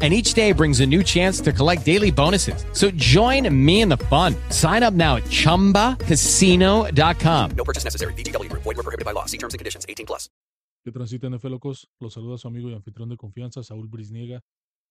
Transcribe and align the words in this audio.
and 0.00 0.14
each 0.14 0.34
day 0.34 0.52
brings 0.52 0.78
a 0.78 0.86
new 0.86 1.02
chance 1.02 1.40
to 1.40 1.52
collect 1.52 1.84
daily 1.84 2.12
bonuses. 2.12 2.64
So 2.72 2.92
join 2.92 3.52
me 3.52 3.80
in 3.80 3.88
the 3.88 3.98
fun. 4.06 4.36
Sign 4.50 4.84
up 4.84 4.94
now 4.94 5.16
at 5.16 5.24
ChumbaCasino.com. 5.24 7.50
No 7.56 7.64
purchase 7.64 7.82
necessary. 7.82 8.14
BGW. 8.14 8.52
Void 8.52 8.64
were 8.64 8.74
prohibited 8.74 9.04
by 9.04 9.10
law. 9.10 9.24
See 9.26 9.38
terms 9.38 9.54
and 9.54 9.58
conditions. 9.58 9.84
18 9.88 10.06
plus. 10.06 10.30
Que 10.84 10.92
transita 10.92 11.28
NFL 11.28 11.50
locos, 11.50 11.88
los 12.00 12.14
saluda 12.14 12.38
su 12.38 12.48
amigo 12.48 12.70
y 12.70 12.74
anfitrión 12.74 13.08
de 13.08 13.16
confianza, 13.16 13.62
Saúl 13.62 13.88
Brisniega. 13.88 14.40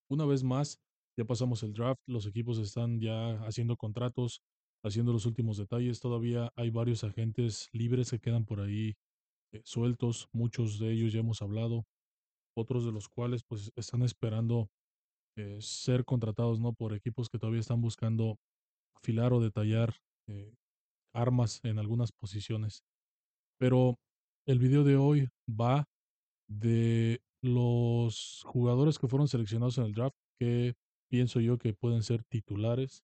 Una 0.10 0.26
vez 0.26 0.44
más, 0.44 0.80
ya 1.18 1.26
pasamos 1.26 1.64
el 1.64 1.74
draft, 1.74 2.02
los 2.08 2.28
equipos 2.28 2.60
están 2.60 3.00
ya 3.00 3.40
haciendo 3.48 3.78
contratos, 3.78 4.42
haciendo 4.84 5.14
los 5.14 5.26
últimos 5.26 5.58
detalles. 5.58 6.00
Todavía 6.00 6.52
hay 6.56 6.70
varios 6.70 7.04
agentes 7.04 7.70
libres 7.72 8.12
que 8.12 8.20
quedan 8.20 8.46
por 8.46 8.60
ahí 8.60 8.96
eh, 9.54 9.62
sueltos, 9.64 10.28
muchos 10.34 10.78
de 10.78 10.92
ellos 10.92 11.14
ya 11.14 11.22
hemos 11.22 11.42
hablado, 11.42 11.86
otros 12.56 12.86
de 12.86 12.92
los 12.92 13.10
cuales 13.10 13.44
pues 13.44 13.72
están 13.76 14.04
esperando 14.04 14.70
eh, 15.38 15.58
ser 15.62 16.04
contratados 16.04 16.60
no 16.60 16.74
por 16.74 16.94
equipos 16.94 17.30
que 17.30 17.38
todavía 17.38 17.62
están 17.62 17.80
buscando 17.80 18.38
afilar 18.96 19.34
o 19.34 19.40
detallar 19.40 19.96
eh, 20.28 20.54
armas 21.14 21.62
en 21.64 21.80
algunas 21.80 22.12
posiciones. 22.12 22.84
Pero 23.60 24.00
el 24.48 24.60
video 24.60 24.84
de 24.84 24.98
hoy 24.98 25.30
va 25.50 25.86
de 26.50 27.22
los 27.44 28.44
jugadores 28.46 28.98
que 28.98 29.08
fueron 29.08 29.28
seleccionados 29.28 29.78
en 29.78 29.86
el 29.86 29.94
draft 29.94 30.18
que 30.40 30.74
pienso 31.10 31.40
yo 31.40 31.58
que 31.58 31.74
pueden 31.74 32.04
ser 32.04 32.24
titulares 32.24 33.04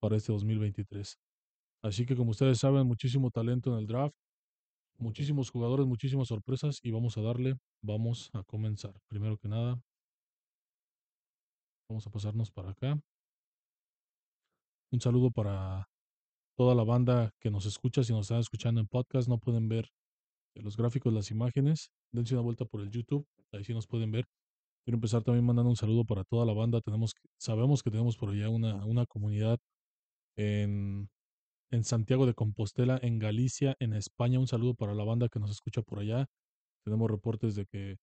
para 0.00 0.16
este 0.16 0.32
2023. 0.32 1.18
Así 1.82 2.06
que 2.06 2.16
como 2.16 2.30
ustedes 2.30 2.58
saben, 2.58 2.86
muchísimo 2.86 3.30
talento 3.30 3.72
en 3.72 3.80
el 3.80 3.86
draft, 3.86 4.14
muchísimos 4.98 5.50
jugadores, 5.50 5.86
muchísimas 5.86 6.28
sorpresas 6.28 6.78
y 6.82 6.92
vamos 6.92 7.18
a 7.18 7.22
darle, 7.22 7.56
vamos 7.82 8.30
a 8.32 8.42
comenzar. 8.44 8.94
Primero 9.08 9.36
que 9.36 9.48
nada, 9.48 9.82
Vamos 11.94 12.08
a 12.08 12.10
pasarnos 12.10 12.50
para 12.50 12.70
acá. 12.70 13.00
Un 14.90 15.00
saludo 15.00 15.30
para 15.30 15.88
toda 16.56 16.74
la 16.74 16.82
banda 16.82 17.30
que 17.38 17.52
nos 17.52 17.66
escucha. 17.66 18.02
Si 18.02 18.12
nos 18.12 18.22
están 18.22 18.40
escuchando 18.40 18.80
en 18.80 18.88
podcast, 18.88 19.28
no 19.28 19.38
pueden 19.38 19.68
ver 19.68 19.88
los 20.56 20.76
gráficos, 20.76 21.12
las 21.12 21.30
imágenes. 21.30 21.92
Dense 22.10 22.34
una 22.34 22.42
vuelta 22.42 22.64
por 22.64 22.80
el 22.80 22.90
YouTube. 22.90 23.24
Ahí 23.52 23.62
sí 23.62 23.72
nos 23.72 23.86
pueden 23.86 24.10
ver. 24.10 24.24
Quiero 24.84 24.96
empezar 24.96 25.22
también 25.22 25.46
mandando 25.46 25.70
un 25.70 25.76
saludo 25.76 26.04
para 26.04 26.24
toda 26.24 26.44
la 26.44 26.52
banda. 26.52 26.80
Tenemos, 26.80 27.14
sabemos 27.38 27.84
que 27.84 27.92
tenemos 27.92 28.16
por 28.16 28.30
allá 28.30 28.48
una, 28.48 28.84
una 28.84 29.06
comunidad 29.06 29.60
en, 30.36 31.08
en 31.70 31.84
Santiago 31.84 32.26
de 32.26 32.34
Compostela, 32.34 32.98
en 33.02 33.20
Galicia, 33.20 33.76
en 33.78 33.92
España. 33.92 34.40
Un 34.40 34.48
saludo 34.48 34.74
para 34.74 34.96
la 34.96 35.04
banda 35.04 35.28
que 35.28 35.38
nos 35.38 35.52
escucha 35.52 35.80
por 35.80 36.00
allá. 36.00 36.26
Tenemos 36.84 37.08
reportes 37.08 37.54
de 37.54 37.66
que 37.66 37.98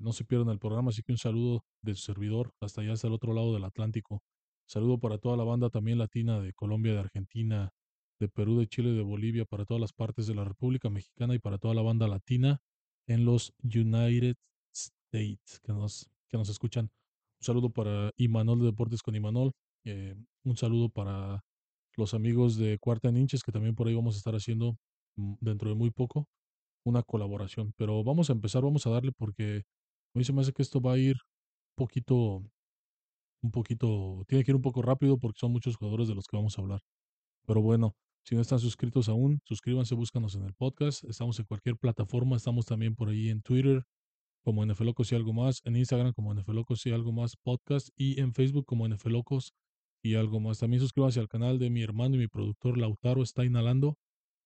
no 0.00 0.12
se 0.12 0.24
pierdan 0.24 0.48
el 0.50 0.58
programa, 0.58 0.90
así 0.90 1.02
que 1.02 1.12
un 1.12 1.18
saludo 1.18 1.64
de 1.82 1.94
su 1.94 2.02
servidor 2.02 2.52
hasta 2.60 2.80
allá, 2.80 2.94
hasta 2.94 3.06
el 3.06 3.12
otro 3.12 3.32
lado 3.32 3.54
del 3.54 3.64
Atlántico. 3.64 4.22
Saludo 4.66 4.98
para 4.98 5.18
toda 5.18 5.36
la 5.36 5.44
banda 5.44 5.70
también 5.70 5.98
latina 5.98 6.40
de 6.40 6.52
Colombia, 6.52 6.92
de 6.92 7.00
Argentina, 7.00 7.72
de 8.20 8.28
Perú, 8.28 8.58
de 8.58 8.66
Chile, 8.66 8.90
de 8.90 9.02
Bolivia, 9.02 9.44
para 9.44 9.64
todas 9.64 9.80
las 9.80 9.92
partes 9.92 10.26
de 10.26 10.34
la 10.34 10.44
República 10.44 10.90
Mexicana 10.90 11.34
y 11.34 11.38
para 11.38 11.58
toda 11.58 11.74
la 11.74 11.82
banda 11.82 12.06
latina 12.06 12.60
en 13.06 13.24
los 13.24 13.52
United 13.62 14.36
States 14.72 15.60
que 15.60 15.72
nos, 15.72 16.08
que 16.28 16.36
nos 16.36 16.48
escuchan. 16.48 16.84
Un 16.84 17.44
saludo 17.44 17.70
para 17.70 18.12
Imanol 18.16 18.60
de 18.60 18.66
Deportes 18.66 19.02
con 19.02 19.16
Imanol. 19.16 19.52
Eh, 19.84 20.14
un 20.44 20.56
saludo 20.56 20.88
para 20.88 21.42
los 21.96 22.14
amigos 22.14 22.56
de 22.56 22.78
Cuarta 22.78 23.08
en 23.08 23.26
que 23.26 23.52
también 23.52 23.74
por 23.74 23.88
ahí 23.88 23.94
vamos 23.94 24.14
a 24.14 24.18
estar 24.18 24.34
haciendo 24.34 24.76
mm, 25.16 25.34
dentro 25.40 25.70
de 25.70 25.74
muy 25.74 25.90
poco 25.90 26.28
una 26.84 27.02
colaboración. 27.02 27.72
Pero 27.76 28.04
vamos 28.04 28.30
a 28.30 28.34
empezar, 28.34 28.62
vamos 28.62 28.86
a 28.86 28.90
darle 28.90 29.12
porque 29.12 29.64
a 30.14 30.18
mí 30.18 30.24
se 30.24 30.32
me 30.32 30.40
hace 30.40 30.52
que 30.52 30.62
esto 30.62 30.80
va 30.80 30.94
a 30.94 30.98
ir 30.98 31.16
un 31.16 31.74
poquito, 31.76 32.42
un 33.42 33.50
poquito, 33.50 34.24
tiene 34.28 34.44
que 34.44 34.50
ir 34.50 34.56
un 34.56 34.62
poco 34.62 34.82
rápido 34.82 35.18
porque 35.18 35.38
son 35.38 35.52
muchos 35.52 35.76
jugadores 35.76 36.08
de 36.08 36.14
los 36.14 36.26
que 36.26 36.36
vamos 36.36 36.58
a 36.58 36.62
hablar. 36.62 36.80
Pero 37.46 37.62
bueno, 37.62 37.94
si 38.24 38.34
no 38.34 38.42
están 38.42 38.58
suscritos 38.58 39.08
aún, 39.08 39.40
suscríbanse, 39.44 39.94
búscanos 39.94 40.34
en 40.34 40.44
el 40.44 40.54
podcast. 40.54 41.04
Estamos 41.04 41.38
en 41.38 41.46
cualquier 41.46 41.76
plataforma, 41.76 42.36
estamos 42.36 42.66
también 42.66 42.94
por 42.94 43.08
ahí 43.08 43.28
en 43.28 43.42
Twitter 43.42 43.84
como 44.42 44.64
NFLocos 44.64 45.12
y 45.12 45.14
algo 45.14 45.32
más, 45.32 45.60
en 45.64 45.76
Instagram 45.76 46.12
como 46.12 46.34
NFLocos 46.34 46.86
y 46.86 46.92
algo 46.92 47.12
más 47.12 47.36
podcast 47.36 47.90
y 47.96 48.20
en 48.20 48.32
Facebook 48.32 48.64
como 48.66 48.88
NFLocos 48.88 49.52
y 50.02 50.14
algo 50.14 50.40
más. 50.40 50.58
También 50.58 50.80
suscríbanse 50.80 51.20
al 51.20 51.28
canal 51.28 51.58
de 51.58 51.70
mi 51.70 51.82
hermano 51.82 52.16
y 52.16 52.18
mi 52.18 52.28
productor 52.28 52.78
Lautaro 52.78 53.22
está 53.22 53.44
inhalando, 53.44 53.98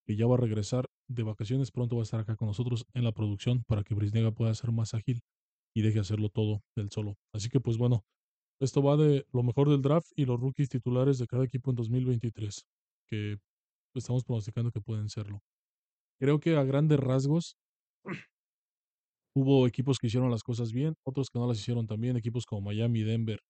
que 0.05 0.17
ya 0.17 0.27
va 0.27 0.35
a 0.35 0.39
regresar 0.39 0.87
de 1.09 1.23
vacaciones, 1.23 1.71
pronto 1.71 1.97
va 1.97 2.03
a 2.03 2.05
estar 2.05 2.21
acá 2.21 2.37
con 2.37 2.49
nosotros 2.49 2.85
en 2.95 3.05
la 3.05 3.13
producción 3.13 3.63
para 3.67 3.85
que 3.85 3.95
Brisnega 3.95 4.33
pueda 4.33 4.55
ser 4.55 4.73
más 4.73 4.95
ágil 4.95 5.21
y 5.75 5.83
deje 5.83 6.01
hacerlo 6.01 6.29
todo 6.29 6.63
del 6.77 6.91
solo. 6.91 7.17
Así 7.35 7.49
que 7.49 7.61
pues 7.61 7.79
bueno, 7.79 8.05
esto 8.61 8.83
va 8.83 8.97
de 8.97 9.27
lo 9.33 9.43
mejor 9.43 9.69
del 9.71 9.83
draft 9.83 10.09
y 10.17 10.27
los 10.27 10.41
rookies 10.41 10.69
titulares 10.69 11.19
de 11.19 11.27
cada 11.27 11.45
equipo 11.45 11.71
en 11.71 11.77
2023, 11.77 12.67
que 13.09 13.39
estamos 13.95 14.25
pronosticando 14.25 14.71
que 14.71 14.81
pueden 14.81 15.09
serlo. 15.09 15.41
Creo 16.21 16.41
que 16.41 16.57
a 16.57 16.65
grandes 16.65 17.01
rasgos 17.01 17.57
hubo 19.35 19.67
equipos 19.67 19.99
que 19.99 20.07
hicieron 20.07 20.31
las 20.31 20.43
cosas 20.43 20.73
bien, 20.73 20.95
otros 21.05 21.29
que 21.31 21.39
no 21.39 21.47
las 21.47 21.59
hicieron 21.59 21.87
tan 21.87 22.01
bien, 22.01 22.17
equipos 22.17 22.47
como 22.47 22.63
Miami, 22.63 23.03
Denver, 23.03 23.41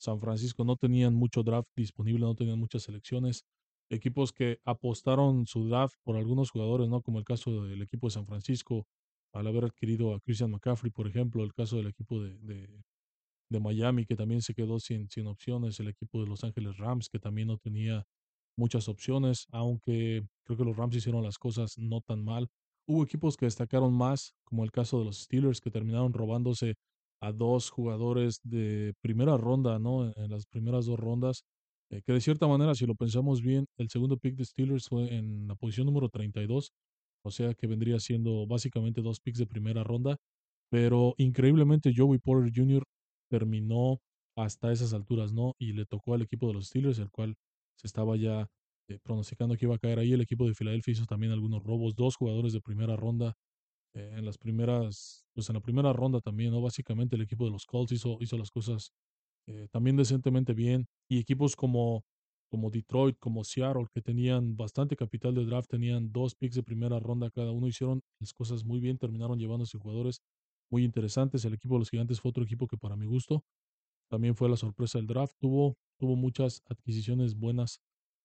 San 0.00 0.20
Francisco 0.20 0.64
no 0.64 0.76
tenían 0.76 1.14
mucho 1.14 1.42
draft 1.42 1.68
disponible, 1.76 2.24
no 2.24 2.34
tenían 2.34 2.58
muchas 2.58 2.84
selecciones. 2.84 3.44
Equipos 3.90 4.32
que 4.32 4.58
apostaron 4.64 5.46
su 5.46 5.68
draft 5.68 5.96
por 6.04 6.16
algunos 6.16 6.50
jugadores, 6.50 6.88
¿no? 6.88 7.02
Como 7.02 7.18
el 7.18 7.24
caso 7.24 7.64
del 7.64 7.82
equipo 7.82 8.06
de 8.08 8.12
San 8.12 8.26
Francisco, 8.26 8.86
al 9.32 9.46
haber 9.46 9.64
adquirido 9.64 10.14
a 10.14 10.20
Christian 10.20 10.50
McCaffrey, 10.50 10.90
por 10.90 11.06
ejemplo, 11.06 11.44
el 11.44 11.52
caso 11.54 11.76
del 11.76 11.88
equipo 11.88 12.20
de, 12.22 12.38
de, 13.50 13.60
Miami, 13.60 14.04
que 14.04 14.16
también 14.16 14.42
se 14.42 14.54
quedó 14.54 14.78
sin, 14.78 15.08
sin 15.08 15.26
opciones, 15.26 15.80
el 15.80 15.88
equipo 15.88 16.20
de 16.20 16.28
Los 16.28 16.44
Ángeles 16.44 16.76
Rams, 16.76 17.08
que 17.08 17.18
también 17.18 17.48
no 17.48 17.58
tenía 17.58 18.04
muchas 18.56 18.88
opciones, 18.88 19.46
aunque 19.50 20.22
creo 20.44 20.58
que 20.58 20.64
los 20.64 20.76
Rams 20.76 20.96
hicieron 20.96 21.22
las 21.22 21.38
cosas 21.38 21.78
no 21.78 22.00
tan 22.00 22.24
mal. 22.24 22.48
Hubo 22.86 23.04
equipos 23.04 23.36
que 23.36 23.46
destacaron 23.46 23.92
más, 23.94 24.34
como 24.44 24.64
el 24.64 24.72
caso 24.72 24.98
de 24.98 25.06
los 25.06 25.18
Steelers, 25.22 25.60
que 25.60 25.70
terminaron 25.70 26.12
robándose 26.12 26.74
a 27.20 27.32
dos 27.32 27.70
jugadores 27.70 28.40
de 28.42 28.94
primera 29.00 29.36
ronda, 29.36 29.78
¿no? 29.78 30.12
En 30.16 30.30
las 30.30 30.46
primeras 30.46 30.86
dos 30.86 30.98
rondas, 30.98 31.44
eh, 31.90 32.02
que 32.04 32.12
de 32.12 32.20
cierta 32.20 32.46
manera, 32.46 32.74
si 32.74 32.86
lo 32.86 32.94
pensamos 32.94 33.42
bien, 33.42 33.66
el 33.76 33.88
segundo 33.88 34.18
pick 34.18 34.36
de 34.36 34.44
Steelers 34.44 34.88
fue 34.88 35.14
en 35.14 35.48
la 35.48 35.54
posición 35.54 35.86
número 35.86 36.08
32 36.08 36.72
o 37.24 37.30
sea 37.30 37.54
que 37.54 37.66
vendría 37.66 38.00
siendo 38.00 38.46
básicamente 38.46 39.02
dos 39.02 39.20
picks 39.20 39.38
de 39.38 39.46
primera 39.46 39.84
ronda, 39.84 40.16
pero 40.70 41.14
increíblemente 41.18 41.92
Joey 41.96 42.18
Porter 42.18 42.52
Jr. 42.54 42.84
terminó 43.30 44.00
hasta 44.36 44.72
esas 44.72 44.94
alturas, 44.94 45.32
¿no? 45.32 45.54
Y 45.58 45.72
le 45.72 45.86
tocó 45.86 46.14
al 46.14 46.22
equipo 46.22 46.48
de 46.48 46.54
los 46.54 46.68
Steelers, 46.68 46.98
el 46.98 47.10
cual 47.10 47.34
se 47.76 47.86
estaba 47.86 48.16
ya 48.16 48.46
eh, 48.88 48.98
pronosticando 49.02 49.56
que 49.56 49.66
iba 49.66 49.74
a 49.74 49.78
caer 49.78 49.98
ahí. 49.98 50.12
El 50.12 50.20
equipo 50.20 50.46
de 50.46 50.54
Filadelfia 50.54 50.92
hizo 50.92 51.06
también 51.06 51.32
algunos 51.32 51.62
robos, 51.64 51.94
dos 51.94 52.16
jugadores 52.16 52.52
de 52.52 52.60
primera 52.60 52.96
ronda 52.96 53.34
eh, 53.94 54.14
en 54.16 54.24
las 54.24 54.38
primeras, 54.38 55.24
pues 55.34 55.48
en 55.48 55.54
la 55.54 55.60
primera 55.60 55.92
ronda 55.92 56.20
también, 56.20 56.52
¿no? 56.52 56.60
Básicamente 56.60 57.16
el 57.16 57.22
equipo 57.22 57.44
de 57.44 57.50
los 57.52 57.66
Colts 57.66 57.92
hizo, 57.92 58.18
hizo 58.20 58.38
las 58.38 58.50
cosas 58.50 58.92
eh, 59.48 59.68
también 59.72 59.96
decentemente 59.96 60.52
bien 60.54 60.86
y 61.10 61.18
equipos 61.18 61.56
como 61.56 62.04
como 62.48 62.70
Detroit, 62.70 63.16
como 63.18 63.44
Seattle, 63.44 63.86
que 63.92 64.02
tenían 64.02 64.56
bastante 64.56 64.96
capital 64.96 65.34
de 65.34 65.44
draft, 65.44 65.70
tenían 65.70 66.12
dos 66.12 66.34
picks 66.34 66.56
de 66.56 66.62
primera 66.62 66.98
ronda 67.00 67.30
cada 67.30 67.52
uno, 67.52 67.66
hicieron 67.66 68.02
las 68.20 68.32
cosas 68.32 68.64
muy 68.64 68.80
bien, 68.80 68.98
terminaron 68.98 69.38
llevándose 69.38 69.78
jugadores 69.78 70.22
muy 70.70 70.84
interesantes. 70.84 71.44
El 71.44 71.54
equipo 71.54 71.74
de 71.74 71.80
los 71.80 71.90
Gigantes 71.90 72.20
fue 72.20 72.30
otro 72.30 72.44
equipo 72.44 72.66
que 72.66 72.76
para 72.76 72.96
mi 72.96 73.06
gusto 73.06 73.44
también 74.10 74.34
fue 74.34 74.48
la 74.48 74.56
sorpresa 74.56 74.98
del 74.98 75.06
draft, 75.06 75.34
tuvo, 75.38 75.76
tuvo 75.98 76.16
muchas 76.16 76.62
adquisiciones 76.68 77.34
buenas. 77.36 77.80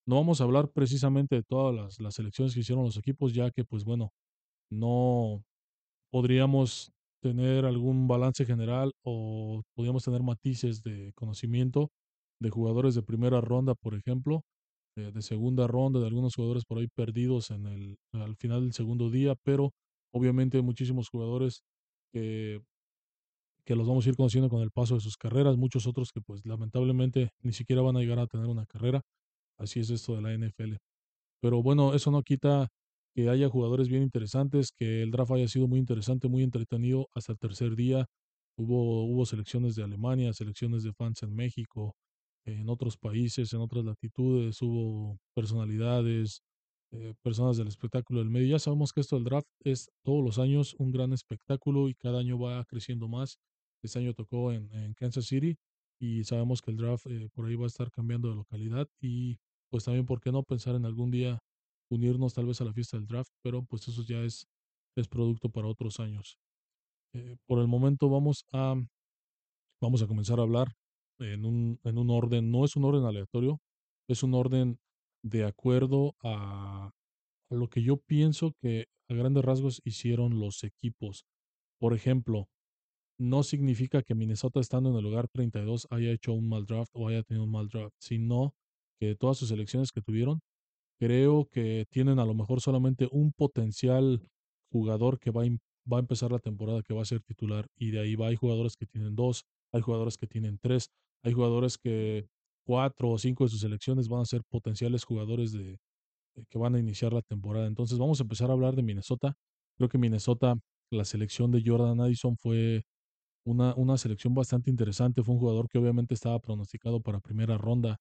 No 0.07 0.15
vamos 0.15 0.41
a 0.41 0.45
hablar 0.45 0.71
precisamente 0.71 1.35
de 1.35 1.43
todas 1.43 1.75
las, 1.75 1.99
las 1.99 2.15
selecciones 2.15 2.53
que 2.53 2.61
hicieron 2.61 2.85
los 2.85 2.97
equipos, 2.97 3.33
ya 3.33 3.51
que 3.51 3.65
pues 3.65 3.83
bueno, 3.83 4.11
no 4.71 5.43
podríamos 6.11 6.91
tener 7.21 7.65
algún 7.65 8.07
balance 8.07 8.45
general 8.45 8.93
o 9.03 9.63
podríamos 9.75 10.03
tener 10.03 10.21
matices 10.23 10.83
de 10.83 11.13
conocimiento 11.15 11.89
de 12.43 12.49
jugadores 12.51 12.93
de 12.93 13.01
primera 13.03 13.41
ronda, 13.41 13.73
por 13.73 13.95
ejemplo, 13.95 14.43
eh, 14.97 15.11
de 15.11 15.21
segunda 15.21 15.65
ronda, 15.65 15.99
de 15.99 16.07
algunos 16.07 16.35
jugadores 16.35 16.65
por 16.65 16.77
ahí 16.77 16.87
perdidos 16.87 17.49
en 17.49 17.65
el, 17.65 17.97
al 18.13 18.35
final 18.35 18.61
del 18.61 18.73
segundo 18.73 19.09
día, 19.09 19.35
pero 19.43 19.71
obviamente 20.13 20.57
hay 20.57 20.63
muchísimos 20.63 21.09
jugadores 21.09 21.63
que, 22.13 22.61
que 23.65 23.75
los 23.75 23.87
vamos 23.87 24.05
a 24.05 24.09
ir 24.09 24.15
conociendo 24.15 24.49
con 24.49 24.61
el 24.61 24.71
paso 24.71 24.95
de 24.95 25.01
sus 25.01 25.17
carreras, 25.17 25.57
muchos 25.57 25.87
otros 25.87 26.11
que 26.11 26.21
pues 26.21 26.45
lamentablemente 26.45 27.31
ni 27.41 27.53
siquiera 27.53 27.81
van 27.81 27.95
a 27.97 28.01
llegar 28.01 28.19
a 28.19 28.27
tener 28.27 28.47
una 28.47 28.65
carrera. 28.65 29.01
Así 29.57 29.79
es 29.79 29.89
esto 29.89 30.15
de 30.15 30.21
la 30.21 30.33
NFL. 30.33 30.77
Pero 31.41 31.63
bueno, 31.63 31.93
eso 31.93 32.11
no 32.11 32.23
quita 32.23 32.69
que 33.15 33.29
haya 33.29 33.49
jugadores 33.49 33.87
bien 33.89 34.03
interesantes, 34.03 34.71
que 34.71 35.03
el 35.03 35.11
draft 35.11 35.31
haya 35.31 35.47
sido 35.47 35.67
muy 35.67 35.79
interesante, 35.79 36.27
muy 36.27 36.43
entretenido 36.43 37.07
hasta 37.15 37.33
el 37.33 37.39
tercer 37.39 37.75
día. 37.75 38.05
Hubo, 38.57 39.05
hubo 39.05 39.25
selecciones 39.25 39.75
de 39.75 39.83
Alemania, 39.83 40.33
selecciones 40.33 40.83
de 40.83 40.93
fans 40.93 41.23
en 41.23 41.35
México, 41.35 41.95
en 42.45 42.69
otros 42.69 42.97
países, 42.97 43.53
en 43.53 43.61
otras 43.61 43.85
latitudes, 43.85 44.61
hubo 44.61 45.17
personalidades, 45.33 46.41
eh, 46.91 47.13
personas 47.23 47.57
del 47.57 47.67
espectáculo 47.67 48.19
del 48.19 48.29
medio. 48.29 48.47
Ya 48.47 48.59
sabemos 48.59 48.93
que 48.93 49.01
esto 49.01 49.15
del 49.15 49.25
draft 49.25 49.47
es 49.63 49.89
todos 50.03 50.23
los 50.23 50.39
años 50.39 50.75
un 50.77 50.91
gran 50.91 51.13
espectáculo 51.13 51.89
y 51.89 51.95
cada 51.95 52.19
año 52.19 52.37
va 52.37 52.63
creciendo 52.65 53.07
más. 53.07 53.39
Este 53.81 53.99
año 53.99 54.13
tocó 54.13 54.51
en, 54.51 54.93
Kansas 54.93 55.25
City 55.25 55.57
y 55.99 56.23
sabemos 56.23 56.61
que 56.61 56.71
el 56.71 56.77
draft 56.77 57.07
eh, 57.07 57.29
por 57.33 57.47
ahí 57.47 57.55
va 57.55 57.65
a 57.65 57.67
estar 57.67 57.89
cambiando 57.91 58.29
de 58.29 58.35
localidad 58.35 58.87
y 59.01 59.37
pues 59.69 59.85
también, 59.85 60.05
¿por 60.05 60.21
qué 60.21 60.31
no 60.31 60.43
pensar 60.43 60.75
en 60.75 60.85
algún 60.85 61.09
día 61.09 61.39
unirnos 61.89 62.35
tal 62.35 62.45
vez 62.45 62.61
a 62.61 62.65
la 62.65 62.73
fiesta 62.73 62.97
del 62.97 63.07
draft? 63.07 63.31
Pero 63.41 63.63
pues 63.63 63.87
eso 63.87 64.03
ya 64.03 64.21
es, 64.21 64.45
es 64.95 65.07
producto 65.07 65.49
para 65.49 65.67
otros 65.67 65.99
años. 65.99 66.37
Eh, 67.13 67.37
por 67.47 67.59
el 67.59 67.67
momento 67.67 68.09
vamos 68.09 68.45
a, 68.51 68.75
vamos 69.81 70.01
a 70.03 70.07
comenzar 70.07 70.39
a 70.39 70.43
hablar 70.43 70.75
en 71.19 71.45
un, 71.45 71.80
en 71.83 71.98
un 71.98 72.10
orden, 72.10 72.51
no 72.51 72.65
es 72.65 72.75
un 72.75 72.86
orden 72.86 73.06
aleatorio, 73.06 73.60
es 74.07 74.24
un 74.24 74.33
orden 74.33 74.80
de 75.24 75.45
acuerdo 75.45 76.15
a, 76.21 76.92
lo 77.50 77.69
que 77.69 77.81
yo 77.81 77.98
pienso 77.98 78.54
que 78.62 78.88
a 79.10 79.13
grandes 79.13 79.45
rasgos 79.45 79.81
hicieron 79.86 80.39
los 80.39 80.63
equipos. 80.63 81.25
Por 81.80 81.94
ejemplo, 81.94 82.50
no 83.19 83.44
significa 83.44 84.01
que 84.01 84.15
Minnesota 84.15 84.60
estando 84.60 84.89
en 84.89 84.95
el 84.95 85.04
lugar 85.04 85.27
32 85.30 85.88
haya 85.92 86.12
hecho 86.12 86.33
un 86.33 86.50
mal 86.50 86.65
draft 86.65 86.92
o 86.94 87.07
haya 87.07 87.24
tenido 87.24 87.45
un 87.45 87.51
mal 87.51 87.69
draft, 87.69 87.95
sino 88.00 88.56
que 89.00 89.15
todas 89.15 89.38
sus 89.38 89.51
elecciones 89.51 89.92
que 89.92 90.01
tuvieron, 90.01 90.42
creo 91.00 91.45
que 91.45 91.86
tienen 91.89 92.19
a 92.19 92.25
lo 92.25 92.33
mejor 92.33 92.62
solamente 92.62 93.07
un 93.12 93.33
potencial 93.33 94.27
jugador 94.71 95.19
que 95.19 95.31
va 95.31 95.44
a, 95.44 95.48
va 95.92 95.98
a 95.98 96.00
empezar 96.00 96.31
la 96.31 96.39
temporada 96.39 96.81
que 96.81 96.94
va 96.94 97.04
a 97.04 97.06
ser 97.06 97.21
titular 97.21 97.68
y 97.77 97.92
de 97.92 98.00
ahí 98.00 98.15
va, 98.15 98.27
hay 98.27 98.36
jugadores 98.36 98.75
que 98.75 98.88
tienen 98.88 99.15
dos, 99.15 99.45
hay 99.73 99.81
jugadores 99.81 100.17
que 100.17 100.27
tienen 100.27 100.57
tres, 100.59 100.89
hay 101.23 101.33
jugadores 101.33 101.77
que 101.77 102.27
cuatro 102.65 103.09
o 103.09 103.17
cinco 103.17 103.43
de 103.43 103.49
sus 103.49 103.61
selecciones 103.61 104.07
van 104.07 104.21
a 104.21 104.25
ser 104.25 104.43
potenciales 104.49 105.03
jugadores 105.03 105.51
de, 105.51 105.77
que 106.49 106.57
van 106.57 106.75
a 106.75 106.79
iniciar 106.79 107.13
la 107.13 107.21
temporada. 107.21 107.67
Entonces 107.67 107.97
vamos 107.97 108.19
a 108.19 108.23
empezar 108.23 108.49
a 108.49 108.53
hablar 108.53 108.75
de 108.75 108.83
Minnesota. 108.83 109.35
Creo 109.77 109.89
que 109.89 109.97
Minnesota, 109.97 110.55
la 110.91 111.05
selección 111.05 111.51
de 111.51 111.63
Jordan 111.65 111.99
Addison 112.01 112.37
fue 112.37 112.83
una, 113.45 113.73
una 113.75 113.97
selección 113.97 114.33
bastante 114.33 114.69
interesante. 114.69 115.23
Fue 115.23 115.33
un 115.33 115.39
jugador 115.39 115.67
que 115.69 115.77
obviamente 115.77 116.13
estaba 116.13 116.39
pronosticado 116.39 117.01
para 117.01 117.19
primera 117.19 117.57
ronda. 117.57 117.97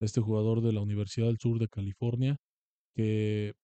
Este 0.00 0.20
jugador 0.20 0.60
de 0.60 0.72
la 0.72 0.80
Universidad 0.80 1.28
del 1.28 1.38
Sur 1.38 1.58
de 1.58 1.68
California, 1.68 2.36
que 2.94 3.54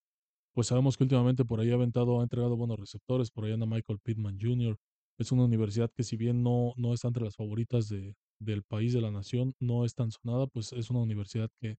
pues 0.55 0.69
sabemos 0.69 0.97
que 0.97 1.05
últimamente 1.05 1.45
por 1.45 1.61
ahí 1.61 1.71
ha 1.71 1.75
aventado, 1.75 2.21
ha 2.21 2.23
entregado 2.23 2.57
buenos 2.57 2.79
receptores. 2.79 3.31
Por 3.31 3.45
ahí 3.45 3.53
anda 3.53 3.67
Michael 3.67 3.99
Pittman 4.01 4.39
Jr. 4.41 4.77
Es 5.21 5.33
una 5.33 5.45
universidad 5.45 5.91
que 5.95 6.03
si 6.03 6.17
bien 6.17 6.43
no, 6.43 6.73
no 6.77 6.95
está 6.95 7.09
entre 7.09 7.25
las 7.25 7.37
favoritas 7.37 7.89
de, 7.91 8.15
del 8.41 8.63
país, 8.63 8.95
de 8.95 9.03
la 9.03 9.11
nación, 9.11 9.55
no 9.61 9.85
es 9.85 9.95
tan 9.95 10.11
sonada, 10.11 10.47
pues 10.47 10.73
es 10.73 10.89
una 10.89 11.01
universidad 11.01 11.51
que 11.61 11.73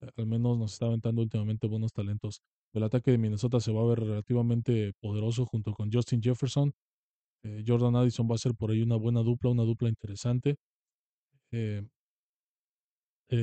eh, 0.00 0.10
al 0.16 0.26
menos 0.26 0.58
nos 0.58 0.72
está 0.72 0.86
aventando 0.86 1.22
últimamente 1.22 1.66
buenos 1.66 1.92
talentos. 1.92 2.40
El 2.72 2.84
ataque 2.84 3.10
de 3.10 3.18
Minnesota 3.18 3.60
se 3.60 3.72
va 3.72 3.82
a 3.82 3.86
ver 3.86 4.00
relativamente 4.00 4.94
poderoso 5.00 5.44
junto 5.44 5.74
con 5.74 5.92
Justin 5.92 6.22
Jefferson. 6.22 6.72
Eh, 7.44 7.64
Jordan 7.66 7.96
Addison 7.96 8.28
va 8.30 8.36
a 8.36 8.38
ser 8.38 8.54
por 8.54 8.70
ahí 8.70 8.82
una 8.82 8.96
buena 8.96 9.22
dupla, 9.22 9.50
una 9.50 9.64
dupla 9.64 9.90
interesante. 9.90 10.56
Eh, 11.52 11.82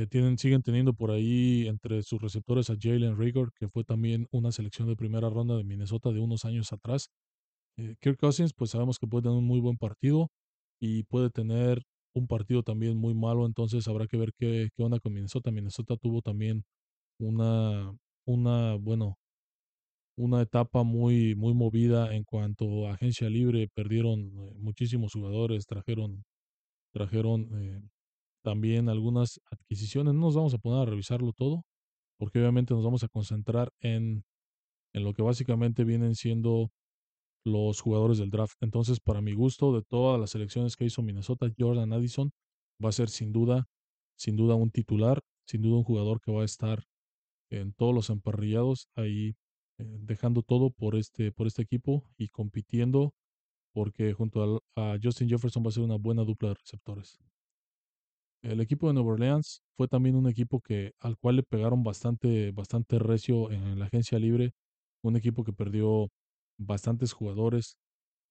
tienen, 0.09 0.37
siguen 0.37 0.63
teniendo 0.63 0.93
por 0.93 1.11
ahí 1.11 1.67
entre 1.67 2.01
sus 2.03 2.21
receptores 2.21 2.69
a 2.69 2.75
Jalen 2.79 3.17
Rigor, 3.17 3.53
que 3.53 3.69
fue 3.69 3.83
también 3.83 4.27
una 4.31 4.51
selección 4.51 4.87
de 4.87 4.95
primera 4.97 5.29
ronda 5.29 5.55
de 5.55 5.63
Minnesota 5.63 6.11
de 6.11 6.19
unos 6.19 6.43
años 6.43 6.73
atrás. 6.73 7.09
Kirk 7.99 8.17
Cousins, 8.19 8.53
pues 8.53 8.71
sabemos 8.71 8.97
que 8.99 9.07
puede 9.07 9.23
tener 9.23 9.37
un 9.37 9.45
muy 9.45 9.59
buen 9.59 9.77
partido 9.77 10.29
y 10.81 11.03
puede 11.03 11.29
tener 11.29 11.83
un 12.15 12.27
partido 12.27 12.63
también 12.63 12.97
muy 12.97 13.13
malo, 13.13 13.45
entonces 13.45 13.87
habrá 13.87 14.07
que 14.07 14.17
ver 14.17 14.31
qué, 14.37 14.69
qué 14.75 14.83
onda 14.83 14.99
con 14.99 15.13
Minnesota. 15.13 15.51
Minnesota 15.51 15.95
tuvo 15.97 16.21
también 16.21 16.63
una, 17.19 17.95
una, 18.25 18.75
bueno, 18.75 19.17
una 20.17 20.41
etapa 20.41 20.83
muy, 20.83 21.35
muy 21.35 21.53
movida 21.53 22.15
en 22.15 22.23
cuanto 22.23 22.87
a 22.87 22.93
agencia 22.93 23.29
libre, 23.29 23.69
perdieron 23.73 24.19
eh, 24.21 24.53
muchísimos 24.57 25.13
jugadores, 25.13 25.67
trajeron, 25.67 26.23
trajeron 26.93 27.49
eh, 27.53 27.81
también 28.43 28.89
algunas 28.89 29.39
adquisiciones. 29.51 30.15
No 30.15 30.21
nos 30.21 30.35
vamos 30.35 30.53
a 30.55 30.57
poner 30.57 30.81
a 30.81 30.89
revisarlo 30.89 31.33
todo, 31.33 31.63
porque 32.17 32.39
obviamente 32.39 32.73
nos 32.73 32.83
vamos 32.83 33.03
a 33.03 33.09
concentrar 33.09 33.69
en, 33.81 34.23
en 34.93 35.03
lo 35.03 35.13
que 35.13 35.21
básicamente 35.21 35.83
vienen 35.83 36.15
siendo 36.15 36.71
los 37.47 37.81
jugadores 37.81 38.17
del 38.19 38.29
draft. 38.29 38.57
Entonces, 38.61 38.99
para 38.99 39.21
mi 39.21 39.33
gusto, 39.33 39.73
de 39.73 39.81
todas 39.81 40.19
las 40.19 40.31
selecciones 40.31 40.75
que 40.75 40.85
hizo 40.85 41.01
Minnesota, 41.01 41.47
Jordan 41.57 41.93
Addison 41.93 42.31
va 42.83 42.89
a 42.89 42.93
ser 42.93 43.09
sin 43.09 43.31
duda, 43.31 43.65
sin 44.17 44.35
duda 44.35 44.55
un 44.55 44.69
titular, 44.69 45.21
sin 45.47 45.61
duda 45.61 45.77
un 45.77 45.83
jugador 45.83 46.19
que 46.21 46.31
va 46.31 46.41
a 46.43 46.45
estar 46.45 46.83
en 47.49 47.73
todos 47.73 47.95
los 47.95 48.09
emparrillados 48.09 48.89
ahí 48.95 49.35
eh, 49.79 49.97
dejando 50.01 50.41
todo 50.41 50.69
por 50.71 50.95
este, 50.95 51.31
por 51.31 51.47
este 51.47 51.61
equipo 51.61 52.03
y 52.17 52.29
compitiendo 52.29 53.13
porque 53.73 54.11
junto 54.13 54.59
a, 54.75 54.97
Justin 55.01 55.29
Jefferson 55.29 55.63
va 55.63 55.69
a 55.69 55.71
ser 55.71 55.83
una 55.83 55.97
buena 55.97 56.23
dupla 56.23 56.49
de 56.49 56.55
receptores. 56.55 57.19
El 58.41 58.59
equipo 58.59 58.87
de 58.87 58.95
Nueva 58.95 59.11
Orleans 59.11 59.61
fue 59.75 59.87
también 59.87 60.15
un 60.15 60.27
equipo 60.27 60.59
que 60.61 60.93
al 60.99 61.15
cual 61.17 61.35
le 61.35 61.43
pegaron 61.43 61.83
bastante, 61.83 62.51
bastante 62.51 62.97
recio 62.97 63.51
en 63.51 63.77
la 63.77 63.85
agencia 63.85 64.17
libre, 64.17 64.53
un 65.03 65.15
equipo 65.15 65.43
que 65.43 65.53
perdió 65.53 66.09
bastantes 66.57 67.13
jugadores, 67.13 67.77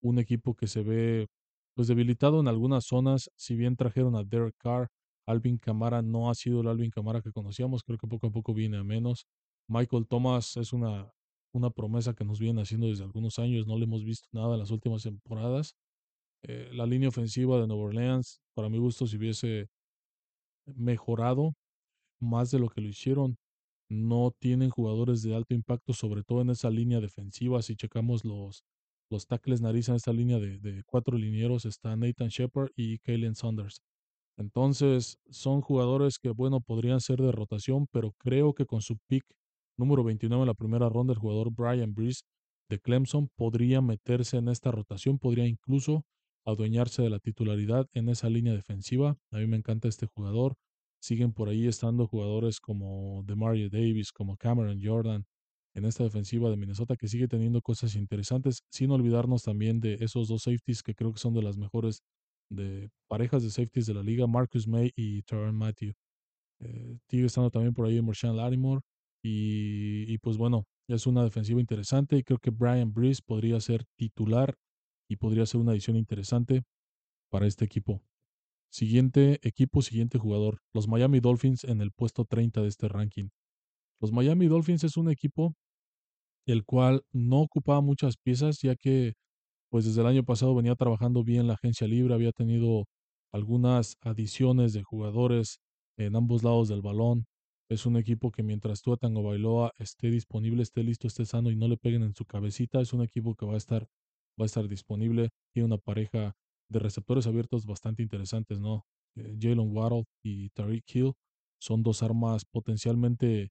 un 0.02 0.19
equipo 0.19 0.55
que 0.55 0.67
se 0.67 0.82
ve 0.82 1.28
pues 1.75 1.88
debilitado 1.88 2.40
en 2.40 2.49
algunas 2.49 2.87
zonas, 2.87 3.31
si 3.37 3.55
bien 3.55 3.76
trajeron 3.76 4.17
a 4.17 4.25
Derek 4.25 4.56
Carr, 4.58 4.88
Alvin 5.26 5.58
Camara 5.58 6.02
no 6.02 6.31
ha 6.31 6.34
sido 6.34 6.61
el 6.61 6.69
Alvin 6.69 6.90
Camara 6.90 7.20
que 7.20 7.32
conocíamos, 7.32 7.82
creo 7.82 7.99
que 7.99 8.06
poco 8.06 8.28
a 8.28 8.31
poco 8.31 8.55
viene 8.55 8.78
a 8.78 8.84
menos. 8.84 9.26
Michael 9.69 10.06
Thomas 10.06 10.56
es 10.56 10.73
una, 10.73 11.11
una 11.52 11.70
promesa 11.70 12.14
que 12.14 12.25
nos 12.25 12.38
viene 12.38 12.62
haciendo 12.62 12.87
desde 12.87 13.05
algunos 13.05 13.38
años, 13.38 13.67
no 13.67 13.76
le 13.76 13.84
hemos 13.84 14.05
visto 14.05 14.28
nada 14.32 14.55
en 14.55 14.61
las 14.61 14.70
últimas 14.70 15.02
temporadas. 15.02 15.75
Eh, 16.44 16.70
la 16.73 16.87
línea 16.87 17.08
ofensiva 17.08 17.61
de 17.61 17.67
Nueva 17.67 17.82
Orleans, 17.82 18.40
para 18.55 18.69
mi 18.69 18.78
gusto, 18.78 19.06
si 19.06 19.17
hubiese 19.17 19.69
mejorado 20.67 21.55
más 22.20 22.50
de 22.50 22.58
lo 22.58 22.69
que 22.69 22.81
lo 22.81 22.88
hicieron, 22.88 23.37
no 23.88 24.33
tienen 24.38 24.71
jugadores 24.71 25.23
de 25.23 25.35
alto 25.35 25.55
impacto, 25.55 25.93
sobre 25.93 26.23
todo 26.23 26.43
en 26.43 26.50
esa 26.50 26.71
línea 26.71 27.00
defensiva. 27.00 27.62
Si 27.62 27.77
checamos 27.77 28.25
los, 28.25 28.65
los 29.11 29.27
tackles 29.27 29.61
nariz 29.61 29.88
en 29.88 29.97
esta 29.97 30.12
línea 30.12 30.38
de, 30.38 30.59
de 30.59 30.83
cuatro 30.85 31.17
linieros, 31.17 31.65
está 31.65 31.97
Nathan 31.97 32.28
Shepard 32.28 32.71
y 32.76 32.99
Kalen 32.99 33.35
Saunders. 33.35 33.81
Entonces, 34.38 35.19
son 35.31 35.61
jugadores 35.62 36.19
que, 36.19 36.31
bueno, 36.31 36.61
podrían 36.61 37.00
ser 37.00 37.21
de 37.21 37.33
rotación, 37.33 37.87
pero 37.90 38.12
creo 38.19 38.55
que 38.55 38.66
con 38.66 38.83
su 38.83 38.99
pick 39.09 39.25
número 39.78 40.05
29 40.05 40.43
en 40.43 40.47
la 40.47 40.55
primera 40.55 40.88
ronda, 40.88 41.12
el 41.12 41.19
jugador 41.19 41.50
Brian 41.52 41.95
Breeze 41.95 42.23
de 42.69 42.78
Clemson 42.78 43.28
podría 43.37 43.81
meterse 43.81 44.37
en 44.38 44.49
esta 44.49 44.71
rotación, 44.73 45.19
podría 45.19 45.47
incluso 45.47 46.05
adueñarse 46.45 47.02
de 47.02 47.11
la 47.11 47.19
titularidad 47.19 47.87
en 47.93 48.09
esa 48.09 48.28
línea 48.28 48.55
defensiva. 48.55 49.16
A 49.31 49.38
mí 49.38 49.47
me 49.47 49.57
encanta 49.57 49.88
este 49.88 50.07
jugador 50.07 50.57
siguen 51.00 51.33
por 51.33 51.49
ahí 51.49 51.67
estando 51.67 52.07
jugadores 52.07 52.61
como 52.61 53.23
Demario 53.25 53.69
Davis, 53.71 54.12
como 54.12 54.37
Cameron 54.37 54.81
Jordan 54.83 55.25
en 55.75 55.85
esta 55.85 56.05
defensiva 56.05 56.49
de 56.49 56.57
Minnesota 56.57 56.97
que 56.97 57.07
sigue 57.07 57.29
teniendo 57.29 57.61
cosas 57.61 57.95
interesantes, 57.97 58.62
sin 58.71 58.91
olvidarnos 58.91 59.43
también 59.43 59.79
de 59.81 59.95
esos 60.00 60.29
dos 60.29 60.43
safeties 60.45 60.83
que 60.83 60.95
creo 60.95 61.12
que 61.12 61.21
son 61.21 61.35
de 61.35 61.43
las 61.43 61.59
mejores 61.59 62.03
de 62.50 62.88
parejas 63.09 63.43
de 63.43 63.50
safeties 63.50 63.87
de 63.87 63.95
la 63.95 64.03
liga, 64.03 64.26
Marcus 64.26 64.67
May 64.67 64.93
y 64.97 65.23
Tyron 65.23 65.55
Matthew. 65.55 65.93
Eh, 66.61 66.99
sigue 67.11 67.26
estando 67.26 67.50
también 67.50 67.75
por 67.75 67.87
ahí 67.87 68.00
Marshawn 68.00 68.37
Lattimore 68.37 68.81
y, 69.23 70.19
pues 70.19 70.37
bueno, 70.38 70.65
es 70.88 71.07
una 71.07 71.25
defensiva 71.25 71.61
interesante 71.61 72.17
y 72.17 72.23
creo 72.23 72.38
que 72.38 72.50
Brian 72.50 72.93
Breeze 72.93 73.21
podría 73.25 73.61
ser 73.61 73.85
titular 73.97 74.55
y 75.09 75.17
podría 75.17 75.45
ser 75.47 75.61
una 75.61 75.73
adición 75.73 75.97
interesante 75.97 76.62
para 77.31 77.47
este 77.47 77.65
equipo. 77.65 78.00
Siguiente 78.70 79.38
equipo, 79.42 79.82
siguiente 79.82 80.18
jugador. 80.18 80.58
Los 80.75 80.88
Miami 80.88 81.20
Dolphins 81.20 81.64
en 81.64 81.80
el 81.80 81.92
puesto 81.92 82.25
30 82.25 82.62
de 82.62 82.68
este 82.68 82.88
ranking. 82.88 83.28
Los 84.00 84.12
Miami 84.12 84.46
Dolphins 84.46 84.85
es 84.85 84.96
un 84.96 85.11
equipo 85.11 85.54
el 86.46 86.64
cual 86.64 87.02
no 87.12 87.40
ocupaba 87.40 87.80
muchas 87.80 88.16
piezas, 88.16 88.61
ya 88.62 88.76
que 88.76 89.14
pues 89.70 89.85
desde 89.85 90.00
el 90.02 90.06
año 90.06 90.25
pasado 90.25 90.54
venía 90.54 90.75
trabajando 90.76 91.25
bien 91.25 91.49
la 91.49 91.54
agencia 91.54 91.87
libre, 91.88 92.14
había 92.14 92.32
tenido 92.32 92.87
algunas 93.32 93.96
adiciones 94.00 94.73
de 94.73 94.82
jugadores 94.82 95.58
en 95.99 96.16
ambos 96.16 96.44
lados 96.44 96.68
del 96.68 96.82
balón. 96.82 97.26
Es 97.68 97.85
un 97.85 97.96
equipo 97.96 98.30
que 98.30 98.44
mientras 98.44 98.80
Tua 98.82 98.96
Tango 98.96 99.23
Bailoa 99.25 99.73
esté 99.78 100.11
disponible, 100.11 100.62
esté 100.62 100.85
listo, 100.85 101.08
esté 101.08 101.26
sano 101.26 101.50
y 101.50 101.56
no 101.56 101.66
le 101.68 101.76
peguen 101.76 102.04
en 102.04 102.14
su 102.14 102.25
cabecita, 102.25 102.80
es 102.80 102.92
un 102.92 103.02
equipo 103.02 103.35
que 103.35 103.44
va 103.44 103.54
a 103.54 103.56
estar, 103.56 103.88
va 104.40 104.44
a 104.44 104.46
estar 104.46 104.68
disponible. 104.68 105.30
Tiene 105.52 105.66
una 105.66 105.78
pareja 105.78 106.35
de 106.68 106.78
receptores 106.78 107.26
abiertos 107.26 107.66
bastante 107.66 108.02
interesantes, 108.02 108.61
¿no? 108.61 108.85
Eh, 109.16 109.37
Jalen 109.40 109.70
Waddle 109.75 110.04
y 110.23 110.50
Tariq 110.50 110.85
Hill 110.94 111.12
son 111.58 111.82
dos 111.82 112.02
armas 112.02 112.44
potencialmente 112.44 113.50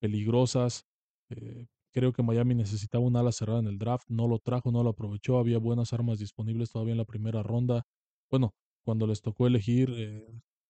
peligrosas, 0.00 0.84
eh, 1.30 1.66
creo 1.92 2.12
que 2.12 2.22
Miami 2.22 2.54
necesitaba 2.54 3.04
un 3.04 3.16
ala 3.16 3.32
cerrada 3.32 3.60
en 3.60 3.68
el 3.68 3.78
draft, 3.78 4.06
no 4.08 4.26
lo 4.26 4.38
trajo, 4.40 4.72
no 4.72 4.82
lo 4.82 4.90
aprovechó, 4.90 5.38
había 5.38 5.58
buenas 5.58 5.92
armas 5.92 6.18
disponibles 6.18 6.70
todavía 6.70 6.92
en 6.92 6.98
la 6.98 7.04
primera 7.04 7.42
ronda. 7.42 7.84
Bueno, 8.30 8.52
cuando 8.84 9.06
les 9.06 9.22
tocó 9.22 9.46
elegir, 9.46 9.90
eh, 9.96 10.26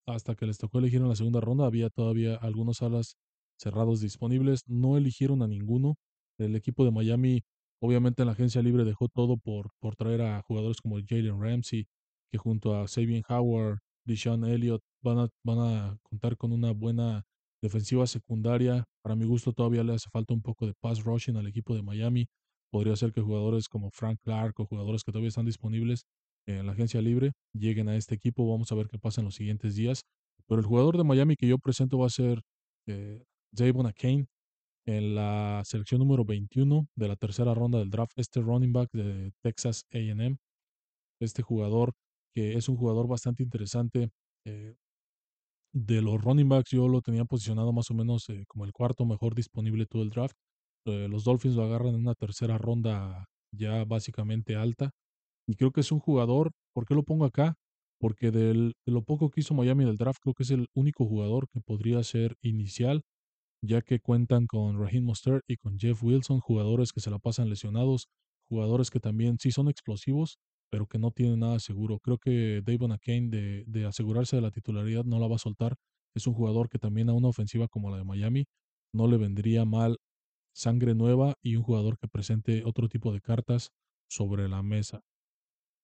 hasta 0.06 0.34
que 0.34 0.46
les 0.46 0.58
tocó 0.58 0.78
elegir 0.78 1.00
en 1.00 1.08
la 1.08 1.16
segunda 1.16 1.40
ronda, 1.40 1.66
había 1.66 1.88
todavía 1.88 2.36
algunos 2.36 2.82
alas 2.82 3.16
cerrados 3.58 4.00
disponibles, 4.00 4.62
no 4.68 4.98
eligieron 4.98 5.42
a 5.42 5.48
ninguno. 5.48 5.96
El 6.38 6.56
equipo 6.56 6.84
de 6.84 6.90
Miami, 6.90 7.42
obviamente 7.84 8.22
en 8.22 8.26
la 8.26 8.32
agencia 8.32 8.62
libre 8.62 8.84
dejó 8.84 9.08
todo 9.08 9.36
por, 9.36 9.70
por 9.78 9.94
traer 9.94 10.22
a 10.22 10.40
jugadores 10.42 10.80
como 10.80 10.96
Jalen 11.06 11.38
Ramsey, 11.38 11.86
que 12.32 12.38
junto 12.38 12.74
a 12.74 12.88
Sabian 12.88 13.22
Howard, 13.28 13.80
Deshaun 14.06 14.44
Elliott 14.44 14.82
van 15.02 15.18
a, 15.18 15.28
van 15.44 15.58
a 15.58 15.96
contar 16.02 16.36
con 16.38 16.52
una 16.52 16.72
buena 16.72 17.24
defensiva 17.62 18.06
secundaria. 18.06 18.84
Para 19.02 19.16
mi 19.16 19.26
gusto 19.26 19.52
todavía 19.52 19.84
le 19.84 19.94
hace 19.94 20.08
falta 20.10 20.32
un 20.32 20.40
poco 20.40 20.66
de 20.66 20.72
pass 20.80 21.04
rushing 21.04 21.36
al 21.36 21.46
equipo 21.46 21.74
de 21.74 21.82
Miami. 21.82 22.26
Podría 22.72 22.96
ser 22.96 23.12
que 23.12 23.20
jugadores 23.20 23.68
como 23.68 23.90
Frank 23.90 24.18
Clark 24.22 24.58
o 24.60 24.66
jugadores 24.66 25.04
que 25.04 25.12
todavía 25.12 25.28
están 25.28 25.46
disponibles 25.46 26.06
en 26.46 26.66
la 26.66 26.72
agencia 26.72 27.02
libre 27.02 27.32
lleguen 27.52 27.88
a 27.90 27.96
este 27.96 28.14
equipo. 28.14 28.50
Vamos 28.50 28.72
a 28.72 28.74
ver 28.76 28.88
qué 28.88 28.98
pasa 28.98 29.20
en 29.20 29.26
los 29.26 29.34
siguientes 29.34 29.76
días. 29.76 30.02
Pero 30.46 30.60
el 30.60 30.66
jugador 30.66 30.96
de 30.96 31.04
Miami 31.04 31.36
que 31.36 31.46
yo 31.46 31.58
presento 31.58 31.98
va 31.98 32.06
a 32.06 32.10
ser 32.10 32.40
eh, 32.86 33.22
Javon 33.54 33.92
Kane 33.92 34.26
en 34.86 35.14
la 35.14 35.62
selección 35.64 36.00
número 36.00 36.24
21 36.24 36.86
de 36.94 37.08
la 37.08 37.16
tercera 37.16 37.54
ronda 37.54 37.78
del 37.78 37.90
draft. 37.90 38.12
Este 38.16 38.40
running 38.40 38.72
back 38.72 38.90
de 38.92 39.32
Texas 39.42 39.84
AM. 39.92 40.38
Este 41.20 41.42
jugador 41.42 41.92
que 42.34 42.54
es 42.54 42.68
un 42.68 42.76
jugador 42.76 43.06
bastante 43.08 43.42
interesante. 43.42 44.10
Eh, 44.46 44.74
de 45.72 46.02
los 46.02 46.22
running 46.22 46.48
backs 46.48 46.70
yo 46.70 46.88
lo 46.88 47.00
tenía 47.00 47.24
posicionado 47.24 47.72
más 47.72 47.90
o 47.90 47.94
menos 47.94 48.28
eh, 48.28 48.44
como 48.46 48.64
el 48.64 48.72
cuarto 48.72 49.04
mejor 49.04 49.34
disponible 49.34 49.86
todo 49.86 50.02
el 50.02 50.10
draft. 50.10 50.36
Eh, 50.86 51.08
los 51.08 51.24
Dolphins 51.24 51.56
lo 51.56 51.64
agarran 51.64 51.94
en 51.94 52.00
una 52.00 52.14
tercera 52.14 52.58
ronda 52.58 53.24
ya 53.52 53.84
básicamente 53.84 54.56
alta. 54.56 54.90
Y 55.46 55.56
creo 55.56 55.72
que 55.72 55.80
es 55.80 55.92
un 55.92 56.00
jugador, 56.00 56.52
¿por 56.74 56.86
qué 56.86 56.94
lo 56.94 57.02
pongo 57.02 57.24
acá? 57.24 57.54
Porque 58.00 58.30
de 58.30 58.72
lo 58.86 59.02
poco 59.02 59.30
que 59.30 59.40
hizo 59.40 59.54
Miami 59.54 59.84
del 59.84 59.96
draft, 59.96 60.20
creo 60.22 60.34
que 60.34 60.42
es 60.42 60.50
el 60.50 60.66
único 60.74 61.06
jugador 61.06 61.48
que 61.52 61.60
podría 61.60 62.02
ser 62.02 62.36
inicial, 62.42 63.02
ya 63.66 63.82
que 63.82 64.00
cuentan 64.00 64.46
con 64.46 64.78
Raheem 64.78 65.04
Mostert 65.04 65.44
y 65.48 65.56
con 65.56 65.78
Jeff 65.78 66.02
Wilson, 66.02 66.40
jugadores 66.40 66.92
que 66.92 67.00
se 67.00 67.10
la 67.10 67.18
pasan 67.18 67.48
lesionados, 67.48 68.08
jugadores 68.48 68.90
que 68.90 69.00
también 69.00 69.38
sí 69.38 69.50
son 69.50 69.68
explosivos, 69.68 70.38
pero 70.70 70.86
que 70.86 70.98
no 70.98 71.10
tienen 71.10 71.40
nada 71.40 71.58
seguro. 71.60 71.98
Creo 72.00 72.18
que 72.18 72.62
Davon 72.64 72.92
Akane 72.92 73.28
de, 73.28 73.64
de 73.66 73.86
asegurarse 73.86 74.36
de 74.36 74.42
la 74.42 74.50
titularidad 74.50 75.04
no 75.04 75.18
la 75.18 75.28
va 75.28 75.36
a 75.36 75.38
soltar. 75.38 75.76
Es 76.14 76.26
un 76.26 76.34
jugador 76.34 76.68
que 76.68 76.78
también 76.78 77.08
a 77.10 77.12
una 77.12 77.28
ofensiva 77.28 77.68
como 77.68 77.90
la 77.90 77.98
de 77.98 78.04
Miami 78.04 78.46
no 78.92 79.08
le 79.08 79.16
vendría 79.16 79.64
mal 79.64 79.98
sangre 80.54 80.94
nueva 80.94 81.34
y 81.42 81.56
un 81.56 81.64
jugador 81.64 81.98
que 81.98 82.08
presente 82.08 82.62
otro 82.64 82.88
tipo 82.88 83.12
de 83.12 83.20
cartas 83.20 83.70
sobre 84.08 84.48
la 84.48 84.62
mesa. 84.62 85.00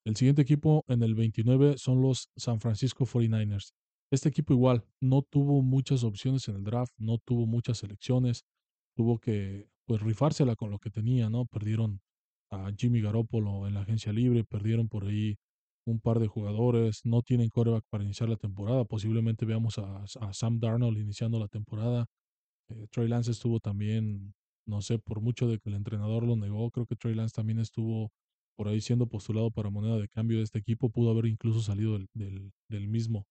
El 0.04 0.16
siguiente 0.16 0.42
equipo 0.42 0.84
en 0.88 1.02
el 1.02 1.14
29 1.14 1.76
son 1.76 2.00
los 2.00 2.30
San 2.36 2.60
Francisco 2.60 3.04
49ers. 3.04 3.72
Este 4.10 4.28
equipo 4.28 4.52
igual 4.52 4.84
no 5.00 5.22
tuvo 5.22 5.62
muchas 5.62 6.02
opciones 6.02 6.48
en 6.48 6.56
el 6.56 6.64
draft, 6.64 6.92
no 6.98 7.18
tuvo 7.18 7.46
muchas 7.46 7.78
selecciones, 7.78 8.44
tuvo 8.96 9.18
que 9.18 9.68
pues 9.86 10.02
rifársela 10.02 10.56
con 10.56 10.70
lo 10.70 10.78
que 10.78 10.90
tenía, 10.90 11.30
¿no? 11.30 11.46
Perdieron 11.46 12.00
a 12.50 12.72
Jimmy 12.76 13.00
Garoppolo 13.00 13.68
en 13.68 13.74
la 13.74 13.82
agencia 13.82 14.12
libre, 14.12 14.44
perdieron 14.44 14.88
por 14.88 15.04
ahí 15.04 15.36
un 15.86 16.00
par 16.00 16.18
de 16.18 16.26
jugadores, 16.26 17.00
no 17.04 17.22
tienen 17.22 17.48
coreback 17.48 17.84
para 17.88 18.04
iniciar 18.04 18.28
la 18.28 18.36
temporada, 18.36 18.84
posiblemente 18.84 19.46
veamos 19.46 19.78
a, 19.78 20.04
Sam 20.32 20.58
Darnold 20.60 20.98
iniciando 20.98 21.38
la 21.38 21.48
temporada. 21.48 22.06
Eh, 22.68 22.86
Trey 22.90 23.08
Lance 23.08 23.30
estuvo 23.30 23.60
también, 23.60 24.34
no 24.66 24.82
sé, 24.82 24.98
por 24.98 25.20
mucho 25.20 25.48
de 25.48 25.58
que 25.58 25.70
el 25.70 25.76
entrenador 25.76 26.24
lo 26.24 26.36
negó, 26.36 26.70
creo 26.70 26.86
que 26.86 26.96
Trey 26.96 27.14
Lance 27.14 27.34
también 27.34 27.60
estuvo 27.60 28.10
por 28.56 28.68
ahí 28.68 28.80
siendo 28.80 29.06
postulado 29.06 29.50
para 29.50 29.70
moneda 29.70 29.98
de 29.98 30.08
cambio 30.08 30.38
de 30.38 30.44
este 30.44 30.58
equipo, 30.58 30.90
pudo 30.90 31.10
haber 31.10 31.26
incluso 31.26 31.62
salido 31.62 31.98
del, 32.14 32.52
del 32.68 32.88
mismo. 32.88 33.26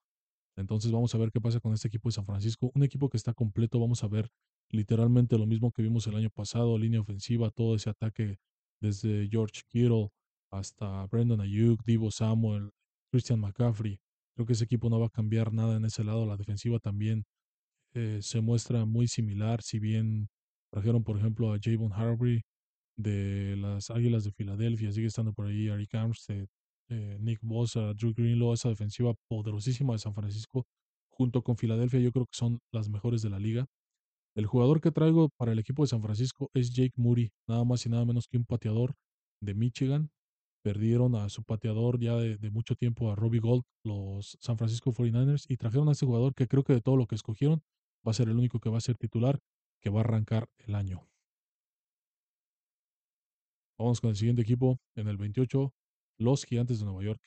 Entonces 0.60 0.92
vamos 0.92 1.16
a 1.16 1.18
ver 1.18 1.32
qué 1.32 1.40
pasa 1.40 1.60
con 1.60 1.74
este 1.74 1.88
equipo 1.88 2.10
de 2.10 2.14
San 2.14 2.26
Francisco. 2.26 2.72
Un 2.76 2.84
equipo 2.84 3.10
que 3.10 3.18
está 3.18 3.34
completo, 3.34 3.80
vamos 3.80 4.04
a 4.04 4.08
ver 4.08 4.30
literalmente 4.70 5.38
lo 5.38 5.46
mismo 5.46 5.72
que 5.72 5.82
vimos 5.82 6.06
el 6.08 6.16
año 6.16 6.30
pasado, 6.30 6.78
línea 6.78 7.00
ofensiva, 7.00 7.50
todo 7.50 7.76
ese 7.76 7.90
ataque 7.90 8.38
desde 8.82 9.28
George 9.30 9.62
Kittle 9.70 10.10
hasta 10.52 11.06
Brandon 11.08 11.42
Ayuk, 11.42 11.84
Divo 11.86 12.12
Samuel, 12.12 12.72
Christian 13.12 13.40
McCaffrey. 13.40 14.00
Creo 14.36 14.46
que 14.46 14.54
ese 14.54 14.66
equipo 14.66 14.90
no 14.90 15.00
va 15.00 15.08
a 15.08 15.10
cambiar 15.10 15.54
nada 15.54 15.78
en 15.78 15.86
ese 15.86 16.04
lado. 16.04 16.26
La 16.26 16.38
defensiva 16.38 16.80
también 16.80 17.26
eh, 17.94 18.20
se 18.22 18.42
muestra 18.42 18.86
muy 18.86 19.08
similar, 19.08 19.62
si 19.62 19.80
bien 19.80 20.30
trajeron, 20.72 21.04
por 21.04 21.18
ejemplo, 21.18 21.54
a 21.54 21.58
Javon 21.62 21.94
Harvey 21.94 22.42
de 22.98 23.56
las 23.58 23.90
Águilas 23.90 24.26
de 24.26 24.32
Filadelfia, 24.32 24.92
sigue 24.92 25.08
estando 25.08 25.34
por 25.34 25.48
ahí 25.48 25.68
Eric 25.68 25.96
Armstead, 25.96 26.48
eh, 26.90 27.18
Nick 27.20 27.40
Bosa, 27.42 27.94
Drew 27.94 28.14
Greenlaw, 28.14 28.54
esa 28.54 28.70
defensiva 28.70 29.14
poderosísima 29.30 29.94
de 29.94 30.00
San 30.00 30.14
Francisco, 30.14 30.66
junto 31.10 31.44
con 31.44 31.58
Filadelfia, 31.58 32.00
yo 32.00 32.12
creo 32.12 32.26
que 32.26 32.38
son 32.38 32.60
las 32.72 32.90
mejores 32.90 33.22
de 33.22 33.30
la 33.30 33.40
liga. 33.40 33.68
El 34.36 34.46
jugador 34.46 34.82
que 34.82 34.92
traigo 34.92 35.30
para 35.38 35.52
el 35.52 35.60
equipo 35.60 35.84
de 35.84 35.88
San 35.88 36.02
Francisco 36.02 36.50
es 36.54 36.72
Jake 36.74 36.94
Moody, 36.96 37.32
nada 37.48 37.64
más 37.66 37.86
y 37.86 37.90
nada 37.90 38.06
menos 38.06 38.28
que 38.28 38.38
un 38.38 38.46
pateador 38.46 38.96
de 39.42 39.54
Michigan. 39.54 40.12
Perdieron 40.64 41.16
a 41.16 41.30
su 41.30 41.44
pateador 41.44 42.00
ya 42.00 42.16
de, 42.16 42.50
mucho 42.52 42.76
tiempo, 42.76 43.12
a 43.12 43.16
Robbie 43.16 43.40
Gold, 43.40 43.64
los 43.84 44.38
San 44.42 44.58
Francisco 44.58 44.92
49ers, 44.92 45.46
y 45.48 45.58
trajeron 45.58 45.90
a 45.90 45.94
este 45.94 46.06
jugador 46.06 46.34
que 46.36 46.48
creo 46.48 46.64
que 46.64 46.74
de 46.74 46.82
todo 46.82 46.98
lo 46.98 47.08
que 47.08 47.16
escogieron 47.16 47.62
va 48.06 48.12
a 48.12 48.14
ser 48.14 48.30
el 48.30 48.38
único 48.38 48.60
que 48.60 48.70
va 48.70 48.78
a 48.78 48.82
ser 48.82 48.98
titular, 48.98 49.40
que 49.82 49.90
va 49.90 50.02
a 50.02 50.04
arrancar 50.04 50.48
el 50.58 50.76
año. 50.76 51.10
Vamos 53.78 54.02
con 54.02 54.10
el 54.10 54.18
siguiente 54.18 54.42
equipo. 54.42 54.78
En 54.96 55.08
el 55.08 55.18
28, 55.18 55.74
los 56.20 56.46
Gigantes 56.46 56.80
de 56.80 56.86
Nueva 56.86 57.04
York, 57.04 57.22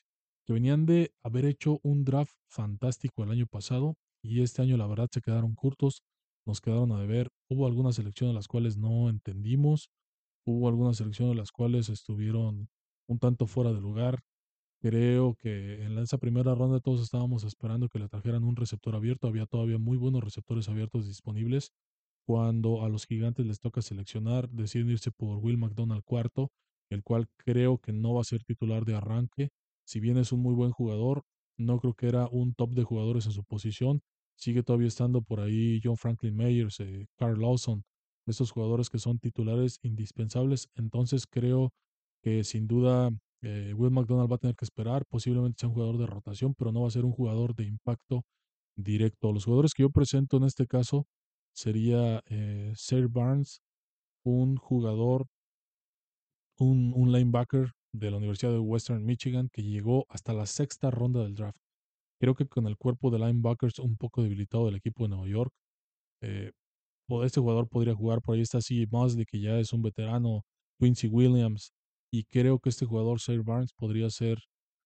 que 0.45 0.53
venían 0.53 0.85
de 0.85 1.13
haber 1.23 1.45
hecho 1.45 1.79
un 1.83 2.05
draft 2.05 2.35
fantástico 2.47 3.23
el 3.23 3.31
año 3.31 3.47
pasado 3.47 3.95
y 4.21 4.41
este 4.41 4.61
año 4.61 4.77
la 4.77 4.87
verdad 4.87 5.09
se 5.11 5.21
quedaron 5.21 5.55
cortos, 5.55 6.03
nos 6.45 6.61
quedaron 6.61 6.91
a 6.91 6.99
deber. 6.99 7.29
Hubo 7.49 7.67
algunas 7.67 7.95
selecciones 7.95 8.35
las 8.35 8.47
cuales 8.47 8.77
no 8.77 9.09
entendimos, 9.09 9.89
hubo 10.45 10.67
algunas 10.67 10.97
selecciones 10.97 11.35
las 11.35 11.51
cuales 11.51 11.89
estuvieron 11.89 12.69
un 13.07 13.19
tanto 13.19 13.47
fuera 13.47 13.73
de 13.73 13.81
lugar. 13.81 14.19
Creo 14.81 15.35
que 15.35 15.81
en 15.83 15.97
esa 15.97 16.17
primera 16.17 16.55
ronda 16.55 16.79
todos 16.81 17.01
estábamos 17.01 17.45
esperando 17.45 17.87
que 17.87 17.99
le 17.99 18.09
trajeran 18.09 18.43
un 18.43 18.57
receptor 18.57 18.95
abierto. 18.95 19.27
Había 19.27 19.45
todavía 19.45 19.77
muy 19.77 19.97
buenos 19.97 20.23
receptores 20.23 20.67
abiertos 20.67 21.07
disponibles. 21.07 21.71
Cuando 22.25 22.83
a 22.83 22.89
los 22.89 23.05
gigantes 23.05 23.45
les 23.45 23.59
toca 23.59 23.81
seleccionar, 23.81 24.49
deciden 24.49 24.89
irse 24.89 25.11
por 25.11 25.37
Will 25.37 25.57
McDonald 25.57 26.03
cuarto, 26.03 26.51
el 26.93 27.03
cual 27.03 27.27
creo 27.37 27.77
que 27.79 27.93
no 27.93 28.13
va 28.13 28.21
a 28.21 28.25
ser 28.25 28.43
titular 28.43 28.85
de 28.85 28.95
arranque. 28.95 29.49
Si 29.85 29.99
bien 29.99 30.17
es 30.17 30.31
un 30.31 30.41
muy 30.41 30.53
buen 30.53 30.71
jugador, 30.71 31.23
no 31.57 31.79
creo 31.79 31.93
que 31.93 32.07
era 32.07 32.27
un 32.31 32.53
top 32.53 32.71
de 32.71 32.83
jugadores 32.83 33.25
en 33.25 33.31
su 33.33 33.43
posición. 33.43 34.01
Sigue 34.37 34.63
todavía 34.63 34.87
estando 34.87 35.21
por 35.21 35.39
ahí 35.39 35.79
John 35.83 35.97
Franklin 35.97 36.35
Myers, 36.35 36.79
eh, 36.79 37.07
Carl 37.17 37.39
Lawson, 37.39 37.83
estos 38.25 38.51
jugadores 38.51 38.89
que 38.89 38.99
son 38.99 39.19
titulares 39.19 39.79
indispensables. 39.83 40.69
Entonces 40.75 41.25
creo 41.27 41.71
que 42.21 42.43
sin 42.43 42.67
duda 42.67 43.11
eh, 43.41 43.73
Will 43.75 43.91
McDonald 43.91 44.31
va 44.31 44.35
a 44.35 44.39
tener 44.39 44.55
que 44.55 44.65
esperar. 44.65 45.05
Posiblemente 45.05 45.59
sea 45.59 45.69
un 45.69 45.75
jugador 45.75 45.97
de 45.97 46.07
rotación, 46.07 46.55
pero 46.55 46.71
no 46.71 46.81
va 46.81 46.87
a 46.87 46.91
ser 46.91 47.05
un 47.05 47.11
jugador 47.11 47.55
de 47.55 47.65
impacto 47.65 48.23
directo. 48.75 49.31
Los 49.33 49.45
jugadores 49.45 49.73
que 49.73 49.83
yo 49.83 49.89
presento 49.89 50.37
en 50.37 50.43
este 50.45 50.65
caso 50.67 51.05
sería 51.53 52.21
eh, 52.27 52.73
Sir 52.75 53.07
Barnes, 53.09 53.61
un 54.23 54.55
jugador, 54.55 55.27
un, 56.63 57.11
linebacker 57.11 57.71
de 57.93 58.11
la 58.11 58.17
Universidad 58.17 58.51
de 58.51 58.59
Western 58.59 59.05
Michigan 59.05 59.49
que 59.51 59.63
llegó 59.63 60.05
hasta 60.09 60.33
la 60.33 60.45
sexta 60.45 60.91
ronda 60.91 61.23
del 61.23 61.35
draft. 61.35 61.57
Creo 62.19 62.35
que 62.35 62.45
con 62.47 62.67
el 62.67 62.77
cuerpo 62.77 63.11
de 63.11 63.19
linebackers 63.19 63.79
un 63.79 63.97
poco 63.97 64.23
debilitado 64.23 64.65
del 64.65 64.75
equipo 64.75 65.03
de 65.03 65.09
Nueva 65.09 65.27
York, 65.27 65.53
eh, 66.21 66.51
este 67.23 67.41
jugador 67.41 67.67
podría 67.67 67.95
jugar. 67.95 68.21
Por 68.21 68.35
ahí 68.35 68.41
está 68.41 68.61
C. 68.61 68.87
Mosley, 68.89 69.25
que 69.25 69.39
ya 69.39 69.59
es 69.59 69.73
un 69.73 69.81
veterano, 69.81 70.43
Quincy 70.79 71.07
Williams, 71.07 71.73
y 72.11 72.23
creo 72.25 72.59
que 72.59 72.69
este 72.69 72.85
jugador, 72.85 73.19
Sir 73.19 73.43
Barnes, 73.43 73.73
podría 73.73 74.09
ser 74.09 74.39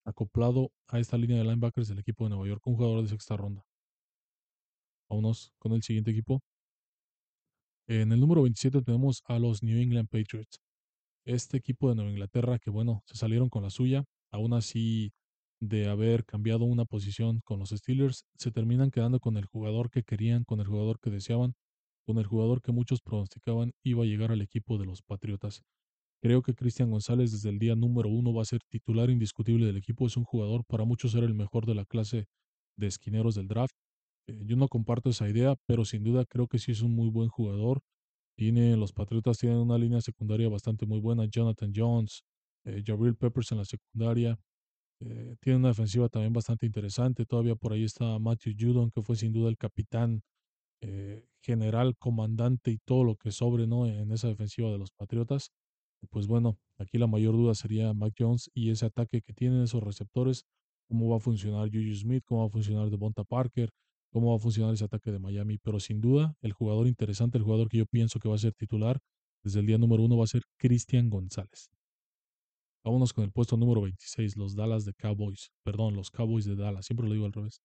acoplado 0.04 0.70
a 0.88 0.98
esta 0.98 1.16
línea 1.16 1.38
de 1.38 1.44
linebackers 1.44 1.88
del 1.88 1.98
equipo 2.00 2.24
de 2.24 2.30
Nueva 2.30 2.48
York, 2.48 2.66
un 2.66 2.76
jugador 2.76 3.02
de 3.02 3.08
sexta 3.08 3.36
ronda. 3.36 3.62
Vámonos 5.10 5.52
con 5.58 5.72
el 5.72 5.82
siguiente 5.82 6.10
equipo. 6.10 6.40
En 7.86 8.12
el 8.12 8.20
número 8.20 8.42
27 8.42 8.82
tenemos 8.82 9.22
a 9.26 9.38
los 9.38 9.62
New 9.62 9.78
England 9.78 10.08
Patriots. 10.08 10.58
Este 11.28 11.58
equipo 11.58 11.90
de 11.90 11.94
Nueva 11.94 12.10
Inglaterra 12.10 12.58
que, 12.58 12.70
bueno, 12.70 13.02
se 13.04 13.14
salieron 13.18 13.50
con 13.50 13.62
la 13.62 13.68
suya, 13.68 14.02
aún 14.32 14.54
así 14.54 15.12
de 15.60 15.86
haber 15.86 16.24
cambiado 16.24 16.64
una 16.64 16.86
posición 16.86 17.40
con 17.44 17.58
los 17.58 17.68
Steelers, 17.68 18.24
se 18.38 18.50
terminan 18.50 18.90
quedando 18.90 19.20
con 19.20 19.36
el 19.36 19.44
jugador 19.44 19.90
que 19.90 20.02
querían, 20.04 20.44
con 20.44 20.60
el 20.60 20.66
jugador 20.66 20.98
que 21.00 21.10
deseaban, 21.10 21.52
con 22.06 22.16
el 22.16 22.24
jugador 22.26 22.62
que 22.62 22.72
muchos 22.72 23.02
pronosticaban 23.02 23.72
iba 23.84 24.04
a 24.04 24.06
llegar 24.06 24.32
al 24.32 24.40
equipo 24.40 24.78
de 24.78 24.86
los 24.86 25.02
Patriotas. 25.02 25.60
Creo 26.22 26.40
que 26.42 26.54
Cristian 26.54 26.90
González 26.90 27.30
desde 27.32 27.50
el 27.50 27.58
día 27.58 27.76
número 27.76 28.08
uno 28.08 28.32
va 28.32 28.42
a 28.42 28.46
ser 28.46 28.60
titular 28.70 29.10
indiscutible 29.10 29.66
del 29.66 29.76
equipo. 29.76 30.06
Es 30.06 30.16
un 30.16 30.24
jugador, 30.24 30.64
para 30.66 30.84
muchos 30.84 31.14
era 31.14 31.26
el 31.26 31.34
mejor 31.34 31.66
de 31.66 31.74
la 31.74 31.84
clase 31.84 32.26
de 32.78 32.86
esquineros 32.86 33.34
del 33.34 33.48
draft. 33.48 33.74
Eh, 34.28 34.42
yo 34.46 34.56
no 34.56 34.68
comparto 34.68 35.10
esa 35.10 35.28
idea, 35.28 35.56
pero 35.66 35.84
sin 35.84 36.04
duda 36.04 36.24
creo 36.24 36.48
que 36.48 36.58
sí 36.58 36.72
es 36.72 36.82
un 36.82 36.94
muy 36.94 37.10
buen 37.10 37.28
jugador. 37.28 37.82
Los 38.40 38.92
Patriotas 38.92 39.38
tienen 39.38 39.58
una 39.58 39.76
línea 39.76 40.00
secundaria 40.00 40.48
bastante 40.48 40.86
muy 40.86 41.00
buena. 41.00 41.24
Jonathan 41.24 41.72
Jones, 41.74 42.22
eh, 42.64 42.82
Jabril 42.86 43.16
Peppers 43.16 43.50
en 43.50 43.58
la 43.58 43.64
secundaria. 43.64 44.38
Eh, 45.00 45.36
tiene 45.40 45.58
una 45.58 45.68
defensiva 45.68 46.08
también 46.08 46.32
bastante 46.32 46.64
interesante. 46.64 47.26
Todavía 47.26 47.56
por 47.56 47.72
ahí 47.72 47.82
está 47.82 48.16
Matthew 48.20 48.54
Judon, 48.56 48.90
que 48.92 49.02
fue 49.02 49.16
sin 49.16 49.32
duda 49.32 49.48
el 49.48 49.56
capitán 49.56 50.22
eh, 50.82 51.26
general, 51.42 51.96
comandante 51.98 52.70
y 52.70 52.78
todo 52.78 53.02
lo 53.02 53.16
que 53.16 53.32
sobre 53.32 53.66
¿no? 53.66 53.86
en 53.86 54.12
esa 54.12 54.28
defensiva 54.28 54.70
de 54.70 54.78
los 54.78 54.92
Patriotas. 54.92 55.50
Pues 56.10 56.28
bueno, 56.28 56.58
aquí 56.78 56.96
la 56.96 57.08
mayor 57.08 57.34
duda 57.34 57.56
sería 57.56 57.92
Mac 57.92 58.14
Jones 58.16 58.50
y 58.54 58.70
ese 58.70 58.86
ataque 58.86 59.20
que 59.20 59.32
tienen 59.32 59.62
esos 59.62 59.82
receptores, 59.82 60.44
cómo 60.88 61.08
va 61.10 61.16
a 61.16 61.20
funcionar 61.20 61.70
Juju 61.72 61.92
Smith, 61.96 62.22
cómo 62.24 62.42
va 62.42 62.46
a 62.46 62.50
funcionar 62.50 62.88
Devonta 62.88 63.24
Parker, 63.24 63.70
cómo 64.10 64.30
va 64.30 64.36
a 64.36 64.40
funcionar 64.40 64.74
ese 64.74 64.84
ataque 64.84 65.12
de 65.12 65.18
Miami. 65.18 65.58
Pero 65.58 65.80
sin 65.80 66.00
duda, 66.00 66.34
el 66.40 66.52
jugador 66.52 66.86
interesante, 66.86 67.38
el 67.38 67.44
jugador 67.44 67.68
que 67.68 67.78
yo 67.78 67.86
pienso 67.86 68.18
que 68.18 68.28
va 68.28 68.34
a 68.34 68.38
ser 68.38 68.54
titular 68.54 69.00
desde 69.44 69.60
el 69.60 69.66
día 69.66 69.78
número 69.78 70.02
uno 70.02 70.16
va 70.16 70.24
a 70.24 70.28
ser 70.28 70.42
Cristian 70.58 71.10
González. 71.10 71.70
Vámonos 72.84 73.12
con 73.12 73.24
el 73.24 73.32
puesto 73.32 73.56
número 73.56 73.82
26, 73.82 74.36
los 74.36 74.54
Dallas 74.54 74.84
de 74.84 74.94
Cowboys. 74.94 75.50
Perdón, 75.64 75.94
los 75.94 76.10
Cowboys 76.10 76.44
de 76.44 76.56
Dallas, 76.56 76.86
siempre 76.86 77.06
lo 77.06 77.12
digo 77.12 77.26
al 77.26 77.32
revés. 77.32 77.60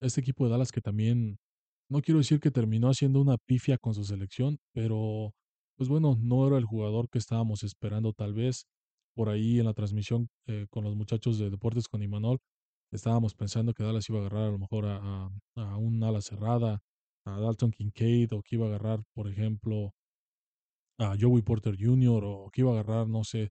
Este 0.00 0.20
equipo 0.20 0.44
de 0.44 0.50
Dallas 0.50 0.72
que 0.72 0.80
también, 0.80 1.38
no 1.88 2.00
quiero 2.00 2.18
decir 2.18 2.40
que 2.40 2.50
terminó 2.50 2.88
haciendo 2.88 3.20
una 3.20 3.36
pifia 3.38 3.78
con 3.78 3.94
su 3.94 4.04
selección, 4.04 4.58
pero 4.72 5.32
pues 5.76 5.88
bueno, 5.88 6.16
no 6.20 6.46
era 6.46 6.58
el 6.58 6.64
jugador 6.64 7.08
que 7.08 7.18
estábamos 7.18 7.62
esperando 7.62 8.12
tal 8.12 8.34
vez. 8.34 8.66
Por 9.14 9.30
ahí 9.30 9.58
en 9.58 9.64
la 9.64 9.72
transmisión 9.72 10.28
eh, 10.46 10.66
con 10.68 10.84
los 10.84 10.94
muchachos 10.94 11.38
de 11.38 11.48
Deportes 11.48 11.88
con 11.88 12.02
Imanol, 12.02 12.38
estábamos 12.96 13.34
pensando 13.34 13.72
que 13.72 13.82
Dallas 13.82 14.08
iba 14.08 14.18
a 14.18 14.20
agarrar 14.22 14.48
a 14.48 14.50
lo 14.50 14.58
mejor 14.58 14.86
a, 14.86 15.30
a 15.54 15.76
un 15.76 16.02
ala 16.02 16.20
cerrada, 16.20 16.80
a 17.24 17.40
Dalton 17.40 17.70
Kincaid, 17.70 18.32
o 18.32 18.42
que 18.42 18.56
iba 18.56 18.66
a 18.66 18.68
agarrar, 18.68 19.02
por 19.14 19.28
ejemplo, 19.28 19.92
a 20.98 21.16
Joey 21.18 21.42
Porter 21.42 21.76
Jr., 21.78 22.24
o 22.24 22.50
que 22.50 22.62
iba 22.62 22.70
a 22.70 22.74
agarrar, 22.74 23.08
no 23.08 23.24
sé, 23.24 23.50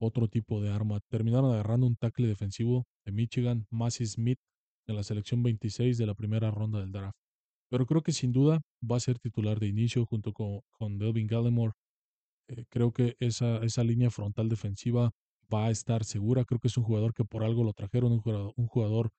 otro 0.00 0.28
tipo 0.28 0.60
de 0.60 0.70
arma. 0.70 1.00
Terminaron 1.08 1.52
agarrando 1.52 1.86
un 1.86 1.96
tackle 1.96 2.26
defensivo 2.26 2.86
de 3.04 3.12
Michigan, 3.12 3.66
Massey 3.70 4.06
Smith, 4.06 4.38
en 4.86 4.96
la 4.96 5.02
selección 5.02 5.42
26 5.42 5.96
de 5.98 6.06
la 6.06 6.14
primera 6.14 6.50
ronda 6.50 6.80
del 6.80 6.92
draft. 6.92 7.16
Pero 7.70 7.86
creo 7.86 8.02
que 8.02 8.12
sin 8.12 8.32
duda 8.32 8.60
va 8.82 8.96
a 8.96 9.00
ser 9.00 9.18
titular 9.18 9.58
de 9.58 9.68
inicio 9.68 10.04
junto 10.04 10.32
con, 10.32 10.60
con 10.78 10.98
Delvin 10.98 11.26
Gallimore. 11.26 11.72
Eh, 12.48 12.64
creo 12.68 12.92
que 12.92 13.16
esa, 13.20 13.58
esa 13.64 13.84
línea 13.84 14.10
frontal 14.10 14.48
defensiva 14.48 15.12
va 15.52 15.66
a 15.66 15.70
estar 15.70 16.04
segura. 16.04 16.44
Creo 16.44 16.58
que 16.58 16.68
es 16.68 16.76
un 16.76 16.84
jugador 16.84 17.14
que 17.14 17.24
por 17.24 17.44
algo 17.44 17.64
lo 17.64 17.72
trajeron, 17.72 18.12
un 18.12 18.20
jugador, 18.20 18.52
un 18.56 18.66
jugador 18.66 19.10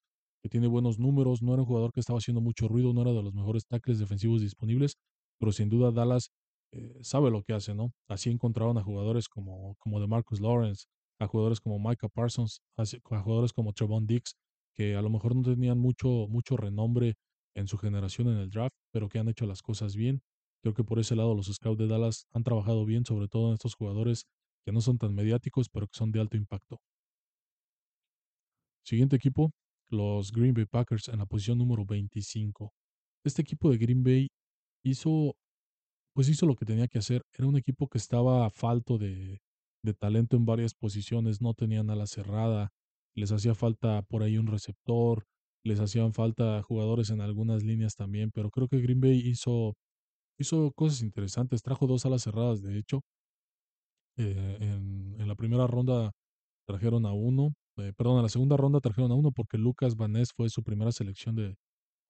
que 0.42 0.50
tiene 0.50 0.68
buenos 0.68 1.00
números, 1.00 1.42
no 1.42 1.54
era 1.54 1.62
un 1.62 1.68
jugador 1.68 1.94
que 1.94 2.02
estaba 2.02 2.20
haciendo 2.20 2.42
mucho 2.42 2.68
ruido, 2.68 2.94
no 2.94 3.02
era 3.02 3.14
de 3.14 3.24
los 3.24 3.34
mejores 3.34 3.66
tackles 3.66 4.00
defensivos 4.00 4.42
disponibles, 4.42 4.98
pero 5.40 5.54
sin 5.54 5.70
duda 5.70 5.92
Dallas 5.92 6.32
eh, 6.74 7.00
sabe 7.02 7.32
lo 7.32 7.44
que 7.44 7.54
hace, 7.54 7.74
¿no? 7.74 7.94
Así 8.10 8.30
encontraron 8.30 8.78
a 8.78 8.84
jugadores 8.84 9.30
como, 9.30 9.76
como 9.80 10.02
de 10.02 10.08
Marcus 10.08 10.42
Lawrence, 10.42 10.86
a 11.20 11.28
jugadores 11.28 11.62
como 11.62 11.80
Micah 11.80 12.10
Parsons, 12.10 12.62
a, 12.76 12.84
jugadores 13.22 13.54
como 13.54 13.72
Trevon 13.72 14.06
Dix, 14.06 14.36
que 14.74 14.96
a 14.96 15.02
lo 15.02 15.10
mejor 15.10 15.36
no 15.36 15.44
tenían 15.44 15.80
mucho, 15.80 16.28
mucho 16.28 16.58
renombre 16.58 17.16
en 17.56 17.68
su 17.68 17.78
generación 17.78 18.28
en 18.28 18.38
el 18.38 18.50
draft, 18.50 18.76
pero 18.92 19.08
que 19.08 19.20
han 19.20 19.30
hecho 19.30 19.46
las 19.46 19.62
cosas 19.62 19.96
bien. 19.96 20.22
Creo 20.62 20.74
que 20.74 20.84
por 20.84 21.00
ese 21.00 21.16
lado 21.16 21.36
los 21.36 21.48
scouts 21.48 21.78
de 21.78 21.88
Dallas 21.88 22.26
han 22.32 22.44
trabajado 22.44 22.86
bien, 22.86 23.06
sobre 23.06 23.28
todo 23.28 23.50
en 23.50 23.54
estos 23.54 23.76
jugadores 23.76 24.26
que 24.66 24.72
no 24.72 24.82
son 24.82 24.98
tan 24.98 25.14
mediáticos, 25.16 25.70
pero 25.70 25.88
que 25.88 25.98
son 25.98 26.12
de 26.12 26.20
alto 26.22 26.38
impacto. 26.38 26.80
Siguiente 28.86 29.16
equipo, 29.16 29.52
los 29.90 30.32
Green 30.32 30.54
Bay 30.54 30.66
Packers 30.66 31.08
en 31.10 31.20
la 31.20 31.26
posición 31.26 31.58
número 31.58 31.86
25. 31.86 32.74
Este 33.24 33.42
equipo 33.42 33.70
de 33.72 33.78
Green 33.78 34.04
Bay 34.04 34.28
hizo 34.84 35.36
pues 36.14 36.30
hizo 36.30 36.46
lo 36.46 36.56
que 36.56 36.66
tenía 36.66 36.88
que 36.88 37.00
hacer. 37.00 37.24
Era 37.34 37.48
un 37.48 37.58
equipo 37.58 37.88
que 37.88 37.98
estaba 37.98 38.50
falto 38.50 38.98
de, 38.98 39.42
de 39.84 39.94
talento 39.94 40.38
en 40.38 40.46
varias 40.46 40.74
posiciones, 40.74 41.42
no 41.42 41.54
tenían 41.54 41.90
ala 41.90 42.08
cerrada, 42.08 42.70
les 43.16 43.32
hacía 43.32 43.56
falta 43.56 44.02
por 44.04 44.24
ahí 44.24 44.38
un 44.38 44.48
receptor, 44.48 45.26
les 45.64 45.80
hacían 45.80 46.14
falta 46.14 46.62
jugadores 46.64 47.10
en 47.10 47.22
algunas 47.22 47.64
líneas 47.64 47.96
también, 47.96 48.32
pero 48.32 48.50
creo 48.52 48.68
que 48.68 48.80
Green 48.82 49.02
Bay 49.02 49.20
hizo, 49.20 49.76
hizo 50.40 50.72
cosas 50.74 51.02
interesantes, 51.02 51.64
trajo 51.64 51.88
dos 51.88 52.06
alas 52.06 52.24
cerradas, 52.24 52.62
de 52.62 52.78
hecho. 52.78 53.02
Eh, 54.18 54.58
en, 54.62 55.28
la 55.28 55.36
primera 55.36 55.66
ronda 55.68 56.12
trajeron 56.68 57.06
a 57.06 57.14
uno, 57.14 57.54
eh, 57.78 57.94
perdón, 57.98 58.18
en 58.18 58.24
la 58.24 58.30
segunda 58.30 58.58
ronda 58.58 58.80
trajeron 58.80 59.12
a 59.12 59.16
uno 59.16 59.32
porque 59.32 59.58
Lucas 59.58 59.96
Vanés 59.96 60.32
fue 60.36 60.50
su 60.50 60.64
primera 60.64 60.92
selección 60.92 61.36
de, 61.36 61.56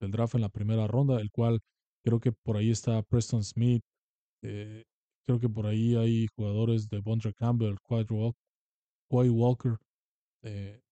del 0.01 0.11
draft 0.11 0.35
en 0.35 0.41
la 0.41 0.49
primera 0.49 0.87
ronda, 0.87 1.19
el 1.21 1.31
cual 1.31 1.61
creo 2.03 2.19
que 2.19 2.31
por 2.31 2.57
ahí 2.57 2.69
está 2.71 3.01
Preston 3.03 3.43
Smith, 3.43 3.83
eh, 4.43 4.83
creo 5.25 5.39
que 5.39 5.47
por 5.47 5.67
ahí 5.67 5.95
hay 5.95 6.27
jugadores 6.35 6.89
de 6.89 6.99
Bondre 6.99 7.33
Campbell, 7.33 7.77
Quay 9.09 9.29
Walker. 9.29 9.77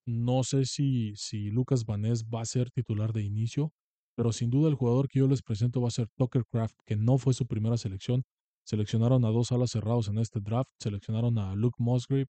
No 0.05 0.43
sé 0.43 0.65
si, 0.65 1.13
si 1.15 1.51
Lucas 1.51 1.85
Vanés 1.85 2.25
va 2.25 2.41
a 2.41 2.45
ser 2.45 2.71
titular 2.71 3.13
de 3.13 3.23
inicio, 3.23 3.71
pero 4.15 4.31
sin 4.31 4.49
duda 4.49 4.69
el 4.69 4.75
jugador 4.75 5.07
que 5.07 5.19
yo 5.19 5.27
les 5.27 5.41
presento 5.41 5.81
va 5.81 5.87
a 5.87 5.91
ser 5.91 6.07
Tucker 6.17 6.43
Craft, 6.51 6.75
que 6.85 6.95
no 6.95 7.17
fue 7.17 7.33
su 7.33 7.45
primera 7.45 7.77
selección. 7.77 8.23
Seleccionaron 8.65 9.25
a 9.25 9.29
dos 9.29 9.51
alas 9.51 9.71
cerrados 9.71 10.07
en 10.07 10.17
este 10.17 10.39
draft, 10.39 10.69
seleccionaron 10.79 11.37
a 11.37 11.55
Luke 11.55 11.77
Musgrave 11.79 12.27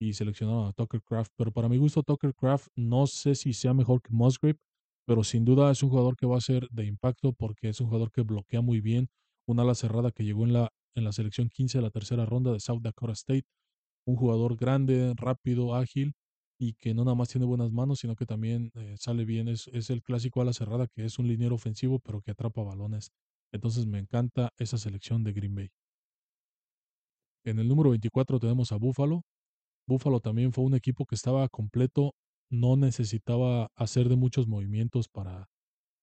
y 0.00 0.14
seleccionaron 0.14 0.68
a 0.68 0.72
Tucker 0.72 1.02
Craft. 1.02 1.32
Pero 1.36 1.52
para 1.52 1.68
mi 1.68 1.78
gusto, 1.78 2.02
Tucker 2.02 2.34
Craft 2.34 2.68
no 2.76 3.06
sé 3.06 3.34
si 3.34 3.52
sea 3.52 3.74
mejor 3.74 4.02
que 4.02 4.12
Musgrave, 4.12 4.58
pero 5.06 5.24
sin 5.24 5.44
duda 5.44 5.70
es 5.70 5.82
un 5.82 5.90
jugador 5.90 6.16
que 6.16 6.26
va 6.26 6.36
a 6.36 6.40
ser 6.40 6.68
de 6.70 6.86
impacto 6.86 7.32
porque 7.32 7.68
es 7.68 7.80
un 7.80 7.88
jugador 7.88 8.10
que 8.12 8.22
bloquea 8.22 8.60
muy 8.60 8.80
bien, 8.80 9.08
un 9.46 9.60
ala 9.60 9.74
cerrada 9.74 10.10
que 10.12 10.24
llegó 10.24 10.44
en 10.44 10.52
la, 10.52 10.72
en 10.94 11.04
la 11.04 11.12
selección 11.12 11.48
15 11.48 11.78
de 11.78 11.82
la 11.82 11.90
tercera 11.90 12.26
ronda 12.26 12.52
de 12.52 12.60
South 12.60 12.80
Dakota 12.82 13.12
State. 13.12 13.44
Un 14.06 14.16
jugador 14.16 14.56
grande, 14.56 15.12
rápido, 15.16 15.74
ágil 15.74 16.14
y 16.58 16.74
que 16.74 16.94
no 16.94 17.04
nada 17.04 17.14
más 17.14 17.28
tiene 17.30 17.46
buenas 17.46 17.72
manos, 17.72 18.00
sino 18.00 18.16
que 18.16 18.26
también 18.26 18.70
eh, 18.74 18.94
sale 18.98 19.24
bien. 19.24 19.48
Es, 19.48 19.68
es 19.68 19.90
el 19.90 20.02
clásico 20.02 20.42
ala 20.42 20.52
cerrada 20.52 20.86
que 20.86 21.04
es 21.04 21.18
un 21.18 21.26
liniero 21.28 21.54
ofensivo, 21.54 22.00
pero 22.00 22.20
que 22.20 22.32
atrapa 22.32 22.62
balones. 22.62 23.12
Entonces 23.52 23.86
me 23.86 23.98
encanta 23.98 24.50
esa 24.58 24.78
selección 24.78 25.24
de 25.24 25.32
Green 25.32 25.54
Bay. 25.54 25.70
En 27.44 27.58
el 27.58 27.68
número 27.68 27.90
24 27.90 28.38
tenemos 28.38 28.72
a 28.72 28.76
Buffalo. 28.76 29.22
Buffalo 29.86 30.20
también 30.20 30.52
fue 30.52 30.64
un 30.64 30.74
equipo 30.74 31.06
que 31.06 31.14
estaba 31.14 31.48
completo, 31.48 32.12
no 32.50 32.76
necesitaba 32.76 33.68
hacer 33.76 34.08
de 34.08 34.16
muchos 34.16 34.46
movimientos 34.46 35.08
para, 35.08 35.46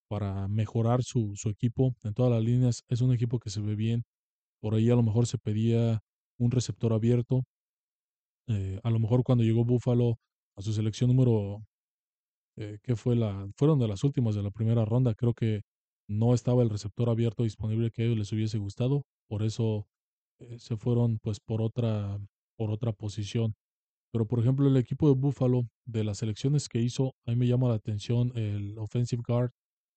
para 0.09 0.47
mejorar 0.47 1.03
su, 1.03 1.33
su 1.35 1.49
equipo 1.49 1.95
en 2.03 2.13
todas 2.13 2.31
las 2.31 2.43
líneas. 2.43 2.83
Es 2.89 3.01
un 3.01 3.13
equipo 3.13 3.39
que 3.39 3.49
se 3.49 3.61
ve 3.61 3.75
bien. 3.75 4.03
Por 4.61 4.75
ahí 4.75 4.89
a 4.89 4.95
lo 4.95 5.03
mejor 5.03 5.27
se 5.27 5.37
pedía 5.37 6.01
un 6.39 6.51
receptor 6.51 6.93
abierto. 6.93 7.43
Eh, 8.47 8.79
a 8.83 8.89
lo 8.89 8.99
mejor 8.99 9.23
cuando 9.23 9.43
llegó 9.43 9.65
Buffalo 9.65 10.17
a 10.55 10.61
su 10.61 10.73
selección 10.73 11.09
número, 11.09 11.63
eh, 12.57 12.79
que 12.81 12.95
fue 12.95 13.15
la, 13.15 13.47
fueron 13.55 13.79
de 13.79 13.87
las 13.87 14.03
últimas 14.03 14.35
de 14.35 14.43
la 14.43 14.51
primera 14.51 14.85
ronda, 14.85 15.13
creo 15.13 15.33
que 15.33 15.61
no 16.07 16.33
estaba 16.33 16.63
el 16.63 16.69
receptor 16.69 17.09
abierto 17.09 17.43
disponible 17.43 17.91
que 17.91 18.01
a 18.01 18.05
ellos 18.05 18.17
les 18.17 18.31
hubiese 18.31 18.57
gustado. 18.57 19.05
Por 19.27 19.43
eso 19.43 19.87
eh, 20.39 20.57
se 20.59 20.77
fueron 20.77 21.19
pues 21.19 21.39
por 21.39 21.61
otra, 21.61 22.19
por 22.57 22.71
otra 22.71 22.93
posición. 22.93 23.55
Pero 24.11 24.25
por 24.25 24.39
ejemplo 24.39 24.67
el 24.67 24.77
equipo 24.77 25.09
de 25.09 25.15
Buffalo, 25.19 25.67
de 25.85 26.03
las 26.03 26.19
selecciones 26.19 26.69
que 26.69 26.79
hizo, 26.79 27.15
a 27.25 27.31
mí 27.31 27.37
me 27.37 27.47
llama 27.47 27.69
la 27.69 27.75
atención 27.75 28.31
el 28.35 28.77
offensive 28.77 29.21
guard 29.25 29.51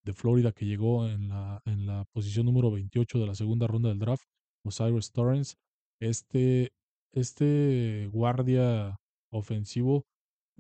de 0.05 0.13
Florida 0.13 0.53
que 0.53 0.67
llegó 0.67 1.07
en 1.07 1.29
la, 1.29 1.63
en 1.65 1.87
la 1.87 2.05
posición 2.13 2.47
número 2.47 2.71
28 2.71 3.19
de 3.19 3.27
la 3.27 3.35
segunda 3.35 3.67
ronda 3.67 3.91
del 3.91 3.99
draft, 3.99 4.25
Osiris 4.65 5.13
Torrance. 5.13 5.57
Este, 6.01 6.73
este 7.13 8.09
guardia 8.13 8.97
ofensivo 9.31 10.07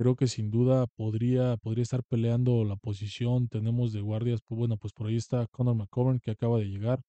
creo 0.01 0.17
que 0.17 0.29
sin 0.29 0.51
duda 0.51 0.87
podría, 0.87 1.59
podría 1.59 1.83
estar 1.83 2.03
peleando 2.03 2.65
la 2.65 2.77
posición. 2.77 3.49
Tenemos 3.49 3.93
de 3.93 4.01
guardias, 4.01 4.41
pues 4.41 4.59
bueno, 4.59 4.79
pues 4.79 4.95
por 4.95 5.09
ahí 5.09 5.17
está 5.17 5.47
Conor 5.49 5.75
McCovern 5.75 6.21
que 6.21 6.31
acaba 6.31 6.59
de 6.59 6.65
llegar. 6.71 7.03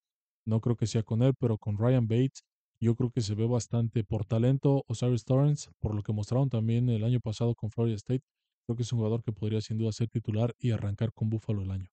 No 0.45 0.59
creo 0.59 0.75
que 0.75 0.87
sea 0.87 1.01
con 1.01 1.23
él, 1.23 1.33
pero 1.39 1.57
con 1.57 1.77
Ryan 1.77 2.09
Bates 2.09 2.43
yo 2.81 2.95
creo 2.95 3.09
que 3.09 3.21
se 3.21 3.33
ve 3.33 3.47
bastante 3.47 4.03
por 4.03 4.25
talento 4.25 4.83
Osiris 4.87 5.23
Torrance, 5.23 5.71
por 5.79 5.95
lo 5.95 6.03
que 6.03 6.11
mostraron 6.11 6.49
también 6.49 6.89
el 6.89 7.05
año 7.05 7.21
pasado 7.21 7.55
con 7.55 7.71
Florida 7.71 7.95
State. 7.95 8.23
Creo 8.67 8.75
que 8.75 8.83
es 8.83 8.91
un 8.91 8.99
jugador 8.99 9.23
que 9.23 9.31
podría 9.31 9.61
sin 9.61 9.77
duda 9.77 9.93
ser 9.93 10.09
titular 10.09 10.53
y 10.59 10.71
arrancar 10.71 11.13
con 11.13 11.29
Buffalo 11.29 11.61
el 11.61 11.71
año. 11.71 11.87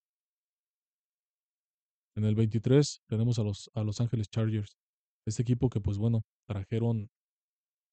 En 2.16 2.24
el 2.24 2.34
23 2.34 3.02
tenemos 3.06 3.38
a 3.38 3.44
los, 3.44 3.70
a 3.72 3.84
Los 3.84 4.00
Ángeles 4.00 4.28
Chargers. 4.30 4.76
Este 5.28 5.42
equipo 5.42 5.70
que, 5.70 5.80
pues 5.80 5.96
bueno, 5.96 6.22
trajeron 6.48 7.08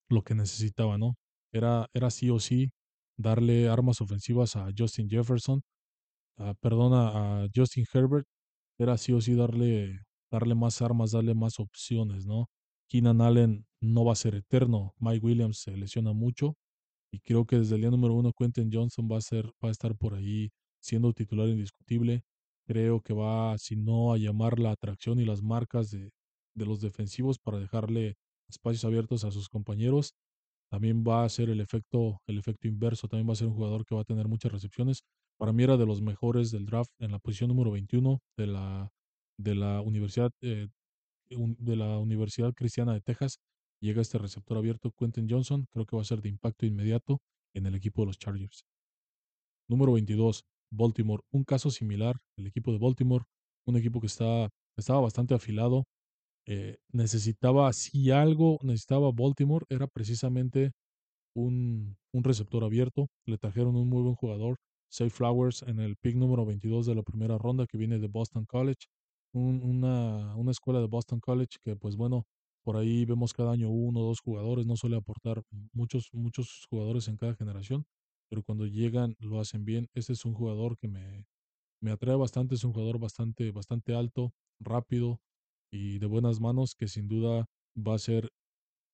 lo 0.10 0.24
que 0.24 0.34
necesitaba, 0.34 0.98
¿no? 0.98 1.18
Era, 1.54 1.88
era 1.94 2.10
sí 2.10 2.32
o 2.32 2.40
sí 2.40 2.72
darle 3.18 3.70
armas 3.70 4.02
ofensivas 4.02 4.56
a 4.56 4.70
Justin 4.78 5.10
Jefferson, 5.10 5.62
a, 6.38 6.54
perdona, 6.56 7.44
a 7.44 7.48
Justin 7.56 7.86
Herbert. 7.94 8.28
Era 8.80 8.98
sí 8.98 9.14
o 9.14 9.22
sí 9.22 9.36
darle, 9.36 10.02
darle 10.32 10.56
más 10.56 10.82
armas, 10.82 11.12
darle 11.12 11.36
más 11.36 11.60
opciones, 11.60 12.26
¿no? 12.26 12.48
Keenan 12.90 13.22
Allen 13.22 13.66
no 13.82 14.06
va 14.06 14.14
a 14.14 14.16
ser 14.16 14.36
eterno. 14.36 14.94
Mike 15.00 15.26
Williams 15.26 15.60
se 15.62 15.78
lesiona 15.78 16.14
mucho. 16.14 16.56
Y 17.12 17.20
creo 17.22 17.46
que 17.46 17.58
desde 17.60 17.76
el 17.76 17.82
día 17.82 17.92
número 17.92 18.14
uno, 18.16 18.34
Quentin 18.34 18.70
Johnson 18.72 19.10
va 19.12 19.18
a, 19.18 19.22
ser, 19.22 19.48
va 19.64 19.70
a 19.70 19.72
estar 19.72 19.96
por 19.98 20.16
ahí 20.16 20.52
siendo 20.82 21.14
titular 21.14 21.48
indiscutible 21.50 22.24
creo 22.66 23.02
que 23.02 23.14
va, 23.14 23.58
si 23.58 23.76
no 23.76 24.14
a 24.14 24.18
llamar 24.18 24.60
la 24.60 24.72
atracción 24.72 25.20
y 25.20 25.26
las 25.26 25.42
marcas 25.42 25.92
de, 25.92 26.12
de 26.56 26.66
los 26.66 26.82
defensivos 26.82 27.40
para 27.40 27.60
dejarle 27.60 28.18
espacios 28.50 28.86
abiertos 28.86 29.24
a 29.24 29.32
sus 29.32 29.50
compañeros. 29.50 30.14
También 30.76 31.06
va 31.08 31.24
a 31.24 31.30
ser 31.30 31.50
el 31.50 31.62
efecto, 31.62 32.20
el 32.28 32.38
efecto 32.38 32.68
inverso, 32.68 33.08
también 33.08 33.30
va 33.30 33.32
a 33.32 33.38
ser 33.38 33.48
un 33.48 33.54
jugador 33.54 33.86
que 33.86 33.96
va 33.96 34.02
a 34.02 34.04
tener 34.04 34.28
muchas 34.28 34.52
recepciones. 34.52 35.04
Para 35.40 35.54
mí 35.54 35.64
era 35.64 35.78
de 35.78 35.86
los 35.86 36.02
mejores 36.02 36.52
del 36.52 36.66
draft 36.66 36.92
en 37.00 37.14
la 37.14 37.20
posición 37.20 37.48
número 37.48 37.72
21 37.72 38.20
de 38.38 38.48
la, 38.48 38.90
de 39.40 39.56
la 39.56 39.80
Universidad 39.80 40.32
eh, 40.42 40.68
de 41.30 41.76
la 41.78 41.98
Universidad 41.98 42.54
Cristiana 42.54 42.92
de 42.92 43.00
Texas. 43.00 43.40
Llega 43.82 44.02
este 44.02 44.18
receptor 44.18 44.58
abierto, 44.58 44.92
Quentin 45.00 45.30
Johnson. 45.30 45.66
Creo 45.72 45.86
que 45.86 45.96
va 45.96 46.02
a 46.02 46.06
ser 46.06 46.22
de 46.22 46.28
impacto 46.28 46.66
inmediato 46.66 47.20
en 47.54 47.68
el 47.68 47.76
equipo 47.76 48.02
de 48.02 48.08
los 48.08 48.18
Chargers. 48.18 48.66
Número 49.70 49.94
22, 49.94 50.44
Baltimore. 50.74 51.24
Un 51.32 51.46
caso 51.46 51.72
similar, 51.72 52.18
el 52.38 52.48
equipo 52.48 52.74
de 52.74 52.80
Baltimore. 52.80 53.24
Un 53.66 53.78
equipo 53.78 54.02
que 54.02 54.08
está, 54.08 54.50
estaba 54.76 55.00
bastante 55.00 55.36
afilado. 55.36 55.86
Eh, 56.48 56.78
necesitaba, 56.92 57.72
si 57.74 58.12
algo 58.12 58.60
necesitaba 58.64 59.12
Baltimore, 59.12 59.66
era 59.70 59.88
precisamente 59.88 60.72
un, 61.36 61.98
un 62.14 62.24
receptor 62.24 62.64
abierto. 62.64 63.08
Le 63.26 63.38
trajeron 63.38 63.76
un 63.76 63.90
muy 63.90 64.04
buen 64.04 64.16
jugador, 64.16 64.58
Safe 64.90 65.10
Flowers, 65.10 65.64
en 65.64 65.80
el 65.80 65.98
pick 65.98 66.16
número 66.16 66.46
22 66.46 66.86
de 66.86 66.96
la 66.96 67.04
primera 67.04 67.38
ronda, 67.38 67.66
que 67.68 67.78
viene 67.78 68.00
de 68.00 68.08
Boston 68.08 68.46
College 68.46 68.88
una, 69.36 70.36
una 70.36 70.52
escuela 70.52 70.80
de 70.80 70.88
Boston 70.88 71.20
College 71.20 71.58
que 71.62 71.76
pues 71.76 71.96
bueno, 71.96 72.26
por 72.64 72.78
ahí 72.78 73.06
vemos 73.06 73.34
cada 73.34 73.52
año 73.52 73.70
uno 73.70 74.00
o 74.02 74.08
dos 74.08 74.22
jugadores, 74.22 74.66
no 74.66 74.76
suele 74.76 74.96
aportar 74.96 75.44
muchos, 75.74 76.10
muchos 76.14 76.66
jugadores 76.70 77.08
en 77.08 77.18
cada 77.18 77.36
generación, 77.36 77.86
pero 78.30 78.44
cuando 78.44 78.66
llegan 78.66 79.16
lo 79.20 79.40
hacen 79.40 79.66
bien. 79.66 79.88
Este 79.94 80.14
es 80.14 80.26
un 80.26 80.34
jugador 80.34 80.78
que 80.78 80.88
me, 80.88 81.26
me 81.82 81.92
atrae 81.92 82.16
bastante, 82.16 82.56
es 82.56 82.64
un 82.64 82.74
jugador 82.74 83.00
bastante, 83.00 83.52
bastante 83.52 83.94
alto, 83.96 84.34
rápido 84.60 85.20
y 85.76 86.00
de 86.00 86.06
buenas 86.06 86.40
manos 86.40 86.74
que 86.74 86.88
sin 86.88 87.08
duda 87.08 87.46
va 87.76 87.96
a 87.96 88.00
ser, 88.00 88.30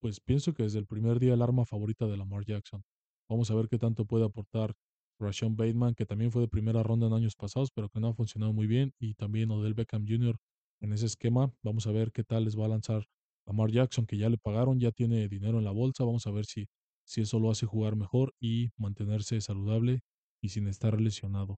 pues 0.02 0.20
pienso 0.20 0.54
que 0.54 0.64
desde 0.64 0.80
el 0.80 0.88
primer 0.88 1.20
día 1.20 1.34
el 1.34 1.42
arma 1.42 1.66
favorita 1.66 2.08
de 2.08 2.18
Lamar 2.18 2.44
Jackson. 2.46 2.82
Vamos 3.30 3.52
a 3.52 3.56
ver 3.56 3.68
qué 3.70 3.78
tanto 3.78 4.06
puede 4.06 4.26
aportar 4.26 4.74
Rashawn 5.20 5.56
Bateman, 5.56 5.94
que 5.94 6.08
también 6.08 6.32
fue 6.32 6.42
de 6.42 6.48
primera 6.48 6.82
ronda 6.82 7.06
en 7.08 7.14
años 7.14 7.36
pasados, 7.36 7.70
pero 7.72 7.90
que 7.90 8.00
no 8.00 8.08
ha 8.08 8.14
funcionado 8.14 8.52
muy 8.52 8.66
bien, 8.66 8.94
y 9.00 9.14
también 9.14 9.52
Odell 9.52 9.76
Beckham 9.76 10.06
Jr. 10.08 10.38
en 10.82 10.94
ese 10.94 11.06
esquema. 11.06 11.54
Vamos 11.62 11.86
a 11.86 11.92
ver 11.92 12.12
qué 12.12 12.24
tal 12.24 12.46
les 12.46 12.58
va 12.60 12.66
a 12.66 12.70
lanzar 12.70 13.06
Lamar 13.46 13.70
Jackson, 13.70 14.08
que 14.08 14.18
ya 14.18 14.30
le 14.30 14.38
pagaron, 14.38 14.80
ya 14.80 14.92
tiene 14.92 15.28
dinero 15.28 15.60
en 15.60 15.66
la 15.66 15.72
bolsa. 15.72 16.04
Vamos 16.04 16.26
a 16.26 16.32
ver 16.32 16.46
si, 16.46 16.68
si 17.06 17.22
eso 17.22 17.40
lo 17.40 17.52
hace 17.52 17.68
jugar 17.68 17.96
mejor 17.96 18.34
y 18.40 18.72
mantenerse 18.76 19.40
saludable 19.40 20.02
y 20.42 20.50
sin 20.50 20.68
estar 20.68 21.00
lesionado. 21.00 21.58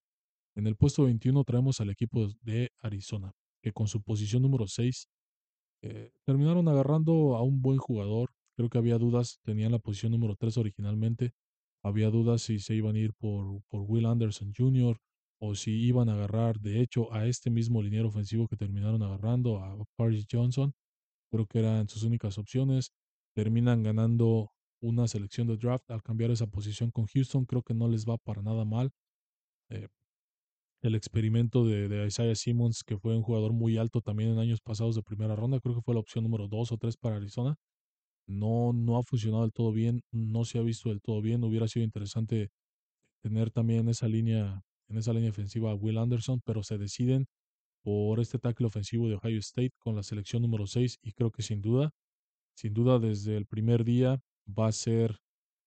En 0.55 0.67
el 0.67 0.75
puesto 0.75 1.05
21 1.05 1.43
traemos 1.45 1.79
al 1.79 1.89
equipo 1.89 2.27
de 2.41 2.71
Arizona, 2.81 3.31
que 3.61 3.71
con 3.71 3.87
su 3.87 4.01
posición 4.01 4.41
número 4.41 4.67
6 4.67 5.07
eh, 5.83 6.11
terminaron 6.25 6.67
agarrando 6.69 7.35
a 7.35 7.43
un 7.43 7.61
buen 7.61 7.77
jugador. 7.77 8.31
Creo 8.55 8.69
que 8.69 8.77
había 8.77 8.97
dudas, 8.97 9.39
tenían 9.43 9.71
la 9.73 9.79
posición 9.79 10.13
número 10.13 10.35
3 10.35 10.57
originalmente, 10.57 11.33
había 11.83 12.09
dudas 12.09 12.41
si 12.43 12.59
se 12.59 12.73
iban 12.75 12.95
a 12.95 12.99
ir 12.99 13.13
por, 13.13 13.61
por 13.69 13.81
Will 13.81 14.05
Anderson 14.05 14.53
Jr. 14.55 14.97
o 15.39 15.55
si 15.55 15.71
iban 15.71 16.07
a 16.07 16.13
agarrar, 16.13 16.59
de 16.59 16.79
hecho, 16.79 17.11
a 17.13 17.27
este 17.27 17.49
mismo 17.49 17.81
liniero 17.81 18.07
ofensivo 18.07 18.47
que 18.47 18.55
terminaron 18.55 19.03
agarrando, 19.03 19.57
a 19.57 19.77
Paris 19.97 20.25
Johnson. 20.31 20.73
Creo 21.31 21.45
que 21.47 21.59
eran 21.59 21.89
sus 21.89 22.03
únicas 22.03 22.37
opciones. 22.37 22.93
Terminan 23.35 23.83
ganando 23.83 24.51
una 24.81 25.07
selección 25.07 25.47
de 25.47 25.57
draft 25.57 25.89
al 25.91 26.03
cambiar 26.03 26.31
esa 26.31 26.47
posición 26.47 26.91
con 26.91 27.07
Houston. 27.07 27.45
Creo 27.45 27.63
que 27.63 27.73
no 27.73 27.89
les 27.89 28.05
va 28.05 28.17
para 28.17 28.41
nada 28.41 28.63
mal. 28.63 28.91
Eh, 29.69 29.89
el 30.83 30.95
experimento 30.95 31.65
de, 31.65 32.05
Isaiah 32.05 32.35
Simmons, 32.35 32.83
que 32.83 32.97
fue 32.97 33.15
un 33.15 33.23
jugador 33.23 33.53
muy 33.53 33.77
alto 33.77 34.01
también 34.01 34.31
en 34.31 34.39
años 34.39 34.61
pasados 34.61 34.95
de 34.95 35.03
primera 35.03 35.35
ronda, 35.35 35.59
creo 35.59 35.75
que 35.75 35.81
fue 35.81 35.95
la 35.95 36.01
opción 36.01 36.23
número 36.23 36.47
dos 36.47 36.71
o 36.71 36.77
tres 36.77 36.97
para 36.97 37.15
Arizona 37.17 37.57
no, 38.27 38.73
no 38.73 38.97
ha 38.97 39.03
funcionado 39.03 39.43
del 39.43 39.53
todo 39.53 39.71
bien, 39.71 40.01
no 40.11 40.45
se 40.45 40.59
ha 40.59 40.61
visto 40.61 40.89
del 40.89 41.01
todo 41.01 41.21
bien. 41.21 41.43
Hubiera 41.43 41.67
sido 41.67 41.83
interesante 41.83 42.51
tener 43.21 43.51
también 43.51 43.81
en 43.81 43.89
esa 43.89 44.07
línea, 44.07 44.63
en 44.89 44.97
esa 44.97 45.13
línea 45.13 45.29
ofensiva 45.29 45.71
a 45.71 45.75
Will 45.75 45.97
Anderson, 45.97 46.41
pero 46.45 46.63
se 46.63 46.77
deciden 46.77 47.27
por 47.83 48.19
este 48.19 48.39
tackle 48.39 48.67
ofensivo 48.67 49.09
de 49.09 49.15
Ohio 49.15 49.39
State 49.39 49.73
con 49.79 49.95
la 49.95 50.03
selección 50.03 50.41
número 50.41 50.67
6 50.67 50.99
y 51.01 51.11
creo 51.13 51.31
que 51.31 51.43
sin 51.43 51.61
duda, 51.61 51.91
sin 52.55 52.73
duda 52.73 52.99
desde 52.99 53.35
el 53.37 53.45
primer 53.45 53.83
día 53.83 54.21
va 54.47 54.67
a 54.67 54.71
ser, 54.71 55.19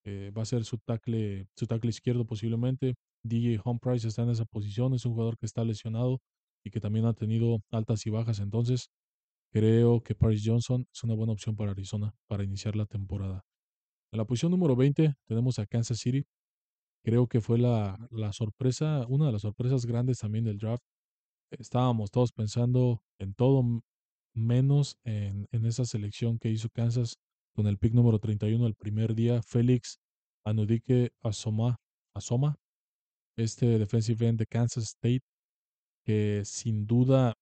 eh, 0.05 0.33
va 0.37 0.43
a 0.43 0.47
ser 0.47 0.65
su 0.65 0.79
tackle, 0.79 1.47
su 1.55 1.67
tackle 1.67 1.91
izquierdo 1.91 2.25
posiblemente. 2.25 2.95
DJ 3.29 3.61
Humprice 3.65 4.09
está 4.09 4.23
en 4.23 4.31
esa 4.31 4.45
posición, 4.45 4.95
es 4.95 5.05
un 5.05 5.13
jugador 5.13 5.39
que 5.39 5.47
está 5.47 5.65
lesionado 5.65 6.21
y 6.65 6.71
que 6.71 6.81
también 6.81 7.07
ha 7.07 7.13
tenido 7.13 7.61
altas 7.71 8.07
y 8.07 8.11
bajas, 8.11 8.41
entonces 8.41 8.91
Creo 9.53 10.03
que 10.03 10.15
Paris 10.15 10.43
Johnson 10.45 10.87
es 10.93 11.03
una 11.03 11.15
buena 11.15 11.33
opción 11.33 11.57
para 11.57 11.71
Arizona 11.71 12.15
para 12.27 12.45
iniciar 12.45 12.77
la 12.77 12.87
temporada. 12.87 13.43
En 14.13 14.19
la 14.19 14.27
posición 14.27 14.51
número 14.51 14.77
20 14.77 15.15
tenemos 15.25 15.59
a 15.59 15.67
Kansas 15.67 15.99
City. 15.99 16.27
Creo 17.03 17.27
que 17.27 17.41
fue 17.41 17.57
la, 17.57 17.97
la 18.11 18.33
sorpresa, 18.33 19.07
una 19.09 19.27
de 19.27 19.33
las 19.33 19.43
sorpresas 19.43 19.87
grandes 19.87 20.19
también 20.19 20.45
del 20.45 20.59
draft. 20.59 20.85
Estábamos 21.51 22.11
todos 22.11 22.33
pensando 22.33 23.03
en 23.19 23.33
todo 23.33 23.83
menos 24.35 24.99
en, 25.05 25.49
en 25.53 25.65
esa 25.65 25.85
selección 25.85 26.39
que 26.39 26.51
hizo 26.51 26.69
Kansas 26.69 27.17
con 27.55 27.67
el 27.67 27.79
pick 27.79 27.95
número 27.95 28.19
31 28.19 28.67
el 28.67 28.75
primer 28.75 29.15
día. 29.15 29.41
Félix 29.43 30.01
Anudike 30.45 31.13
Asoma, 31.23 31.81
Asoma, 32.15 32.59
este 33.37 33.79
defensive 33.79 34.27
end 34.27 34.39
de 34.39 34.47
Kansas 34.47 34.85
State, 34.85 35.23
que 36.05 36.43
sin 36.45 36.87
duda 36.87 37.35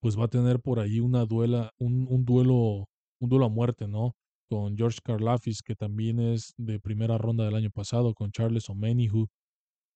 pues 0.00 0.18
va 0.18 0.24
a 0.24 0.28
tener 0.28 0.60
por 0.60 0.80
ahí 0.80 1.00
una 1.00 1.24
duela, 1.26 1.70
un, 1.78 2.24
duelo, 2.24 2.86
un 3.20 3.28
duelo 3.28 3.46
a 3.46 3.48
muerte, 3.48 3.86
¿no? 3.86 4.14
Con 4.50 4.76
George 4.76 4.98
Karlafis, 5.02 5.62
que 5.62 5.76
también 5.76 6.18
es 6.18 6.54
de 6.58 6.80
primera 6.80 7.18
ronda 7.18 7.44
del 7.44 7.54
año 7.54 7.70
pasado, 7.70 8.12
con 8.14 8.32
Charles 8.32 8.68
Omenihu. 8.68 9.28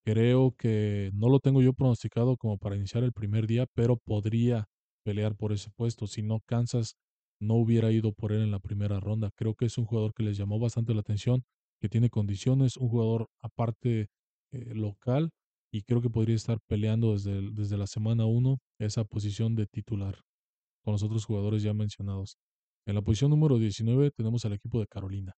Creo 0.04 0.54
que 0.56 1.10
no 1.12 1.28
lo 1.28 1.40
tengo 1.40 1.60
yo 1.60 1.72
pronosticado 1.72 2.36
como 2.36 2.56
para 2.58 2.76
iniciar 2.76 3.02
el 3.02 3.12
primer 3.12 3.48
día, 3.48 3.66
pero 3.74 3.96
podría 3.96 4.66
pelear 5.04 5.34
por 5.34 5.52
ese 5.52 5.70
puesto. 5.76 6.06
Si 6.06 6.22
no 6.22 6.40
Kansas 6.46 6.94
no 7.40 7.54
hubiera 7.54 7.90
ido 7.92 8.12
por 8.12 8.32
él 8.32 8.42
en 8.42 8.50
la 8.52 8.60
primera 8.60 9.00
ronda. 9.00 9.30
Creo 9.36 9.54
que 9.54 9.66
es 9.66 9.76
un 9.78 9.84
jugador 9.86 10.14
que 10.14 10.22
les 10.22 10.36
llamó 10.36 10.58
bastante 10.58 10.94
la 10.94 11.00
atención, 11.00 11.44
que 11.80 11.88
tiene 11.88 12.10
condiciones, 12.10 12.76
un 12.76 12.88
jugador 12.88 13.28
aparte 13.42 14.08
eh, 14.56 14.74
local 14.74 15.30
y 15.72 15.82
creo 15.82 16.00
que 16.00 16.10
podría 16.10 16.36
estar 16.36 16.58
peleando 16.68 17.12
desde, 17.12 17.50
desde 17.52 17.76
la 17.76 17.86
semana 17.86 18.26
1 18.26 18.58
esa 18.78 19.04
posición 19.04 19.54
de 19.56 19.66
titular 19.66 20.20
con 20.84 20.92
los 20.92 21.02
otros 21.02 21.24
jugadores 21.24 21.62
ya 21.62 21.74
mencionados. 21.74 22.38
En 22.86 22.94
la 22.94 23.02
posición 23.02 23.30
número 23.30 23.58
19 23.58 24.12
tenemos 24.12 24.44
al 24.44 24.52
equipo 24.52 24.78
de 24.78 24.86
Carolina. 24.86 25.34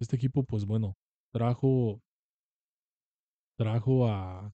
Este 0.00 0.16
equipo, 0.16 0.44
pues 0.44 0.64
bueno, 0.64 0.94
trajo, 1.32 2.00
trajo 3.58 4.06
a, 4.08 4.52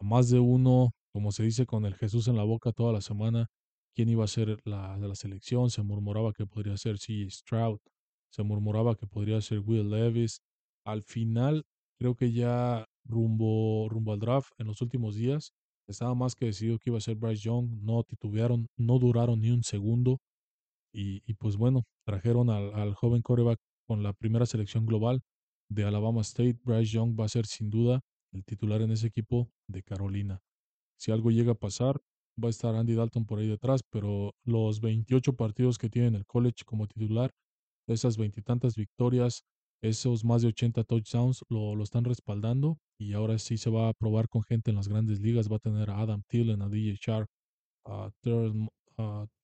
más 0.00 0.28
de 0.30 0.40
uno, 0.40 0.90
como 1.12 1.30
se 1.30 1.44
dice, 1.44 1.66
con 1.66 1.86
el 1.86 1.94
Jesús 1.94 2.26
en 2.28 2.36
la 2.36 2.42
boca 2.42 2.72
toda 2.72 2.92
la 2.92 3.00
semana, 3.00 3.46
quién 3.94 4.08
iba 4.08 4.24
a 4.24 4.28
ser 4.28 4.58
la 4.64 4.98
de 4.98 5.08
la 5.08 5.14
selección. 5.14 5.70
Se 5.70 5.82
murmuraba 5.82 6.32
que 6.32 6.46
podría 6.46 6.76
ser 6.76 6.98
C. 6.98 7.28
Stroud, 7.30 7.78
se 8.30 8.42
murmuraba 8.42 8.96
que 8.96 9.06
podría 9.06 9.40
ser 9.40 9.60
Will 9.60 9.90
Levis. 9.90 10.42
Al 10.84 11.02
final, 11.02 11.64
creo 11.98 12.14
que 12.14 12.32
ya 12.32 12.86
rumbo, 13.04 13.88
rumbo 13.88 14.12
al 14.12 14.20
draft 14.20 14.52
en 14.58 14.66
los 14.66 14.82
últimos 14.82 15.16
días. 15.16 15.52
Estaba 15.88 16.14
más 16.14 16.34
que 16.34 16.46
decidido 16.46 16.78
que 16.78 16.90
iba 16.90 16.98
a 16.98 17.02
ser 17.02 17.16
Bryce 17.16 17.42
Young, 17.42 17.68
no 17.82 18.02
titubearon, 18.02 18.68
no 18.76 18.98
duraron 18.98 19.40
ni 19.40 19.50
un 19.50 19.62
segundo. 19.62 20.18
Y, 20.92 21.20
pues 21.34 21.56
bueno, 21.56 21.84
trajeron 22.06 22.48
al, 22.48 22.72
al 22.74 22.94
joven 22.94 23.20
coreback 23.20 23.58
con 23.86 24.02
la 24.02 24.14
primera 24.14 24.46
selección 24.46 24.86
global 24.86 25.20
de 25.68 25.84
Alabama 25.84 26.22
State. 26.22 26.58
Bryce 26.64 26.92
Young 26.92 27.18
va 27.20 27.26
a 27.26 27.28
ser 27.28 27.44
sin 27.46 27.68
duda 27.68 28.00
el 28.32 28.44
titular 28.44 28.80
en 28.80 28.92
ese 28.92 29.06
equipo 29.08 29.50
de 29.68 29.82
Carolina. 29.82 30.40
Si 30.98 31.12
algo 31.12 31.30
llega 31.30 31.52
a 31.52 31.56
pasar, 31.56 32.00
va 32.42 32.48
a 32.48 32.50
estar 32.50 32.74
Andy 32.74 32.94
Dalton 32.94 33.26
por 33.26 33.38
ahí 33.38 33.48
detrás, 33.48 33.82
pero 33.82 34.34
los 34.44 34.80
28 34.80 35.34
partidos 35.34 35.78
que 35.78 35.90
tiene 35.90 36.08
en 36.08 36.14
el 36.14 36.26
college 36.26 36.64
como 36.64 36.86
titular, 36.86 37.30
esas 37.86 38.16
veintitantas 38.16 38.74
victorias, 38.76 39.44
esos 39.86 40.24
más 40.24 40.42
de 40.42 40.48
80 40.48 40.84
touchdowns 40.84 41.44
lo, 41.48 41.74
lo, 41.74 41.82
están 41.82 42.04
respaldando 42.04 42.78
y 42.98 43.12
ahora 43.12 43.38
sí 43.38 43.56
se 43.56 43.70
va 43.70 43.88
a 43.88 43.94
probar 43.94 44.28
con 44.28 44.42
gente 44.42 44.70
en 44.70 44.76
las 44.76 44.88
grandes 44.88 45.20
ligas. 45.20 45.50
Va 45.50 45.56
a 45.56 45.60
tener 45.60 45.90
a 45.90 46.00
Adam 46.00 46.22
Thielen, 46.28 46.62
a 46.62 46.68
DJ 46.68 46.96
Shark, 47.00 47.28
a 47.84 48.10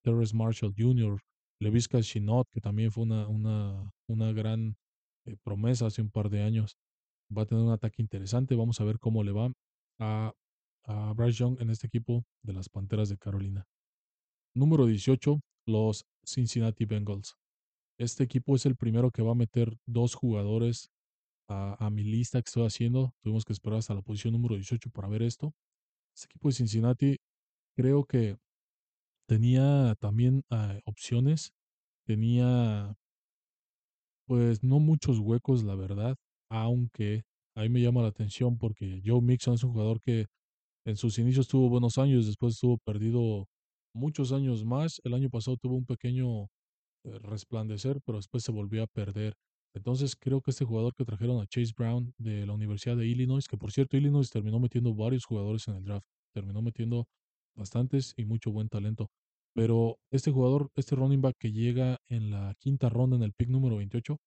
Terrence, 0.02 0.36
Marshall 0.36 0.74
Jr., 0.76 1.18
Levisca 1.60 2.00
Chinot, 2.00 2.48
que 2.50 2.60
también 2.60 2.90
fue 2.90 3.04
una, 3.04 3.28
una, 3.28 3.90
una 4.08 4.32
gran 4.32 4.76
eh, 5.26 5.36
promesa 5.44 5.86
hace 5.86 6.02
un 6.02 6.10
par 6.10 6.28
de 6.28 6.42
años. 6.42 6.76
Va 7.36 7.42
a 7.42 7.46
tener 7.46 7.64
un 7.64 7.70
ataque 7.70 8.02
interesante. 8.02 8.56
Vamos 8.56 8.80
a 8.80 8.84
ver 8.84 8.98
cómo 8.98 9.22
le 9.22 9.32
va 9.32 9.52
a, 10.00 10.32
a 10.84 11.12
Bryce 11.14 11.38
Young 11.38 11.60
en 11.60 11.70
este 11.70 11.86
equipo 11.86 12.24
de 12.42 12.52
las 12.52 12.68
Panteras 12.68 13.08
de 13.08 13.18
Carolina. 13.18 13.64
Número 14.54 14.86
18, 14.86 15.40
los 15.66 16.04
Cincinnati 16.24 16.84
Bengals. 16.84 17.36
Este 18.02 18.24
equipo 18.24 18.56
es 18.56 18.66
el 18.66 18.74
primero 18.74 19.12
que 19.12 19.22
va 19.22 19.30
a 19.30 19.36
meter 19.36 19.76
dos 19.86 20.16
jugadores 20.16 20.90
a, 21.48 21.88
mi 21.88 22.02
lista 22.02 22.42
que 22.42 22.48
estoy 22.48 22.66
haciendo. 22.66 23.14
Tuvimos 23.22 23.44
que 23.44 23.52
esperar 23.52 23.78
hasta 23.78 23.94
la 23.94 24.02
posición 24.02 24.32
número 24.32 24.56
18 24.56 24.90
para 24.90 25.06
ver 25.06 25.22
esto. 25.22 25.54
Este 26.12 26.26
equipo 26.26 26.48
de 26.48 26.54
Cincinnati 26.54 27.16
creo 27.76 28.04
que 28.04 28.38
tenía 29.28 29.94
también 30.00 30.42
ah, 30.50 30.80
opciones, 30.84 31.52
tenía 32.04 32.96
pues 34.26 34.64
no 34.64 34.80
muchos 34.80 35.20
huecos, 35.20 35.62
la 35.62 35.76
verdad, 35.76 36.16
aunque 36.50 37.22
ahí 37.54 37.68
me 37.68 37.80
llama 37.80 38.02
la 38.02 38.08
atención 38.08 38.58
porque 38.58 39.00
Joe 39.04 39.20
Mixon 39.20 39.54
es 39.54 39.62
un 39.62 39.74
jugador 39.74 40.00
que 40.00 40.26
en 40.84 40.96
sus 40.96 41.20
inicios 41.20 41.46
tuvo 41.46 41.68
buenos 41.68 41.98
años, 41.98 42.26
después 42.26 42.54
estuvo 42.54 42.78
perdido 42.78 43.46
muchos 43.94 44.32
años 44.32 44.64
más. 44.64 45.00
El 45.04 45.14
año 45.14 45.30
pasado 45.30 45.56
tuvo 45.56 45.76
un 45.76 45.86
pequeño 45.86 46.48
resplandecer, 47.04 48.00
pero 48.04 48.18
después 48.18 48.42
se 48.44 48.52
volvió 48.52 48.82
a 48.82 48.86
perder. 48.86 49.34
Entonces 49.74 50.16
creo 50.16 50.40
que 50.42 50.50
este 50.50 50.64
jugador 50.64 50.94
que 50.94 51.04
trajeron 51.04 51.40
a 51.40 51.46
Chase 51.46 51.72
Brown 51.76 52.12
de 52.18 52.46
la 52.46 52.52
Universidad 52.52 52.96
de 52.96 53.06
Illinois, 53.06 53.46
que 53.48 53.56
por 53.56 53.72
cierto 53.72 53.96
Illinois 53.96 54.28
terminó 54.30 54.60
metiendo 54.60 54.94
varios 54.94 55.24
jugadores 55.24 55.66
en 55.68 55.76
el 55.76 55.84
draft, 55.84 56.06
terminó 56.34 56.60
metiendo 56.62 57.06
bastantes 57.54 58.12
y 58.16 58.24
mucho 58.24 58.52
buen 58.52 58.68
talento. 58.68 59.10
Pero 59.54 59.98
este 60.10 60.30
jugador, 60.30 60.70
este 60.76 60.96
running 60.96 61.20
back 61.20 61.36
que 61.38 61.52
llega 61.52 61.98
en 62.08 62.30
la 62.30 62.54
quinta 62.58 62.88
ronda 62.88 63.16
en 63.16 63.22
el 63.22 63.32
pick 63.32 63.48
número 63.48 63.76
28, 63.76 64.18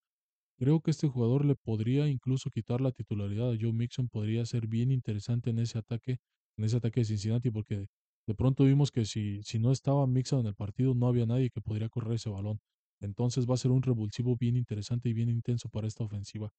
creo 0.58 0.80
que 0.80 0.90
este 0.90 1.08
jugador 1.08 1.44
le 1.44 1.56
podría 1.56 2.08
incluso 2.08 2.50
quitar 2.50 2.80
la 2.80 2.92
titularidad 2.92 3.50
a 3.50 3.56
Joe 3.60 3.72
Mixon, 3.72 4.08
podría 4.08 4.44
ser 4.46 4.66
bien 4.68 4.92
interesante 4.92 5.50
en 5.50 5.58
ese 5.58 5.78
ataque, 5.78 6.18
en 6.56 6.64
ese 6.64 6.76
ataque 6.76 7.00
de 7.00 7.06
Cincinnati, 7.06 7.50
porque 7.50 7.86
de 8.26 8.34
pronto 8.34 8.64
vimos 8.64 8.90
que 8.90 9.04
si, 9.04 9.42
si 9.42 9.58
no 9.58 9.70
estaba 9.72 10.06
Mixon 10.06 10.40
en 10.40 10.46
el 10.46 10.54
partido, 10.54 10.94
no 10.94 11.06
había 11.06 11.26
nadie 11.26 11.50
que 11.50 11.60
podría 11.60 11.88
correr 11.88 12.14
ese 12.14 12.30
balón. 12.30 12.60
Entonces 13.00 13.46
va 13.48 13.54
a 13.54 13.58
ser 13.58 13.70
un 13.70 13.82
revulsivo 13.82 14.36
bien 14.36 14.56
interesante 14.56 15.08
y 15.08 15.12
bien 15.12 15.28
intenso 15.28 15.68
para 15.68 15.86
esta 15.86 16.04
ofensiva. 16.04 16.50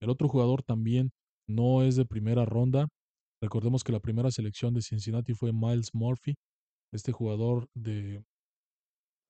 El 0.00 0.10
otro 0.10 0.28
jugador 0.28 0.62
también 0.62 1.10
no 1.48 1.82
es 1.82 1.96
de 1.96 2.04
primera 2.04 2.44
ronda. 2.44 2.88
Recordemos 3.40 3.82
que 3.82 3.92
la 3.92 4.00
primera 4.00 4.30
selección 4.30 4.74
de 4.74 4.82
Cincinnati 4.82 5.34
fue 5.34 5.52
Miles 5.52 5.90
Murphy, 5.94 6.36
este 6.92 7.12
jugador 7.12 7.68
de, 7.74 8.22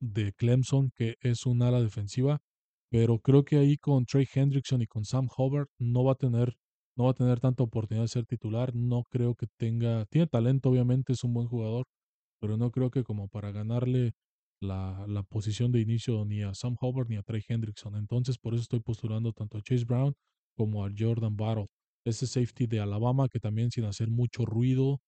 de 0.00 0.32
Clemson, 0.32 0.90
que 0.94 1.16
es 1.20 1.46
un 1.46 1.62
ala 1.62 1.80
defensiva, 1.80 2.40
pero 2.90 3.18
creo 3.18 3.44
que 3.44 3.56
ahí 3.56 3.76
con 3.76 4.04
Trey 4.04 4.26
Hendrickson 4.32 4.82
y 4.82 4.86
con 4.86 5.04
Sam 5.04 5.28
Hubbard 5.36 5.68
no 5.78 6.04
va 6.04 6.12
a 6.12 6.16
tener 6.16 6.56
no 6.96 7.04
va 7.04 7.10
a 7.10 7.14
tener 7.14 7.40
tanta 7.40 7.62
oportunidad 7.62 8.04
de 8.04 8.08
ser 8.08 8.26
titular, 8.26 8.74
no 8.74 9.04
creo 9.10 9.34
que 9.34 9.46
tenga, 9.58 10.06
tiene 10.06 10.26
talento 10.26 10.70
obviamente, 10.70 11.12
es 11.12 11.24
un 11.24 11.34
buen 11.34 11.48
jugador, 11.48 11.86
pero 12.40 12.56
no 12.56 12.70
creo 12.70 12.90
que 12.90 13.04
como 13.04 13.28
para 13.28 13.52
ganarle 13.52 14.12
la, 14.60 15.04
la 15.08 15.22
posición 15.22 15.72
de 15.72 15.80
inicio 15.80 16.24
ni 16.24 16.42
a 16.42 16.54
Sam 16.54 16.76
Hubbard 16.80 17.08
ni 17.08 17.16
a 17.16 17.22
Trey 17.22 17.42
Hendrickson, 17.46 17.96
entonces 17.96 18.38
por 18.38 18.54
eso 18.54 18.62
estoy 18.62 18.80
postulando 18.80 19.32
tanto 19.32 19.58
a 19.58 19.62
Chase 19.62 19.84
Brown 19.84 20.14
como 20.56 20.84
a 20.84 20.90
Jordan 20.96 21.36
Battle, 21.36 21.66
ese 22.04 22.26
safety 22.26 22.66
de 22.66 22.80
Alabama 22.80 23.28
que 23.28 23.40
también 23.40 23.70
sin 23.70 23.84
hacer 23.84 24.10
mucho 24.10 24.46
ruido, 24.46 25.00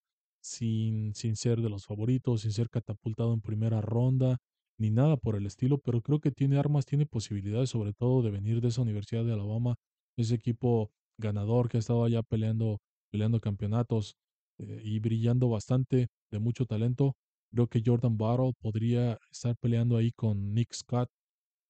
sin, 0.42 1.14
sin 1.14 1.37
ser 1.37 1.61
de 1.61 1.70
los 1.70 1.87
favoritos, 1.87 2.42
sin 2.42 2.53
ser 2.53 2.68
catapultado 2.70 3.33
en 3.35 3.40
primera 3.40 3.81
ronda, 3.81 4.38
ni 4.79 4.90
nada 4.90 5.16
por 5.16 5.37
el 5.37 5.46
estilo, 5.46 5.79
pero 5.79 6.03
creo 6.03 6.20
que 6.20 6.31
tiene 6.31 6.59
armas, 6.59 6.87
tiene 6.87 7.07
posibilidades, 7.07 7.70
sobre 7.70 7.92
todo 7.92 8.22
de 8.22 8.31
venir 8.31 8.61
de 8.61 8.68
esa 8.68 8.83
Universidad 8.83 9.24
de 9.24 9.33
Alabama, 9.33 9.77
ese 10.16 10.35
equipo 10.35 10.92
ganador 11.19 11.69
que 11.69 11.77
ha 11.79 11.81
estado 11.81 12.05
allá 12.05 12.23
peleando, 12.23 12.79
peleando 13.11 13.41
campeonatos 13.41 14.15
eh, 14.59 14.81
y 14.85 14.99
brillando 15.01 15.49
bastante, 15.49 16.09
de 16.31 16.39
mucho 16.39 16.67
talento. 16.67 17.15
Creo 17.51 17.67
que 17.67 17.83
Jordan 17.85 18.17
Battle 18.19 18.53
podría 18.61 19.19
estar 19.31 19.57
peleando 19.57 19.97
ahí 19.97 20.13
con 20.13 20.55
Nick 20.55 20.75
Scott, 20.75 21.09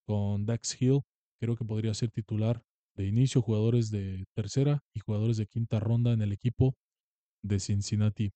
con 0.06 0.46
Dax 0.46 0.80
Hill. 0.80 1.00
Creo 1.40 1.56
que 1.56 1.64
podría 1.64 1.94
ser 1.94 2.10
titular 2.10 2.62
de 2.96 3.06
inicio, 3.06 3.42
jugadores 3.42 3.90
de 3.90 4.24
tercera 4.34 4.80
y 4.94 5.00
jugadores 5.00 5.36
de 5.36 5.46
quinta 5.46 5.78
ronda 5.78 6.12
en 6.12 6.20
el 6.20 6.32
equipo 6.32 6.74
de 7.42 7.60
Cincinnati. 7.60 8.32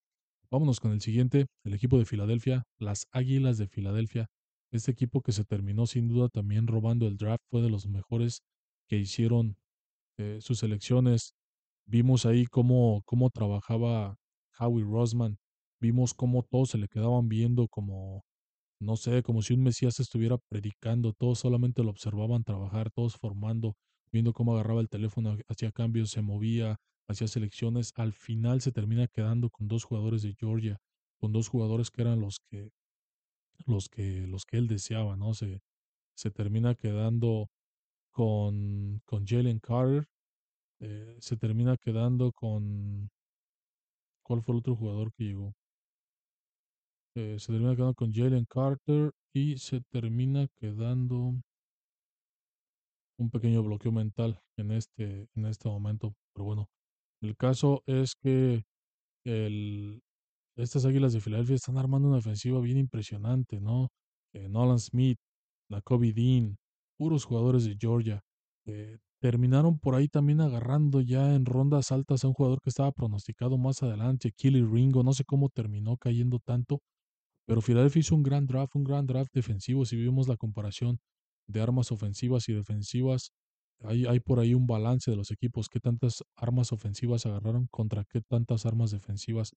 Vámonos 0.51 0.81
con 0.81 0.93
el 0.93 1.01
siguiente, 1.01 1.47
el 1.65 1.75
equipo 1.75 1.99
de 1.99 2.05
Filadelfia, 2.05 2.63
las 2.79 3.07
Águilas 3.11 3.59
de 3.59 3.67
Filadelfia. 3.67 4.27
Este 4.71 4.91
equipo 4.93 5.21
que 5.21 5.33
se 5.33 5.45
terminó 5.45 5.87
sin 5.87 6.09
duda 6.09 6.29
también 6.29 6.67
robando 6.67 7.09
el 7.09 7.17
draft 7.17 7.43
fue 7.51 7.61
de 7.63 7.71
los 7.71 7.87
mejores 7.87 8.43
que 8.89 8.99
hicieron 8.99 9.57
eh, 10.23 10.41
sus 10.41 10.63
elecciones. 10.63 11.35
Vimos 11.87 12.27
ahí 12.27 12.47
cómo, 12.47 13.03
cómo 13.07 13.31
trabajaba 13.31 14.17
Howie 14.59 14.85
Rosman. 14.85 15.39
Vimos 15.81 16.15
cómo 16.15 16.45
todos 16.45 16.71
se 16.71 16.79
le 16.79 16.89
quedaban 16.89 17.29
viendo 17.29 17.69
como, 17.69 18.23
no 18.81 18.97
sé, 18.97 19.23
como 19.23 19.43
si 19.43 19.55
un 19.55 19.63
Mesías 19.65 20.01
estuviera 20.01 20.39
predicando. 20.49 21.13
Todos 21.13 21.41
solamente 21.41 21.83
lo 21.83 21.91
observaban 21.91 22.45
trabajar, 22.45 22.91
todos 22.91 23.17
formando, 23.17 23.75
viendo 24.13 24.33
cómo 24.33 24.55
agarraba 24.55 24.81
el 24.81 24.89
teléfono, 24.89 25.37
hacía 25.49 25.73
cambios, 25.73 26.11
se 26.11 26.23
movía, 26.23 26.77
hacía 27.09 27.29
selecciones, 27.29 27.93
al 27.97 28.13
final 28.13 28.61
se 28.61 28.73
termina 28.73 29.09
quedando 29.09 29.51
con 29.51 29.69
dos 29.69 29.85
jugadores 29.85 30.23
de 30.23 30.35
Georgia, 30.39 30.79
con 31.19 31.33
dos 31.33 31.49
jugadores 31.49 31.91
que 31.91 32.03
eran 32.03 32.21
los 32.21 32.39
que 32.51 32.71
los 33.67 33.89
que 33.89 34.27
los 34.27 34.45
que 34.45 34.59
él 34.59 34.69
deseaba, 34.69 35.17
¿no? 35.17 35.35
Se, 35.35 35.61
se 36.17 36.31
termina 36.31 36.75
quedando 36.75 37.49
con, 38.13 39.01
con 39.05 39.27
Jalen 39.27 39.59
Carter, 39.59 40.07
eh, 40.81 41.17
se 41.21 41.37
termina 41.37 41.77
quedando 41.77 42.33
con 42.33 43.11
¿cuál 44.25 44.43
fue 44.43 44.55
el 44.55 44.61
otro 44.61 44.77
jugador 44.77 45.13
que 45.13 45.25
llegó? 45.25 45.55
Eh, 47.15 47.37
se 47.39 47.53
termina 47.53 47.75
quedando 47.75 47.95
con 47.95 48.13
Jalen 48.13 48.47
Carter 48.47 49.13
y 49.35 49.59
se 49.59 49.81
termina 49.91 50.47
quedando 50.61 51.35
un 53.19 53.31
pequeño 53.31 53.63
bloqueo 53.63 53.93
mental 53.93 54.41
en 54.57 54.73
este, 54.73 55.29
en 55.35 55.47
este 55.47 55.69
momento. 55.69 56.15
Pero 56.35 56.45
bueno, 56.45 56.69
el 57.23 57.37
caso 57.37 57.83
es 57.87 58.15
que 58.15 58.65
el, 59.25 60.03
estas 60.57 60.85
Águilas 60.85 61.13
de 61.13 61.21
Filadelfia 61.21 61.57
están 61.57 61.79
armando 61.79 62.09
una 62.09 62.19
ofensiva 62.19 62.61
bien 62.61 62.79
impresionante, 62.79 63.61
¿no? 63.61 63.89
Eh, 64.35 64.49
Nolan 64.49 64.79
Smith, 64.79 65.19
Kobe 65.85 66.13
Dean, 66.13 66.57
puros 67.03 67.25
jugadores 67.25 67.65
de 67.65 67.77
Georgia. 67.77 68.23
Eh, 68.65 68.97
terminaron 69.21 69.77
por 69.77 69.97
ahí 69.97 70.07
también 70.07 70.41
agarrando 70.41 71.01
ya 71.01 71.35
en 71.35 71.47
rondas 71.47 71.91
altas 71.91 72.23
a 72.23 72.29
un 72.29 72.35
jugador 72.35 72.61
que 72.63 72.71
estaba 72.71 72.93
pronosticado 72.93 73.59
más 73.59 73.83
adelante, 73.83 74.31
Killy 74.31 74.63
Ringo. 74.63 75.03
No 75.03 75.13
sé 75.13 75.25
cómo 75.25 75.49
terminó 75.49 75.97
cayendo 75.97 76.39
tanto, 76.39 76.81
pero 77.45 77.61
Filadelfia 77.61 77.99
hizo 77.99 78.15
un 78.15 78.23
gran 78.23 78.47
draft, 78.47 78.77
un 78.77 78.85
gran 78.85 79.05
draft 79.05 79.33
defensivo. 79.35 79.85
Si 79.85 79.97
vimos 79.97 80.29
la 80.29 80.37
comparación 80.37 81.01
de 81.49 81.61
armas 81.61 81.91
ofensivas 81.91 82.49
y 82.49 82.53
defensivas, 82.53 83.33
hay, 83.81 84.07
hay 84.07 84.21
por 84.21 84.39
ahí 84.39 84.55
un 84.55 84.69
balance 84.69 85.11
de 85.11 85.17
los 85.17 85.33
equipos, 85.33 85.69
qué 85.69 85.81
tantas 85.81 86.23
armas 86.37 86.71
ofensivas 86.71 87.27
agarraron 87.27 87.67
contra 87.69 88.05
qué 88.05 88.21
tantas 88.21 88.65
armas 88.65 88.93
defensivas. 88.93 89.57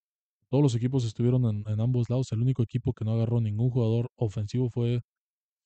Todos 0.49 0.63
los 0.63 0.73
equipos 0.73 1.05
estuvieron 1.05 1.63
en 1.67 1.79
ambos 1.79 2.09
lados. 2.09 2.31
El 2.31 2.41
único 2.41 2.63
equipo 2.63 2.93
que 2.93 3.05
no 3.05 3.13
agarró 3.13 3.39
ningún 3.39 3.69
jugador 3.69 4.09
ofensivo 4.15 4.67
fue 4.71 5.01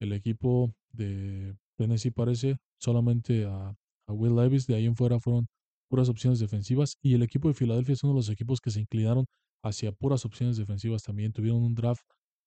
el 0.01 0.11
equipo 0.11 0.73
de 0.91 1.55
Tennessee, 1.79 2.11
parece, 2.11 2.57
solamente 2.77 3.45
a, 3.45 3.73
Will 4.07 4.35
Levis. 4.35 4.67
De 4.67 4.75
ahí 4.75 4.85
en 4.85 4.95
fuera 4.95 5.19
fueron 5.19 5.47
puras 5.89 6.09
opciones 6.09 6.39
defensivas. 6.39 6.97
Y 7.01 7.13
el 7.13 7.23
equipo 7.23 7.47
de 7.47 7.53
Filadelfia 7.53 7.93
es 7.93 8.03
uno 8.03 8.13
de 8.13 8.19
los 8.19 8.29
equipos 8.29 8.59
que 8.59 8.69
se 8.69 8.81
inclinaron 8.81 9.25
hacia 9.63 9.91
puras 9.91 10.25
opciones 10.25 10.57
defensivas 10.57 11.03
también. 11.03 11.31
Tuvieron 11.31 11.63
un 11.63 11.75
draft 11.75 12.03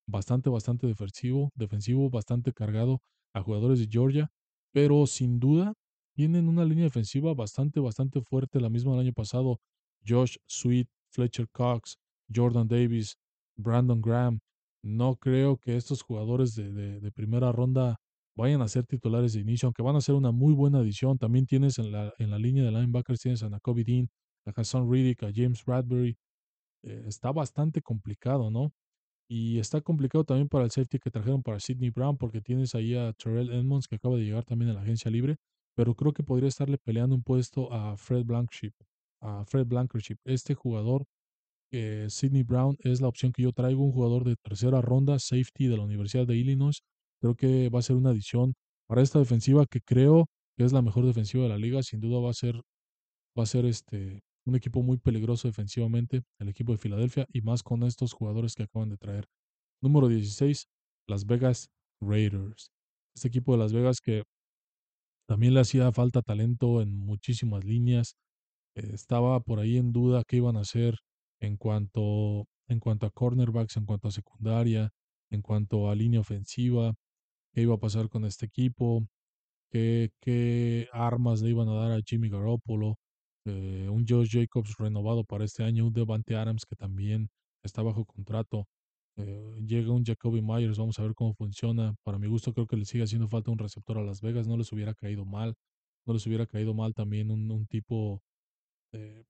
bastante, 0.07 0.51
bastante 0.51 0.87
defensivo, 0.87 1.51
defensivo, 1.55 2.11
bastante 2.11 2.53
cargado 2.53 3.01
a 3.33 3.43
jugadores 3.43 3.79
de 3.79 3.89
Georgia, 3.91 4.29
pero 4.73 5.07
sin 5.07 5.39
duda 5.41 5.73
tienen 6.15 6.49
una 6.49 6.65
línea 6.65 6.85
defensiva 6.85 7.33
bastante, 7.33 7.81
bastante 7.81 8.21
fuerte, 8.21 8.61
la 8.61 8.69
misma 8.69 8.93
del 8.93 9.01
año 9.01 9.13
pasado. 9.13 9.59
Josh 10.07 10.37
Sweet, 10.47 10.89
Fletcher 11.11 11.49
Cox, 11.53 11.97
Jordan 12.35 12.69
Davis, 12.69 13.17
Brandon 13.57 14.03
Graham. 14.03 14.41
No 14.83 15.17
creo 15.17 15.57
que 15.59 15.77
estos 15.77 16.03
jugadores 16.03 16.55
de, 16.55 17.01
de, 17.01 17.13
primera 17.13 17.53
ronda 17.53 18.01
vayan 18.37 18.63
a 18.63 18.69
ser 18.69 18.87
titulares 18.87 19.35
de 19.35 19.41
inicio, 19.41 19.67
aunque 19.67 19.83
van 19.83 19.97
a 19.97 20.01
ser 20.01 20.15
una 20.15 20.33
muy 20.33 20.55
buena 20.55 20.79
adición. 20.79 21.19
También 21.19 21.47
tienes 21.47 21.79
en 21.79 21.93
la, 21.93 22.13
en 22.19 22.31
la 22.31 22.39
línea 22.39 22.65
de 22.65 22.71
linebackers, 22.73 23.21
tienes 23.21 23.43
a 23.43 23.49
Nakobe 23.51 23.85
Dean, 23.85 24.09
a 24.47 24.53
Hassan 24.55 24.91
Riddick, 24.91 25.23
a 25.25 25.31
James 25.35 25.65
Bradbury. 25.65 26.17
Eh, 26.85 27.05
está 27.07 27.33
bastante 27.33 27.83
complicado, 27.83 28.51
¿no? 28.51 28.73
Y 29.29 29.59
está 29.59 29.81
complicado 29.81 30.25
también 30.25 30.49
para 30.49 30.65
el 30.65 30.71
safety 30.71 30.99
que 30.99 31.11
trajeron 31.11 31.43
para 31.43 31.61
Sidney 31.61 31.91
Brown, 31.91 32.19
porque 32.19 32.41
tienes 32.41 32.75
ahí 32.75 32.95
a 32.95 33.13
Terrell 33.15 33.51
Edmonds, 33.51 33.89
que 33.89 33.97
acaba 33.97 34.17
de 34.17 34.25
llegar 34.25 34.45
también 34.45 34.71
a 34.73 34.75
la 34.75 34.83
agencia 34.83 35.11
libre, 35.11 35.37
pero 35.75 35.95
creo 35.95 36.13
que 36.13 36.23
podría 36.23 36.49
estarle 36.49 36.79
peleando 36.79 37.15
un 37.17 37.23
puesto 37.23 37.73
a 37.73 37.97
Fred 37.97 38.25
Blankenship, 38.25 38.75
a 39.21 39.45
Fred 39.47 39.67
Blankenship. 39.67 40.19
Este 40.25 40.55
jugador, 40.55 41.07
eh, 41.73 42.07
Sidney 42.11 42.43
Brown, 42.43 42.77
es 42.81 43.01
la 43.01 43.09
opción 43.09 43.33
que 43.33 43.43
yo 43.43 43.53
traigo, 43.53 43.85
un 43.85 43.93
jugador 43.93 44.25
de 44.25 44.37
tercera 44.37 44.83
ronda, 44.83 45.19
safety 45.19 45.67
de 45.69 45.77
la 45.79 45.85
Universidad 45.85 46.27
de 46.27 46.37
Illinois. 46.37 46.83
Creo 47.23 47.37
que 47.37 47.69
va 47.69 47.79
a 47.79 47.83
ser 47.83 47.95
una 47.95 48.11
adición 48.11 48.55
para 48.89 49.01
esta 49.01 49.21
defensiva 49.21 49.65
que 49.67 49.81
creo 49.81 50.27
que 50.57 50.65
es 50.65 50.73
la 50.73 50.83
mejor 50.83 51.07
defensiva 51.07 51.45
de 51.45 51.51
la 51.51 51.57
liga. 51.57 51.81
Sin 51.85 52.01
duda 52.01 52.19
va 52.21 52.31
a 52.31 52.35
ser, 52.35 52.57
va 53.39 53.45
a 53.45 53.47
ser 53.47 53.65
este, 53.65 54.23
un 54.45 54.57
equipo 54.57 54.83
muy 54.83 54.99
peligroso 54.99 55.47
defensivamente, 55.47 56.23
el 56.41 56.49
equipo 56.49 56.73
de 56.73 56.79
Filadelfia, 56.79 57.25
y 57.33 57.43
más 57.43 57.63
con 57.63 57.85
estos 57.85 58.13
jugadores 58.13 58.57
que 58.57 58.65
acaban 58.65 58.89
de 58.89 58.97
traer. 58.97 59.27
Número 59.81 60.09
16, 60.09 60.67
Las 61.07 61.25
Vegas 61.25 61.69
Raiders. 62.01 62.73
Este 63.15 63.29
equipo 63.29 63.53
de 63.53 63.59
Las 63.59 63.73
Vegas 63.73 64.01
que 64.01 64.25
también 65.29 65.55
le 65.55 65.61
hacía 65.61 65.93
falta 65.93 66.23
talento 66.23 66.83
en 66.83 66.99
muchísimas 66.99 67.65
líneas. 67.65 68.17
Estaba 68.75 69.39
por 69.39 69.61
ahí 69.61 69.77
en 69.77 69.93
duda 69.93 70.25
qué 70.27 70.39
iban 70.39 70.57
a 70.57 70.63
hacer 70.63 70.99
en 71.41 71.57
cuanto, 71.57 72.47
en 72.67 72.81
cuanto 72.81 73.07
a 73.07 73.11
cornerbacks, 73.11 73.77
en 73.77 73.87
cuanto 73.87 74.09
a 74.09 74.11
secundaria, 74.11 74.91
en 75.31 75.41
cuanto 75.41 75.89
a 75.89 75.95
línea 75.95 76.19
ofensiva, 76.19 76.95
qué 77.53 77.63
iba 77.63 77.75
a 77.75 77.79
pasar 77.79 78.09
con 78.09 78.25
este 78.25 78.47
equipo, 78.47 79.07
qué, 79.71 80.89
armas 80.93 81.43
le 81.43 81.51
iban 81.51 81.69
a 81.69 81.75
dar 81.75 81.93
a 81.93 82.03
Jimmy 82.05 82.29
Garoppolo, 82.29 82.99
eh, 83.47 83.89
un 83.91 84.07
Josh 84.07 84.31
Jacobs 84.33 84.77
renovado 84.79 85.25
para 85.25 85.45
este 85.45 85.65
año, 85.65 85.87
un 85.87 85.93
Devante 85.93 86.37
Adams 86.37 86.65
que 86.67 86.77
también 86.77 87.29
está 87.63 87.83
bajo 87.83 88.05
contrato. 88.05 88.67
Eh, 89.17 89.61
llega 89.67 89.93
un 89.93 90.05
Jacoby 90.05 90.43
Myers, 90.43 90.79
vamos 90.79 90.99
a 90.99 91.03
ver 91.03 91.15
cómo 91.15 91.35
funciona. 91.35 91.95
Para 92.05 92.19
mi 92.19 92.27
gusto 92.29 92.53
creo 92.55 92.67
que 92.67 92.77
le 92.77 92.85
sigue 92.85 93.05
haciendo 93.05 93.29
falta 93.29 93.51
un 93.51 93.59
receptor 93.59 93.99
a 93.99 94.03
Las 94.05 94.21
Vegas, 94.21 94.47
no 94.47 94.57
les 94.57 94.73
hubiera 94.73 94.95
caído 94.95 95.25
mal. 95.25 95.55
No 96.07 96.15
les 96.15 96.27
hubiera 96.27 96.47
caído 96.47 96.75
mal 96.75 96.95
también 96.95 97.31
un, 97.31 97.67
tipo, 97.67 98.23
eh, 98.93 99.25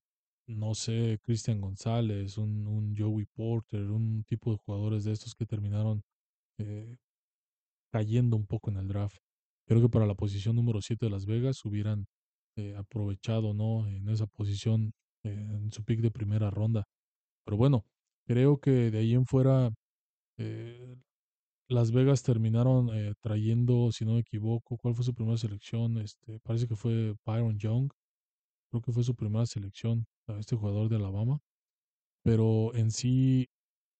no 0.48 0.74
sé, 0.74 1.18
Cristian 1.22 1.60
González, 1.60 2.38
un, 2.38 2.94
Joey 2.96 3.26
Porter, 3.34 3.90
un 3.90 4.24
tipo 4.24 4.52
de 4.52 4.58
jugadores 4.58 5.04
de 5.04 5.12
estos 5.12 5.34
que 5.34 5.46
terminaron 5.46 6.02
cayendo 7.92 8.36
un 8.36 8.46
poco 8.46 8.70
en 8.70 8.78
el 8.78 8.88
draft. 8.88 9.18
Creo 9.66 9.80
que 9.82 9.88
para 9.88 10.06
la 10.06 10.14
posición 10.14 10.56
número 10.56 10.80
7 10.82 11.06
de 11.06 11.10
Las 11.10 11.26
Vegas 11.26 11.64
hubieran 11.64 12.06
eh, 12.56 12.74
aprovechado, 12.76 13.54
¿no? 13.54 13.86
En 13.88 14.08
esa 14.08 14.26
posición, 14.26 14.92
en 15.24 15.70
su 15.72 15.84
pick 15.84 16.00
de 16.00 16.10
primera 16.10 16.50
ronda. 16.50 16.84
Pero 17.44 17.56
bueno, 17.56 17.84
creo 18.26 18.58
que 18.60 18.90
de 18.90 18.98
ahí 18.98 19.14
en 19.14 19.26
fuera, 19.26 19.70
eh, 20.38 20.96
Las 21.68 21.92
Vegas 21.92 22.22
terminaron 22.22 22.90
eh, 22.94 23.14
trayendo, 23.20 23.92
si 23.92 24.04
no 24.04 24.14
me 24.14 24.20
equivoco, 24.20 24.76
¿cuál 24.78 24.94
fue 24.94 25.04
su 25.04 25.14
primera 25.14 25.38
selección? 25.38 25.98
Este, 25.98 26.40
parece 26.40 26.68
que 26.68 26.76
fue 26.76 27.14
Byron 27.26 27.58
Young. 27.58 27.90
Creo 28.70 28.82
que 28.82 28.92
fue 28.92 29.04
su 29.04 29.14
primera 29.14 29.46
selección, 29.46 30.06
a 30.28 30.38
este 30.38 30.56
jugador 30.56 30.88
de 30.88 30.96
Alabama. 30.96 31.40
Pero 32.24 32.74
en 32.74 32.90
sí, 32.90 33.48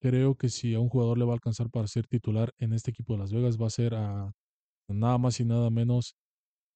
creo 0.03 0.35
que 0.35 0.49
si 0.49 0.75
a 0.75 0.81
un 0.81 0.89
jugador 0.89 1.17
le 1.17 1.25
va 1.25 1.33
a 1.33 1.35
alcanzar 1.35 1.71
para 1.71 1.87
ser 1.87 2.07
titular 2.09 2.53
en 2.59 2.73
este 2.73 2.91
equipo 2.91 3.13
de 3.15 3.21
Las 3.21 3.33
Vegas, 3.33 3.57
va 3.61 3.69
a 3.69 3.71
ser 3.71 3.95
a 3.95 4.33
nada 4.89 5.17
más 5.19 5.39
y 5.41 5.45
nada 5.45 5.71
menos 5.71 6.17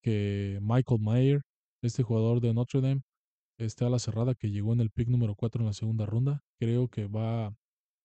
que 0.02 0.60
Michael 0.62 1.00
Mayer, 1.00 1.42
este 1.82 2.04
jugador 2.04 2.40
de 2.40 2.54
Notre 2.54 2.80
Dame, 2.80 3.02
este 3.58 3.84
a 3.84 3.90
la 3.90 3.98
cerrada 3.98 4.34
que 4.34 4.50
llegó 4.50 4.72
en 4.72 4.80
el 4.80 4.90
pick 4.90 5.08
número 5.08 5.34
4 5.34 5.62
en 5.62 5.66
la 5.66 5.72
segunda 5.72 6.06
ronda. 6.06 6.40
Creo 6.60 6.88
que 6.88 7.06
va, 7.08 7.52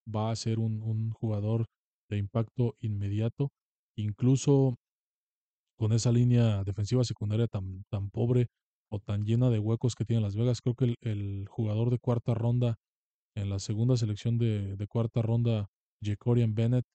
va 0.07 0.31
a 0.31 0.36
ser 0.36 0.57
un, 0.60 0.81
un 0.81 1.12
jugador 1.12 1.67
de 2.10 2.17
impacto 2.17 2.75
inmediato. 2.79 3.51
Incluso 3.95 4.77
con 5.77 5.93
esa 5.93 6.12
línea 6.12 6.63
defensiva 6.63 7.03
secundaria 7.03 7.47
tan, 7.47 7.84
tan 7.91 8.10
pobre 8.10 8.47
o 8.89 8.99
tan 8.99 9.23
llena 9.23 9.51
de 9.51 9.60
huecos 9.60 9.93
que 9.95 10.05
tiene 10.05 10.23
Las 10.23 10.36
Vegas, 10.36 10.62
creo 10.62 10.75
que 10.75 10.86
el, 10.86 10.95
el 11.01 11.47
jugador 11.47 11.91
de 11.91 11.99
cuarta 11.99 12.34
ronda 12.34 12.77
en 13.36 13.50
la 13.50 13.60
segunda 13.60 13.98
selección 13.98 14.38
de, 14.38 14.76
de 14.76 14.88
cuarta 14.88 15.22
ronda, 15.22 15.67
Jacorian 16.04 16.54
Bennett, 16.54 16.86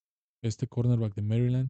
este 0.42 0.66
cornerback 0.66 1.14
de 1.14 1.22
Maryland, 1.22 1.68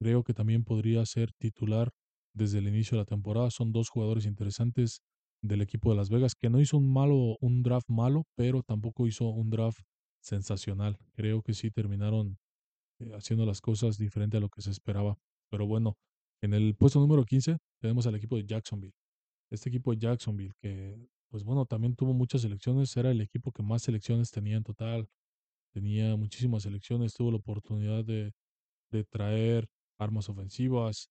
creo 0.00 0.22
que 0.22 0.34
también 0.34 0.64
podría 0.64 1.04
ser 1.06 1.32
titular 1.38 1.90
desde 2.34 2.58
el 2.58 2.68
inicio 2.68 2.96
de 2.96 3.02
la 3.02 3.06
temporada. 3.06 3.50
Son 3.50 3.72
dos 3.72 3.90
jugadores 3.90 4.26
interesantes 4.26 5.00
del 5.42 5.62
equipo 5.62 5.90
de 5.90 5.96
Las 5.96 6.10
Vegas, 6.10 6.34
que 6.34 6.50
no 6.50 6.60
hizo 6.60 6.76
un 6.76 6.92
malo, 6.92 7.36
un 7.40 7.62
draft 7.62 7.88
malo, 7.88 8.24
pero 8.36 8.62
tampoco 8.62 9.06
hizo 9.06 9.28
un 9.28 9.50
draft 9.50 9.80
sensacional. 10.20 10.98
Creo 11.14 11.42
que 11.42 11.54
sí 11.54 11.70
terminaron 11.70 12.38
eh, 13.00 13.12
haciendo 13.14 13.46
las 13.46 13.60
cosas 13.60 13.98
diferente 13.98 14.36
a 14.36 14.40
lo 14.40 14.48
que 14.48 14.62
se 14.62 14.70
esperaba. 14.70 15.16
Pero 15.50 15.66
bueno, 15.66 15.96
en 16.42 16.54
el 16.54 16.74
puesto 16.74 17.00
número 17.00 17.24
15 17.24 17.58
tenemos 17.80 18.06
al 18.06 18.16
equipo 18.16 18.36
de 18.36 18.44
Jacksonville. 18.44 18.94
Este 19.50 19.68
equipo 19.68 19.92
de 19.92 19.98
Jacksonville, 19.98 20.52
que 20.60 21.08
pues 21.30 21.44
bueno, 21.44 21.66
también 21.66 21.94
tuvo 21.94 22.14
muchas 22.14 22.42
selecciones, 22.42 22.96
era 22.96 23.10
el 23.10 23.20
equipo 23.20 23.52
que 23.52 23.62
más 23.62 23.82
selecciones 23.82 24.30
tenía 24.30 24.56
en 24.56 24.64
total. 24.64 25.08
Tenía 25.72 26.16
muchísimas 26.16 26.62
selecciones, 26.64 27.14
tuvo 27.14 27.30
la 27.30 27.38
oportunidad 27.38 28.04
de, 28.04 28.32
traer 29.10 29.68
armas 29.98 30.28
ofensivas, 30.28 31.10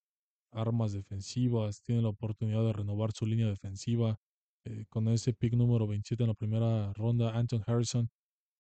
armas 0.52 0.94
defensivas, 0.94 1.82
tiene 1.84 2.02
la 2.02 2.10
oportunidad 2.10 2.64
de 2.64 2.74
renovar 2.74 3.12
su 3.14 3.26
línea 3.26 3.48
defensiva. 3.48 4.20
Eh, 4.66 4.86
con 4.90 5.08
ese 5.10 5.34
pick 5.34 5.54
número 5.54 5.88
27 5.88 6.24
en 6.24 6.30
la 6.30 6.34
primera 6.34 6.94
ronda, 6.94 7.38
Anton 7.38 7.64
Harrison 7.66 8.10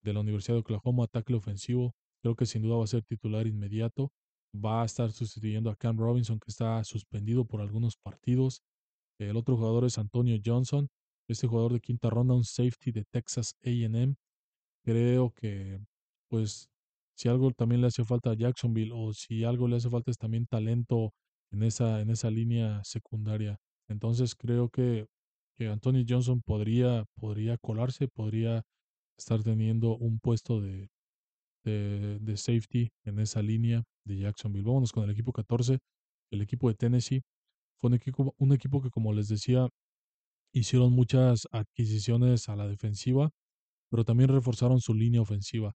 de 0.03 0.13
la 0.13 0.21
Universidad 0.21 0.55
de 0.55 0.61
Oklahoma, 0.61 1.05
ataque 1.05 1.33
ofensivo, 1.33 1.95
creo 2.21 2.35
que 2.35 2.45
sin 2.45 2.61
duda 2.61 2.77
va 2.77 2.83
a 2.83 2.87
ser 2.87 3.03
titular 3.03 3.47
inmediato. 3.47 4.11
Va 4.55 4.83
a 4.83 4.85
estar 4.85 5.11
sustituyendo 5.11 5.69
a 5.69 5.75
Cam 5.75 5.97
Robinson, 5.97 6.39
que 6.39 6.49
está 6.49 6.83
suspendido 6.83 7.45
por 7.45 7.61
algunos 7.61 7.97
partidos. 7.97 8.61
El 9.19 9.35
otro 9.37 9.57
jugador 9.57 9.85
es 9.85 9.97
Antonio 9.97 10.39
Johnson, 10.43 10.89
este 11.27 11.47
jugador 11.47 11.73
de 11.73 11.79
quinta 11.81 12.09
ronda, 12.09 12.33
un 12.33 12.43
safety 12.43 12.91
de 12.91 13.05
Texas 13.05 13.55
AM. 13.65 14.15
Creo 14.83 15.31
que, 15.31 15.79
pues, 16.29 16.69
si 17.15 17.29
algo 17.29 17.51
también 17.51 17.81
le 17.81 17.87
hace 17.87 18.03
falta 18.03 18.31
a 18.31 18.35
Jacksonville 18.35 18.91
o 18.93 19.13
si 19.13 19.43
algo 19.43 19.67
le 19.67 19.77
hace 19.77 19.89
falta 19.89 20.11
es 20.11 20.17
también 20.17 20.45
talento 20.47 21.13
en 21.51 21.63
esa, 21.63 22.01
en 22.01 22.09
esa 22.11 22.29
línea 22.29 22.83
secundaria. 22.83 23.59
Entonces 23.87 24.35
creo 24.35 24.69
que, 24.69 25.07
que 25.55 25.67
Anthony 25.67 26.05
Johnson 26.07 26.41
podría, 26.41 27.05
podría 27.15 27.57
colarse, 27.57 28.07
podría 28.07 28.63
estar 29.17 29.43
teniendo 29.43 29.97
un 29.97 30.19
puesto 30.19 30.61
de, 30.61 30.89
de, 31.63 32.19
de, 32.19 32.37
safety 32.37 32.91
en 33.03 33.19
esa 33.19 33.41
línea 33.41 33.83
de 34.05 34.19
Jacksonville. 34.19 34.65
Vámonos 34.65 34.91
con 34.91 35.03
el 35.03 35.09
equipo 35.09 35.33
14, 35.33 35.79
el 36.31 36.41
equipo 36.41 36.69
de 36.69 36.75
Tennessee. 36.75 37.23
Fue 37.79 37.89
un 37.89 37.95
equipo, 37.95 38.35
un 38.37 38.53
equipo 38.53 38.81
que, 38.81 38.89
como 38.89 39.13
les 39.13 39.27
decía, 39.27 39.69
hicieron 40.53 40.93
muchas 40.93 41.47
adquisiciones 41.51 42.49
a 42.49 42.55
la 42.55 42.67
defensiva, 42.67 43.31
pero 43.89 44.03
también 44.03 44.29
reforzaron 44.29 44.81
su 44.81 44.93
línea 44.93 45.21
ofensiva. 45.21 45.73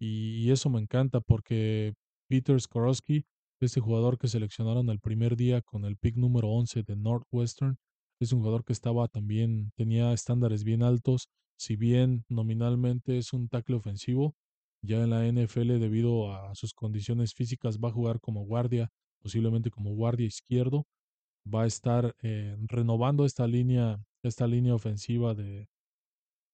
Y, 0.00 0.50
eso 0.50 0.68
me 0.70 0.80
encanta 0.80 1.20
porque 1.20 1.94
Peter 2.28 2.60
Skorowski 2.60 3.24
este 3.64 3.80
jugador 3.80 4.18
que 4.18 4.28
seleccionaron 4.28 4.90
el 4.90 4.98
primer 4.98 5.36
día 5.36 5.62
con 5.62 5.84
el 5.84 5.96
pick 5.96 6.16
número 6.16 6.48
11 6.48 6.82
de 6.82 6.96
Northwestern 6.96 7.76
es 8.20 8.32
un 8.32 8.40
jugador 8.40 8.64
que 8.64 8.72
estaba 8.72 9.08
también, 9.08 9.72
tenía 9.76 10.12
estándares 10.12 10.64
bien 10.64 10.82
altos, 10.82 11.28
si 11.56 11.76
bien 11.76 12.24
nominalmente 12.28 13.18
es 13.18 13.32
un 13.32 13.48
tackle 13.48 13.76
ofensivo, 13.76 14.34
ya 14.84 15.02
en 15.02 15.10
la 15.10 15.26
NFL 15.26 15.78
debido 15.78 16.34
a 16.34 16.54
sus 16.54 16.72
condiciones 16.74 17.34
físicas 17.34 17.78
va 17.78 17.88
a 17.88 17.92
jugar 17.92 18.20
como 18.20 18.44
guardia, 18.44 18.88
posiblemente 19.20 19.70
como 19.70 19.94
guardia 19.94 20.26
izquierdo, 20.26 20.86
va 21.46 21.62
a 21.62 21.66
estar 21.66 22.14
eh, 22.22 22.56
renovando 22.62 23.24
esta 23.24 23.46
línea, 23.46 24.00
esta 24.28 24.46
línea 24.46 24.74
ofensiva 24.74 25.34
de, 25.34 25.68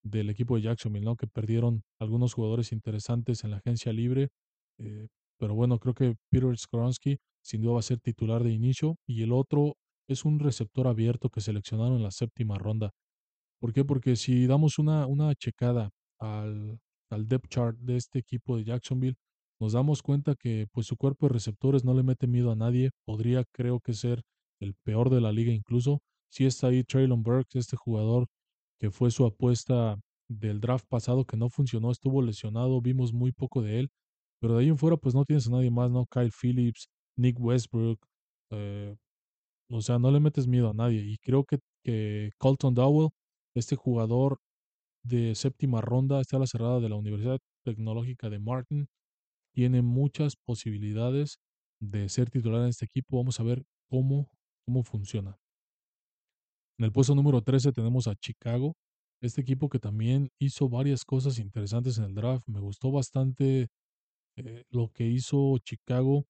del 0.03 0.31
equipo 0.31 0.57
de 0.57 0.63
Jacksonville, 0.63 1.05
¿no? 1.05 1.17
que 1.17 1.27
perdieron 1.27 1.83
algunos 2.01 2.35
jugadores 2.35 2.73
interesantes 2.73 3.45
en 3.45 3.51
la 3.51 3.59
agencia 3.59 3.93
libre, 3.93 4.29
eh, 4.79 5.09
pero 5.39 5.55
bueno, 5.55 5.79
creo 5.79 5.95
que 5.95 6.17
Peter 6.31 6.57
Skoronsky 6.57 7.19
sin 7.43 7.63
duda 7.63 7.75
va 7.75 7.79
a 7.81 7.83
ser 7.83 8.01
titular 8.01 8.43
de 8.43 8.53
inicio. 8.53 8.97
Y 9.07 9.23
el 9.23 9.33
otro 9.33 9.77
es 10.09 10.25
un 10.25 10.41
receptor 10.41 10.87
abierto 10.89 11.31
que 11.31 11.41
seleccionaron 11.41 11.97
en 11.97 12.03
la 12.03 12.11
séptima 12.11 12.59
ronda. 12.59 12.91
¿Por 13.61 13.73
qué? 13.73 13.85
Porque 13.85 14.17
si 14.17 14.47
damos 14.47 14.79
una, 14.79 15.07
una 15.07 15.35
checada 15.35 15.91
al, 16.21 16.79
al 17.11 17.29
depth 17.29 17.49
chart 17.49 17.79
de 17.79 17.97
este 17.97 18.19
equipo 18.21 18.57
de 18.57 18.65
Jacksonville, 18.65 19.17
nos 19.61 19.73
damos 19.73 20.03
cuenta 20.03 20.35
que 20.37 20.67
pues 20.73 20.87
su 20.87 20.97
cuerpo 20.97 21.27
de 21.27 21.35
receptores 21.35 21.85
no 21.85 21.95
le 21.95 22.03
mete 22.05 22.27
miedo 22.27 22.53
a 22.53 22.57
nadie. 22.57 22.91
Podría 23.05 23.45
creo 23.53 23.81
que 23.81 23.95
ser 23.95 24.23
el 24.61 24.75
peor 24.85 25.11
de 25.11 25.21
la 25.21 25.33
liga 25.33 25.53
incluso. 25.53 26.01
Si 26.31 26.47
está 26.47 26.69
ahí 26.69 26.85
Traylon 26.85 27.23
Burks, 27.23 27.57
este 27.57 27.77
jugador 27.77 28.27
que 28.81 28.91
fue 28.91 29.11
su 29.11 29.25
apuesta 29.27 29.99
del 30.29 30.61
draft 30.61 30.87
pasado 30.88 31.25
que 31.25 31.37
no 31.37 31.49
funcionó, 31.51 31.91
estuvo 31.91 32.23
lesionado, 32.23 32.81
vimos 32.81 33.12
muy 33.12 33.33
poco 33.33 33.62
de 33.62 33.81
él. 33.81 33.91
Pero 34.41 34.57
de 34.57 34.62
ahí 34.62 34.69
en 34.69 34.79
fuera, 34.79 34.97
pues 34.97 35.14
no 35.14 35.25
tienes 35.25 35.49
a 35.49 35.51
nadie 35.51 35.71
más, 35.71 35.91
¿no? 35.91 36.07
Kyle 36.07 36.31
Phillips, 36.33 36.88
Nick 37.17 37.38
Westbrook. 37.41 37.99
Eh, 38.51 38.97
o 39.71 39.81
sea, 39.83 39.99
no 39.99 40.11
le 40.11 40.21
metes 40.21 40.47
miedo 40.47 40.71
a 40.71 40.75
nadie. 40.75 41.01
Y 41.03 41.19
creo 41.19 41.45
que, 41.45 41.59
que 41.85 42.31
Colton 42.38 42.75
Dowell, 42.75 43.11
este 43.55 43.77
jugador 43.77 44.38
de 45.05 45.35
séptima 45.35 45.81
ronda, 45.81 46.21
está 46.21 46.37
a 46.37 46.41
la 46.41 46.47
cerrada 46.47 46.81
de 46.81 46.88
la 46.88 46.97
Universidad 46.97 47.38
Tecnológica 47.64 48.31
de 48.31 48.38
Martin, 48.41 48.88
tiene 49.55 49.83
muchas 49.83 50.37
posibilidades 50.37 51.38
de 51.81 52.09
ser 52.09 52.31
titular 52.31 52.62
en 52.62 52.69
este 52.69 52.87
equipo. 52.87 53.18
Vamos 53.18 53.41
a 53.41 53.45
ver 53.45 53.64
cómo, 53.91 54.31
cómo 54.66 54.85
funciona. 54.85 55.39
En 56.79 56.85
el 56.85 56.93
puesto 56.93 57.14
número 57.14 57.43
13 57.43 57.72
tenemos 57.72 58.07
a 58.07 58.14
Chicago, 58.14 58.76
este 59.20 59.41
equipo 59.41 59.68
que 59.68 59.81
también 59.81 60.31
hizo 60.39 60.68
varias 60.68 61.05
cosas 61.05 61.41
interesantes 61.41 61.99
en 61.99 62.05
el 62.05 62.14
draft. 62.14 62.47
Me 62.47 62.61
gustó 62.61 62.93
bastante 62.93 63.68
eh, 64.37 64.64
lo 64.70 64.91
que 64.93 65.05
hizo 65.07 65.59
Chicago 65.59 66.24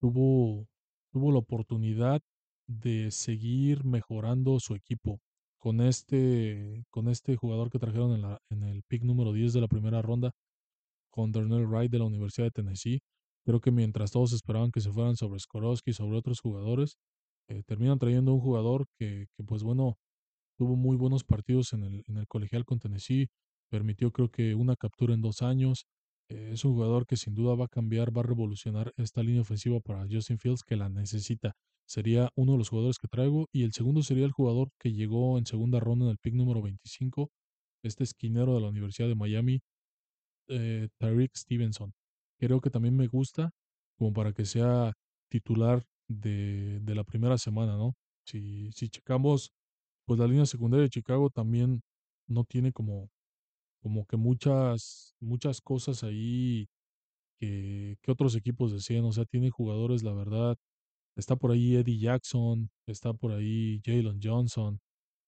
tuvo, 0.00 0.66
tuvo 1.12 1.30
la 1.30 1.38
oportunidad 1.38 2.20
de 2.66 3.12
seguir 3.12 3.84
mejorando 3.84 4.58
su 4.58 4.74
equipo 4.74 5.20
con 5.60 5.80
este, 5.80 6.84
con 6.90 7.08
este 7.08 7.36
jugador 7.36 7.70
que 7.70 7.78
trajeron 7.78 8.12
en, 8.18 8.36
en 8.50 8.68
el 8.68 8.82
pick 8.82 9.04
número 9.04 9.32
10 9.32 9.52
de 9.52 9.60
la 9.60 9.68
primera 9.68 10.02
ronda, 10.02 10.32
con 11.10 11.30
Darnell 11.30 11.66
Wright 11.66 11.92
de 11.92 12.00
la 12.00 12.06
Universidad 12.06 12.46
de 12.46 12.50
Tennessee. 12.50 13.00
Creo 13.44 13.60
que 13.60 13.70
mientras 13.70 14.10
todos 14.10 14.32
esperaban 14.32 14.72
que 14.72 14.80
se 14.80 14.90
fueran 14.90 15.16
sobre 15.16 15.38
Skorowski 15.38 15.92
y 15.92 15.94
sobre 15.94 16.16
otros 16.18 16.40
jugadores, 16.40 16.96
eh, 17.52 17.62
terminan 17.66 17.98
trayendo 17.98 18.34
un 18.34 18.40
jugador 18.40 18.86
que, 18.98 19.26
que, 19.36 19.44
pues 19.44 19.62
bueno, 19.62 19.96
tuvo 20.58 20.76
muy 20.76 20.96
buenos 20.96 21.24
partidos 21.24 21.72
en 21.72 21.84
el, 21.84 22.04
en 22.08 22.16
el 22.18 22.26
colegial 22.28 22.64
con 22.64 22.78
Tennessee, 22.78 23.28
permitió 23.70 24.12
creo 24.12 24.30
que 24.30 24.54
una 24.54 24.76
captura 24.76 25.14
en 25.14 25.22
dos 25.22 25.42
años, 25.42 25.86
Eh, 26.30 26.50
es 26.52 26.64
un 26.64 26.74
jugador 26.74 27.06
que 27.06 27.16
sin 27.16 27.34
duda 27.34 27.54
va 27.56 27.66
a 27.66 27.68
cambiar, 27.68 28.16
va 28.16 28.20
a 28.22 28.24
revolucionar 28.24 28.92
esta 28.96 29.22
línea 29.22 29.42
ofensiva 29.42 29.80
para 29.80 30.06
Justin 30.10 30.38
Fields 30.38 30.62
que 30.64 30.76
la 30.76 30.88
necesita. 30.88 31.54
Sería 31.86 32.30
uno 32.36 32.52
de 32.52 32.58
los 32.58 32.68
jugadores 32.70 32.98
que 32.98 33.08
traigo 33.08 33.48
y 33.52 33.64
el 33.64 33.72
segundo 33.72 34.02
sería 34.02 34.24
el 34.26 34.32
jugador 34.32 34.68
que 34.80 34.92
llegó 34.92 35.36
en 35.38 35.46
segunda 35.46 35.80
ronda 35.80 36.06
en 36.06 36.12
el 36.12 36.18
pick 36.18 36.34
número 36.34 36.62
25, 36.62 37.30
este 37.84 38.04
esquinero 38.04 38.54
de 38.54 38.60
la 38.62 38.68
Universidad 38.68 39.08
de 39.08 39.16
Miami, 39.16 39.60
eh, 40.48 40.88
Tyreek 40.98 41.36
Stevenson. 41.36 41.92
Creo 42.38 42.60
que 42.60 42.70
también 42.70 42.96
me 42.96 43.06
gusta 43.06 43.50
como 43.98 44.12
para 44.12 44.32
que 44.32 44.44
sea 44.44 44.94
titular 45.30 45.84
de, 46.20 46.80
de 46.80 46.94
la 46.94 47.04
primera 47.04 47.38
semana, 47.38 47.76
¿no? 47.76 47.94
Si, 48.26 48.70
si 48.72 48.88
checamos, 48.88 49.52
pues 50.06 50.18
la 50.20 50.26
línea 50.26 50.46
secundaria 50.46 50.84
de 50.84 50.90
Chicago 50.90 51.30
también 51.30 51.82
no 52.28 52.44
tiene 52.44 52.72
como, 52.72 53.10
como 53.82 54.06
que 54.06 54.16
muchas, 54.16 55.14
muchas 55.20 55.60
cosas 55.60 56.04
ahí 56.04 56.68
que, 57.38 57.96
que 58.02 58.12
otros 58.12 58.36
equipos 58.36 58.72
decían. 58.72 59.04
O 59.04 59.12
sea, 59.12 59.24
tiene 59.24 59.50
jugadores, 59.50 60.02
la 60.02 60.14
verdad. 60.14 60.56
Está 61.16 61.36
por 61.36 61.52
ahí 61.52 61.76
Eddie 61.76 61.98
Jackson, 61.98 62.70
está 62.86 63.12
por 63.14 63.32
ahí 63.32 63.80
Jalen 63.84 64.20
Johnson, 64.22 64.80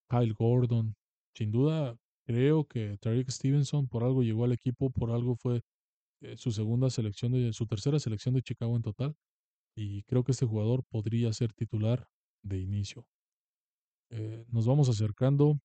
Kyle 0.09 0.33
Gordon. 0.33 0.95
Sin 1.35 1.51
duda, 1.51 1.95
creo 2.25 2.65
que 2.65 2.97
Tariq 2.99 3.29
Stevenson 3.29 3.87
por 3.87 4.03
algo 4.03 4.23
llegó 4.23 4.45
al 4.45 4.53
equipo, 4.53 4.89
por 4.89 5.11
algo 5.11 5.35
fue 5.35 5.61
eh, 6.21 6.37
su 6.37 6.51
segunda 6.51 6.89
selección, 6.89 7.33
de, 7.33 7.53
su 7.53 7.67
tercera 7.67 7.99
selección 7.99 8.35
de 8.35 8.41
Chicago 8.41 8.75
en 8.75 8.81
total. 8.81 9.15
Y 9.75 10.03
creo 10.03 10.23
que 10.23 10.31
este 10.31 10.45
jugador 10.45 10.83
podría 10.89 11.33
ser 11.33 11.53
titular 11.53 12.07
de 12.43 12.59
inicio. 12.59 13.05
Eh, 14.11 14.45
nos 14.49 14.65
vamos 14.65 14.87
acercando 14.89 15.59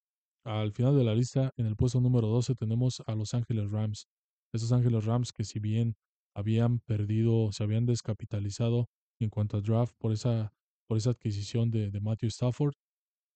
al 0.45 0.73
final 0.73 0.97
de 0.97 1.05
la 1.05 1.15
lista. 1.15 1.53
En 1.57 1.67
el 1.67 1.77
puesto 1.77 2.01
número 2.01 2.29
12 2.29 2.55
tenemos 2.55 3.03
a 3.07 3.15
Los 3.15 3.35
Ángeles 3.35 3.71
Rams. 3.71 4.09
Esos 4.53 4.73
Ángeles 4.73 5.05
Rams 5.05 5.33
que 5.33 5.45
si 5.45 5.61
bien 5.61 5.95
habían 6.35 6.81
perdido, 6.81 7.53
se 7.53 7.63
habían 7.63 7.87
descapitalizado 7.87 8.89
en 9.21 9.31
cuanto 9.31 9.59
a 9.59 9.61
draft 9.61 9.95
por 9.99 10.13
esa, 10.13 10.53
por 10.89 10.97
esa 10.97 11.11
adquisición 11.11 11.71
de, 11.71 11.91
de 11.91 12.01
Matthew 12.01 12.29
Stafford, 12.29 12.73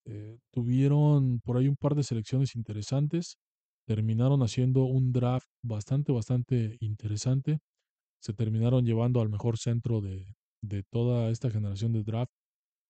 eh, 0.07 0.39
tuvieron 0.51 1.41
por 1.41 1.57
ahí 1.57 1.69
un 1.69 1.77
par 1.77 1.95
de 1.95 2.03
selecciones 2.03 2.57
interesantes. 2.57 3.39
Terminaron 3.87 4.43
haciendo 4.43 4.85
un 4.85 5.13
draft 5.13 5.49
bastante, 5.63 6.13
bastante 6.13 6.77
interesante. 6.81 7.61
Se 8.21 8.33
terminaron 8.33 8.87
llevando 8.87 9.21
al 9.21 9.29
mejor 9.29 9.59
centro 9.59 10.01
de, 10.01 10.35
de 10.69 10.83
toda 10.83 11.31
esta 11.31 11.51
generación 11.51 11.93
de 11.93 12.03
draft, 12.03 12.33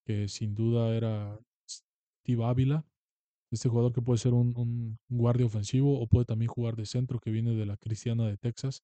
que 0.06 0.28
sin 0.28 0.54
duda 0.54 0.94
era 0.94 1.38
Steve 1.68 2.44
Ávila, 2.44 2.84
este 3.50 3.68
jugador 3.68 3.92
que 3.92 4.02
puede 4.02 4.18
ser 4.18 4.34
un, 4.34 4.98
guardia 5.08 5.46
ofensivo 5.46 6.00
o 6.00 6.06
puede 6.06 6.26
también 6.26 6.48
jugar 6.48 6.76
de 6.76 6.86
centro, 6.86 7.20
que 7.20 7.30
viene 7.30 7.54
de 7.54 7.66
la 7.66 7.76
Cristiana 7.76 8.26
de 8.26 8.36
Texas. 8.36 8.82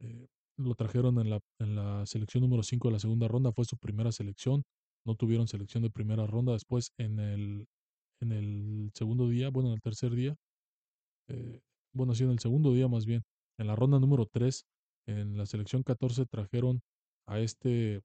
Eh, 0.00 0.26
lo 0.58 0.74
trajeron 0.74 1.18
en 1.18 1.30
la, 1.30 1.40
en 1.58 1.76
la 1.76 2.04
selección 2.06 2.42
número 2.42 2.62
5 2.62 2.88
de 2.88 2.92
la 2.92 2.98
segunda 2.98 3.28
ronda, 3.28 3.52
fue 3.52 3.64
su 3.64 3.76
primera 3.76 4.12
selección. 4.12 4.64
No 5.04 5.14
tuvieron 5.14 5.46
selección 5.46 5.82
de 5.82 5.90
primera 5.90 6.26
ronda. 6.26 6.52
Después, 6.52 6.92
en 6.98 7.20
el, 7.20 7.68
en 8.20 8.32
el 8.32 8.90
segundo 8.94 9.28
día, 9.28 9.50
bueno, 9.50 9.68
en 9.68 9.74
el 9.74 9.80
tercer 9.80 10.14
día, 10.14 10.36
eh, 11.28 11.60
bueno, 11.92 12.14
sí, 12.14 12.24
en 12.24 12.30
el 12.30 12.38
segundo 12.38 12.72
día 12.72 12.88
más 12.88 13.06
bien, 13.06 13.22
en 13.58 13.66
la 13.68 13.76
ronda 13.76 13.98
número 13.98 14.26
3, 14.26 14.66
en 15.06 15.36
la 15.36 15.46
selección 15.46 15.82
14 15.82 16.26
trajeron 16.26 16.82
a 17.26 17.40
este, 17.40 18.02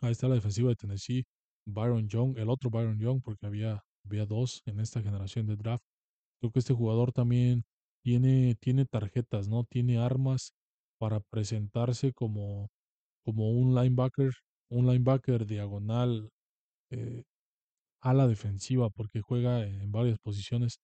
a 0.00 0.10
esta 0.10 0.28
la 0.28 0.36
defensiva 0.36 0.70
de 0.70 0.76
Tennessee, 0.76 1.24
Byron 1.66 2.08
Young, 2.08 2.38
el 2.38 2.50
otro 2.50 2.70
Byron 2.70 2.98
Young, 2.98 3.22
porque 3.22 3.46
había, 3.46 3.82
había 4.04 4.26
dos 4.26 4.62
en 4.66 4.80
esta 4.80 5.02
generación 5.02 5.46
de 5.46 5.56
draft. 5.56 5.84
Creo 6.40 6.52
que 6.52 6.60
este 6.60 6.74
jugador 6.74 7.12
también 7.12 7.64
tiene, 8.02 8.56
tiene 8.60 8.86
tarjetas, 8.86 9.48
¿no? 9.48 9.64
Tiene 9.64 9.98
armas 9.98 10.52
para 10.98 11.20
presentarse 11.20 12.12
como, 12.12 12.68
como 13.24 13.50
un 13.50 13.74
linebacker, 13.74 14.32
un 14.70 14.86
linebacker 14.86 15.46
diagonal 15.46 16.30
eh, 16.90 17.24
a 18.02 18.14
la 18.14 18.26
defensiva, 18.28 18.90
porque 18.90 19.20
juega 19.20 19.66
en 19.66 19.92
varias 19.92 20.18
posiciones, 20.20 20.78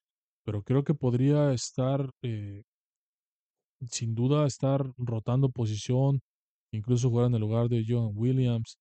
pero 0.45 0.63
creo 0.63 0.85
que 0.85 0.95
podría 0.95 1.53
estar, 1.53 2.11
eh, 2.23 2.63
sin 3.91 4.15
duda, 4.15 4.47
estar 4.47 4.93
rotando 4.97 5.51
posición, 5.51 6.21
incluso 6.75 7.11
jugar 7.11 7.27
en 7.27 7.35
el 7.35 7.41
lugar 7.41 7.69
de 7.69 7.85
John 7.87 8.13
Williams, 8.15 8.79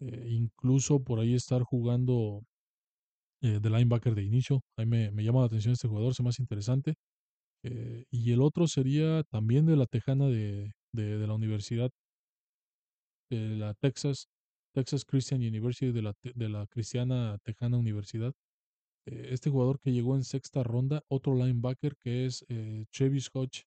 eh, 0.00 0.26
incluso 0.28 1.02
por 1.02 1.20
ahí 1.20 1.34
estar 1.34 1.62
jugando 1.62 2.42
eh, 3.42 3.60
de 3.60 3.70
linebacker 3.70 4.14
de 4.14 4.24
inicio. 4.24 4.62
A 4.76 4.84
mí 4.84 5.10
me, 5.10 5.24
llama 5.24 5.40
la 5.40 5.46
atención 5.46 5.72
este 5.72 5.88
jugador, 5.88 6.14
se 6.14 6.26
hace 6.26 6.42
interesante. 6.42 6.94
Eh, 7.64 8.04
y 8.10 8.32
el 8.32 8.42
otro 8.42 8.66
sería 8.68 9.22
también 9.24 9.66
de 9.66 9.76
la 9.76 9.86
Tejana 9.86 10.26
de, 10.28 10.72
de, 10.92 11.18
de 11.18 11.26
la 11.26 11.34
Universidad 11.34 11.90
de 13.30 13.56
la 13.56 13.74
Texas, 13.74 14.28
Texas 14.72 15.04
Christian 15.04 15.40
University, 15.40 15.92
de 15.92 16.02
la, 16.02 16.12
de 16.22 16.48
la 16.48 16.66
Cristiana 16.68 17.38
Tejana 17.42 17.76
Universidad. 17.76 18.32
Este 19.06 19.50
jugador 19.50 19.78
que 19.80 19.92
llegó 19.92 20.16
en 20.16 20.24
sexta 20.24 20.62
ronda, 20.64 21.02
otro 21.08 21.34
linebacker 21.34 21.96
que 21.96 22.26
es 22.26 22.44
Travis 22.92 23.30
Hodge 23.32 23.64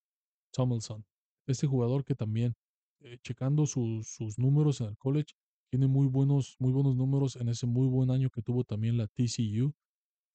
Tomlinson. 0.52 1.06
Este 1.48 1.68
jugador 1.68 2.04
que 2.04 2.16
también, 2.16 2.54
eh, 3.02 3.18
checando 3.24 3.66
sus, 3.66 4.08
sus 4.08 4.38
números 4.38 4.82
en 4.82 4.88
el 4.88 4.98
college, 4.98 5.34
tiene 5.70 5.88
muy 5.88 6.08
buenos, 6.08 6.56
muy 6.60 6.72
buenos 6.72 6.96
números 6.96 7.36
en 7.36 7.50
ese 7.50 7.68
muy 7.68 7.88
buen 7.88 8.12
año 8.12 8.30
que 8.30 8.42
tuvo 8.42 8.64
también 8.64 8.98
la 8.98 9.08
TCU. 9.08 9.74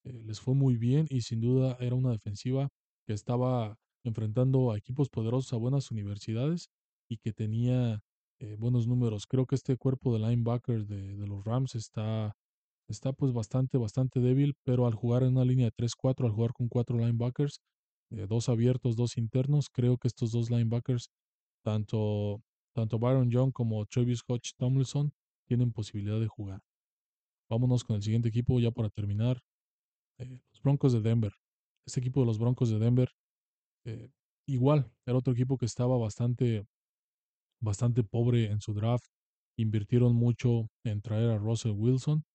Eh, 0.05 0.21
les 0.25 0.39
fue 0.39 0.55
muy 0.55 0.77
bien 0.77 1.07
y 1.09 1.21
sin 1.21 1.41
duda 1.41 1.77
era 1.79 1.95
una 1.95 2.11
defensiva 2.11 2.69
que 3.05 3.13
estaba 3.13 3.77
enfrentando 4.03 4.71
a 4.71 4.77
equipos 4.77 5.09
poderosos 5.09 5.51
a 5.53 5.57
buenas 5.57 5.91
universidades 5.91 6.69
y 7.09 7.17
que 7.17 7.33
tenía 7.33 8.01
eh, 8.39 8.55
buenos 8.57 8.87
números. 8.87 9.25
Creo 9.27 9.45
que 9.45 9.55
este 9.55 9.77
cuerpo 9.77 10.13
de 10.13 10.19
linebackers 10.19 10.87
de, 10.87 11.15
de, 11.15 11.27
los 11.27 11.43
Rams 11.43 11.75
está, 11.75 12.35
está 12.87 13.13
pues 13.13 13.33
bastante, 13.33 13.77
bastante 13.77 14.19
débil, 14.19 14.55
pero 14.63 14.87
al 14.87 14.93
jugar 14.95 15.23
en 15.23 15.29
una 15.29 15.45
línea 15.45 15.65
de 15.65 15.71
3-4, 15.71 16.25
al 16.27 16.33
jugar 16.33 16.53
con 16.53 16.67
cuatro 16.67 16.97
linebackers, 16.97 17.59
eh, 18.11 18.27
dos 18.27 18.49
abiertos, 18.49 18.95
dos 18.95 19.17
internos, 19.17 19.69
creo 19.69 19.97
que 19.97 20.07
estos 20.07 20.31
dos 20.31 20.49
linebackers, 20.49 21.09
tanto, 21.63 22.41
tanto 22.75 22.99
Byron 22.99 23.31
Young 23.31 23.53
como 23.53 23.85
Travis 23.85 24.21
Hodge 24.27 24.51
Tomlinson, 24.57 25.13
tienen 25.47 25.71
posibilidad 25.71 26.19
de 26.19 26.27
jugar. 26.27 26.61
Vámonos 27.49 27.85
con 27.85 27.95
el 27.95 28.01
siguiente 28.01 28.27
equipo 28.27 28.59
ya 28.59 28.71
para 28.71 28.89
terminar. 28.89 29.41
Eh, 30.19 30.39
los 30.51 30.61
Broncos 30.61 30.91
de 30.91 31.01
Denver. 31.01 31.31
Este 31.87 32.01
equipo 32.01 32.19
de 32.19 32.25
los 32.25 32.37
Broncos 32.37 32.69
de 32.69 32.79
Denver, 32.79 33.09
eh, 33.85 34.09
igual, 34.47 34.91
era 35.05 35.17
otro 35.17 35.33
equipo 35.33 35.57
que 35.57 35.65
estaba 35.65 35.97
bastante, 35.97 36.65
bastante 37.61 38.03
pobre 38.03 38.51
en 38.51 38.59
su 38.59 38.73
draft. 38.73 39.05
Invirtieron 39.57 40.13
mucho 40.13 40.67
en 40.83 41.01
traer 41.01 41.29
a 41.29 41.37
Russell 41.37 41.71
Wilson 41.71 42.25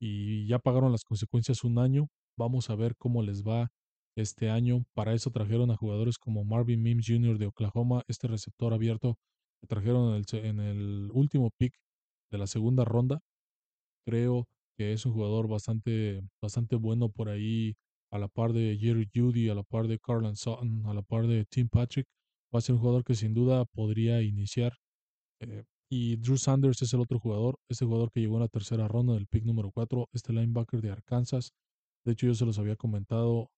y 0.00 0.46
ya 0.46 0.58
pagaron 0.58 0.92
las 0.92 1.04
consecuencias 1.04 1.64
un 1.64 1.78
año. 1.78 2.08
Vamos 2.36 2.68
a 2.68 2.76
ver 2.76 2.94
cómo 2.96 3.22
les 3.22 3.42
va 3.42 3.70
este 4.16 4.50
año. 4.50 4.84
Para 4.94 5.14
eso 5.14 5.30
trajeron 5.30 5.70
a 5.70 5.76
jugadores 5.76 6.18
como 6.18 6.44
Marvin 6.44 6.82
Mims 6.82 7.06
Jr. 7.08 7.38
de 7.38 7.46
Oklahoma, 7.46 8.02
este 8.06 8.28
receptor 8.28 8.74
abierto 8.74 9.16
que 9.60 9.66
trajeron 9.66 10.22
en 10.32 10.60
el, 10.60 11.10
último 11.12 11.50
pick 11.58 11.74
de 12.30 12.38
la 12.38 12.46
segunda 12.46 12.84
ronda. 12.84 13.20
Creo 14.06 14.46
que 14.76 14.92
es 14.92 15.04
un 15.06 15.12
jugador 15.12 15.48
bastante, 15.48 16.22
bastante 16.42 16.76
bueno 16.76 17.10
por 17.10 17.28
ahí, 17.28 17.74
a 18.10 18.18
la 18.18 18.28
par 18.28 18.52
de 18.52 18.78
Jerry 18.80 19.08
Judy, 19.14 19.50
a 19.50 19.54
la 19.54 19.62
par 19.62 19.86
de 19.88 19.98
Carlin 19.98 20.36
Sutton, 20.36 20.86
a 20.86 20.94
la 20.94 21.02
par 21.02 21.26
de 21.26 21.44
Tim 21.44 21.68
Patrick. 21.68 22.06
Va 22.54 22.58
a 22.58 22.62
ser 22.62 22.74
un 22.74 22.80
jugador 22.80 23.04
que 23.04 23.14
sin 23.14 23.34
duda 23.34 23.64
podría 23.66 24.22
iniciar. 24.22 24.72
Eh, 25.40 25.64
y 25.90 26.16
Drew 26.16 26.36
Sanders 26.36 26.82
es 26.82 26.92
el 26.92 27.00
otro 27.00 27.18
jugador, 27.18 27.56
este 27.68 27.84
jugador 27.84 28.10
que 28.10 28.20
llegó 28.20 28.36
en 28.36 28.42
la 28.42 28.48
tercera 28.48 28.88
ronda 28.88 29.14
del 29.14 29.26
pick 29.26 29.44
número 29.44 29.70
4, 29.70 30.08
este 30.12 30.32
linebacker 30.32 30.80
de 30.80 30.90
Arkansas. 30.90 31.52
De 32.04 32.12
hecho, 32.12 32.26
yo 32.26 32.34
se 32.34 32.44
los 32.44 32.58
había 32.58 32.76
comentado 32.76 33.50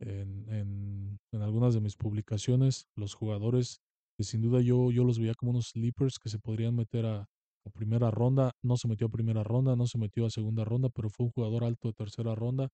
en, 0.00 0.48
en, 0.48 1.18
en, 1.32 1.42
algunas 1.42 1.74
de 1.74 1.80
mis 1.80 1.96
publicaciones, 1.96 2.86
los 2.96 3.14
jugadores 3.14 3.80
que 4.18 4.24
sin 4.24 4.42
duda 4.42 4.60
yo, 4.60 4.90
yo 4.90 5.04
los 5.04 5.20
veía 5.20 5.34
como 5.34 5.52
unos 5.52 5.68
sleepers 5.68 6.18
que 6.18 6.28
se 6.28 6.40
podrían 6.40 6.74
meter 6.74 7.06
a, 7.06 7.26
primera 7.74 8.10
ronda. 8.10 8.50
No 8.62 8.76
se 8.78 8.88
metió 8.88 9.06
a 9.08 9.10
primera 9.10 9.44
ronda, 9.44 9.76
no 9.76 9.86
se 9.86 9.98
metió 9.98 10.26
a 10.26 10.30
segunda 10.30 10.64
ronda, 10.64 10.88
pero 10.88 11.10
fue 11.10 11.26
un 11.26 11.32
jugador 11.32 11.64
alto 11.64 11.88
de 11.88 11.94
tercera 11.94 12.34
ronda. 12.34 12.68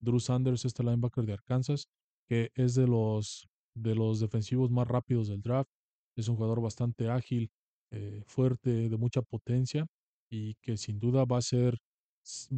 Drew 0.00 0.20
Sanders, 0.20 0.64
este 0.66 0.84
linebacker 0.84 1.24
de 1.24 1.32
Arkansas, 1.32 1.86
que 2.28 2.50
es 2.54 2.74
de 2.74 2.86
los, 2.86 3.48
de 3.74 3.94
los 3.94 4.20
defensivos 4.20 4.70
más 4.70 4.86
rápidos 4.86 5.28
del 5.28 5.40
draft. 5.42 5.70
Es 6.14 6.28
un 6.28 6.36
jugador 6.36 6.60
bastante 6.60 7.08
ágil, 7.08 7.50
eh, 7.90 8.22
fuerte, 8.26 8.88
de 8.88 8.96
mucha 8.98 9.22
potencia 9.22 9.86
y 10.30 10.54
que 10.62 10.76
sin 10.76 11.00
duda 11.00 11.24
va 11.24 11.38
a 11.38 11.42
ser 11.42 11.78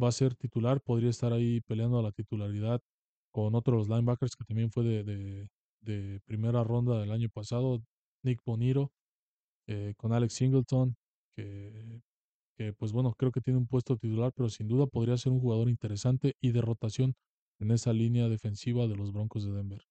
va 0.01 0.09
a 0.09 0.11
ser 0.11 0.35
titular, 0.35 0.81
podría 0.81 1.09
estar 1.09 1.33
ahí 1.33 1.61
peleando 1.61 1.99
a 1.99 2.03
la 2.03 2.11
titularidad 2.11 2.81
con 3.31 3.55
otros 3.55 3.89
linebackers 3.89 4.35
que 4.35 4.45
también 4.45 4.71
fue 4.71 4.83
de, 4.83 5.49
de 5.81 6.21
primera 6.25 6.63
ronda 6.63 6.99
del 6.99 7.11
año 7.11 7.29
pasado, 7.29 7.81
Nick 8.27 8.41
Boniro, 8.45 8.91
eh, 9.67 9.93
con 9.97 10.13
Alex 10.13 10.33
Singleton, 10.33 10.95
que, 11.35 12.01
que 12.57 12.73
pues 12.73 12.91
bueno, 12.91 13.13
creo 13.17 13.31
que 13.31 13.41
tiene 13.41 13.59
un 13.59 13.67
puesto 13.67 13.97
titular, 13.97 14.31
pero 14.35 14.49
sin 14.49 14.67
duda 14.67 14.85
podría 14.87 15.17
ser 15.17 15.31
un 15.31 15.39
jugador 15.39 15.69
interesante 15.69 16.35
y 16.41 16.51
de 16.51 16.61
rotación 16.61 17.15
en 17.59 17.71
esa 17.71 17.93
línea 17.93 18.29
defensiva 18.29 18.87
de 18.87 18.95
los 18.95 19.11
Broncos 19.11 19.45
de 19.45 19.53
Denver. 19.53 19.81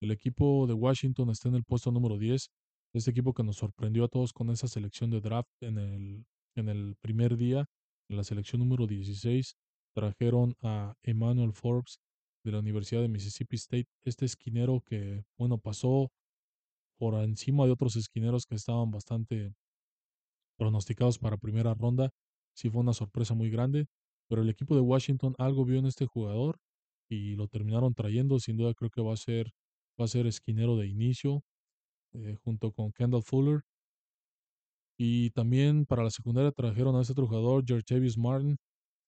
El 0.00 0.10
equipo 0.10 0.66
de 0.66 0.74
Washington 0.74 1.30
está 1.30 1.48
en 1.48 1.54
el 1.54 1.64
puesto 1.64 1.90
número 1.90 2.18
10. 2.18 2.50
Este 2.94 3.10
equipo 3.10 3.32
que 3.32 3.42
nos 3.42 3.56
sorprendió 3.56 4.04
a 4.04 4.08
todos 4.08 4.32
con 4.32 4.50
esa 4.50 4.68
selección 4.68 5.10
de 5.10 5.20
draft 5.20 5.50
en 5.60 5.78
el, 5.78 6.26
en 6.54 6.68
el 6.68 6.96
primer 7.00 7.36
día, 7.36 7.66
en 8.08 8.16
la 8.16 8.24
selección 8.24 8.60
número 8.60 8.86
16, 8.86 9.56
trajeron 9.94 10.54
a 10.62 10.94
Emmanuel 11.02 11.52
Forbes 11.52 11.98
de 12.44 12.52
la 12.52 12.60
Universidad 12.60 13.00
de 13.00 13.08
Mississippi 13.08 13.56
State, 13.56 13.88
este 14.04 14.24
esquinero 14.24 14.82
que, 14.84 15.24
bueno, 15.38 15.58
pasó 15.58 16.10
por 16.98 17.14
encima 17.22 17.66
de 17.66 17.72
otros 17.72 17.96
esquineros 17.96 18.46
que 18.46 18.54
estaban 18.54 18.90
bastante 18.90 19.54
pronosticados 20.56 21.18
para 21.18 21.36
primera 21.36 21.74
ronda. 21.74 22.10
Sí 22.54 22.70
fue 22.70 22.80
una 22.80 22.92
sorpresa 22.92 23.34
muy 23.34 23.50
grande, 23.50 23.86
pero 24.28 24.42
el 24.42 24.48
equipo 24.48 24.74
de 24.74 24.80
Washington 24.80 25.34
algo 25.38 25.64
vio 25.64 25.78
en 25.78 25.86
este 25.86 26.06
jugador 26.06 26.58
y 27.08 27.36
lo 27.36 27.48
terminaron 27.48 27.94
trayendo. 27.94 28.38
Sin 28.38 28.56
duda 28.56 28.74
creo 28.74 28.90
que 28.90 29.02
va 29.02 29.12
a 29.12 29.16
ser, 29.16 29.52
va 30.00 30.06
a 30.06 30.08
ser 30.08 30.26
esquinero 30.26 30.76
de 30.76 30.88
inicio 30.88 31.42
eh, 32.14 32.36
junto 32.42 32.72
con 32.72 32.92
Kendall 32.92 33.22
Fuller. 33.22 33.62
Y 34.98 35.30
también 35.30 35.84
para 35.84 36.02
la 36.02 36.10
secundaria 36.10 36.52
trajeron 36.52 36.96
a 36.96 37.02
este 37.02 37.12
otro 37.12 37.26
jugador, 37.26 37.64
George 37.66 37.84
Martin, 38.16 38.56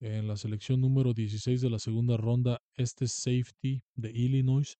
en 0.01 0.29
la 0.29 0.37
selección 0.37 0.81
número 0.81 1.15
16 1.15 1.61
de 1.61 1.71
la 1.71 1.79
segunda 1.79 2.17
ronda, 2.17 2.61
este 2.77 3.09
safety 3.09 3.83
de 3.97 4.11
Illinois, 4.11 4.77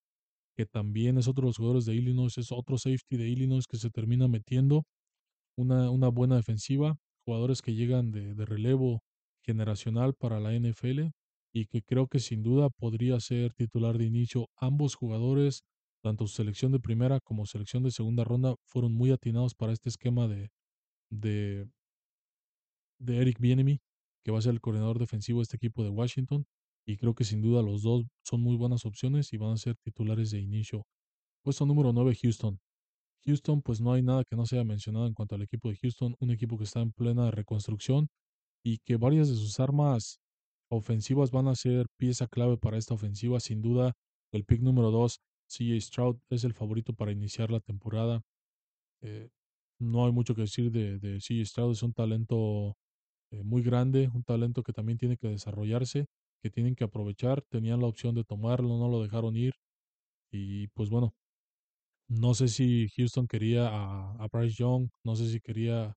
que 0.59 0.67
también 0.67 1.19
es 1.19 1.29
otro 1.29 1.43
de 1.43 1.51
los 1.51 1.57
jugadores 1.57 1.85
de 1.85 1.95
Illinois, 1.95 2.37
es 2.37 2.51
otro 2.51 2.79
safety 2.79 3.17
de 3.17 3.29
Illinois 3.29 3.65
que 3.69 3.77
se 3.77 3.91
termina 3.91 4.27
metiendo 4.27 4.87
una, 5.57 5.89
una 5.89 6.09
buena 6.09 6.35
defensiva, 6.35 6.97
jugadores 7.25 7.63
que 7.63 7.75
llegan 7.75 8.11
de, 8.11 8.35
relevo 8.45 9.05
generacional 9.45 10.15
para 10.15 10.41
la 10.41 10.53
NFL 10.59 11.11
y 11.55 11.67
que 11.67 11.83
creo 11.83 12.09
que 12.09 12.19
sin 12.19 12.43
duda 12.43 12.71
podría 12.71 13.21
ser 13.21 13.55
titular 13.55 13.99
de 13.99 14.07
inicio. 14.07 14.49
Ambos 14.57 14.97
jugadores, 14.97 15.63
tanto 16.03 16.27
su 16.27 16.35
selección 16.35 16.73
de 16.73 16.81
primera 16.81 17.21
como 17.21 17.47
selección 17.47 17.85
de 17.85 17.93
segunda 17.93 18.25
ronda, 18.25 18.57
fueron 18.65 18.93
muy 18.93 19.13
atinados 19.13 19.55
para 19.55 19.73
este 19.73 19.91
esquema 19.91 20.27
de, 20.27 20.51
de, 21.09 21.69
de 22.99 23.19
Eric 23.19 23.39
Bienemy, 23.39 23.79
que 24.25 24.33
va 24.33 24.39
a 24.39 24.43
ser 24.43 24.55
el 24.55 24.61
coordinador 24.61 24.99
defensivo 24.99 25.39
de 25.39 25.45
este 25.45 25.57
equipo 25.57 25.85
de 25.85 25.91
Washington. 25.91 26.47
Y 26.89 26.97
creo 26.97 27.15
que 27.15 27.25
sin 27.25 27.43
duda 27.43 27.61
los 27.61 27.83
dos 27.83 28.07
son 28.25 28.41
muy 28.41 28.57
buenas 28.57 28.87
opciones 28.87 29.35
y 29.35 29.37
van 29.37 29.53
a 29.53 29.57
ser 29.59 29.77
titulares 29.77 30.31
de 30.31 30.41
inicio. 30.41 30.87
Puesto 31.45 31.67
número 31.67 31.93
9, 31.93 32.17
Houston. 32.23 32.59
Houston, 33.27 33.61
pues 33.61 33.79
no 33.83 33.93
hay 33.93 34.01
nada 34.03 34.25
que 34.25 34.37
no 34.37 34.47
se 34.47 34.57
haya 34.57 34.65
mencionado 34.65 35.07
en 35.07 35.13
cuanto 35.13 35.35
al 35.35 35.43
equipo 35.43 35.69
de 35.69 35.77
Houston, 35.77 36.17
un 36.19 36.31
equipo 36.31 36.57
que 36.57 36.65
está 36.65 36.81
en 36.81 36.93
plena 36.93 37.31
reconstrucción 37.31 38.09
y 38.65 38.79
que 38.79 38.97
varias 38.97 39.29
de 39.29 39.35
sus 39.35 39.61
armas 39.61 40.19
ofensivas 40.71 41.31
van 41.31 41.49
a 41.49 41.57
ser 41.57 41.89
pieza 41.99 42.27
clave 42.27 42.57
para 42.57 42.79
esta 42.79 42.95
ofensiva. 42.95 43.39
Sin 43.39 43.61
duda, 43.61 43.93
el 44.33 44.47
pick 44.47 44.63
número 44.63 44.91
2, 44.91 45.21
CJ 45.47 45.79
Stroud, 45.83 46.17
es 46.31 46.45
el 46.45 46.55
favorito 46.55 46.95
para 46.95 47.13
iniciar 47.13 47.51
la 47.51 47.61
temporada. 47.61 48.23
Eh, 49.03 49.29
no 49.79 50.07
hay 50.07 50.13
mucho 50.13 50.35
que 50.35 50.41
decir 50.43 50.71
de, 50.73 50.99
de 50.99 51.19
CJ 51.19 51.45
Stroud, 51.45 51.73
es 51.73 51.83
un 51.83 51.93
talento 51.93 52.79
eh, 53.31 53.43
muy 53.43 53.63
grande, 53.63 54.11
un 54.15 54.25
talento 54.25 54.63
que 54.63 54.73
también 54.73 54.97
tiene 54.97 55.19
que 55.19 55.29
desarrollarse, 55.29 56.07
que 56.43 56.51
tienen 56.51 56.75
que 56.75 56.85
aprovechar. 56.85 57.43
Tenían 57.51 57.81
la 57.81 57.87
opción 57.89 58.15
de 58.15 58.25
tomarlo, 58.25 58.79
no 58.79 58.89
lo 58.89 59.03
dejaron 59.03 59.37
ir. 59.37 59.55
Y 60.31 60.69
pues 60.69 60.91
bueno, 60.91 61.15
no 62.09 62.35
sé 62.35 62.49
si 62.49 62.89
Houston 62.97 63.27
quería 63.27 63.69
a, 63.69 64.27
Bryce 64.33 64.57
Young, 64.57 64.89
no 65.05 65.17
sé 65.17 65.29
si 65.31 65.41
quería 65.41 65.95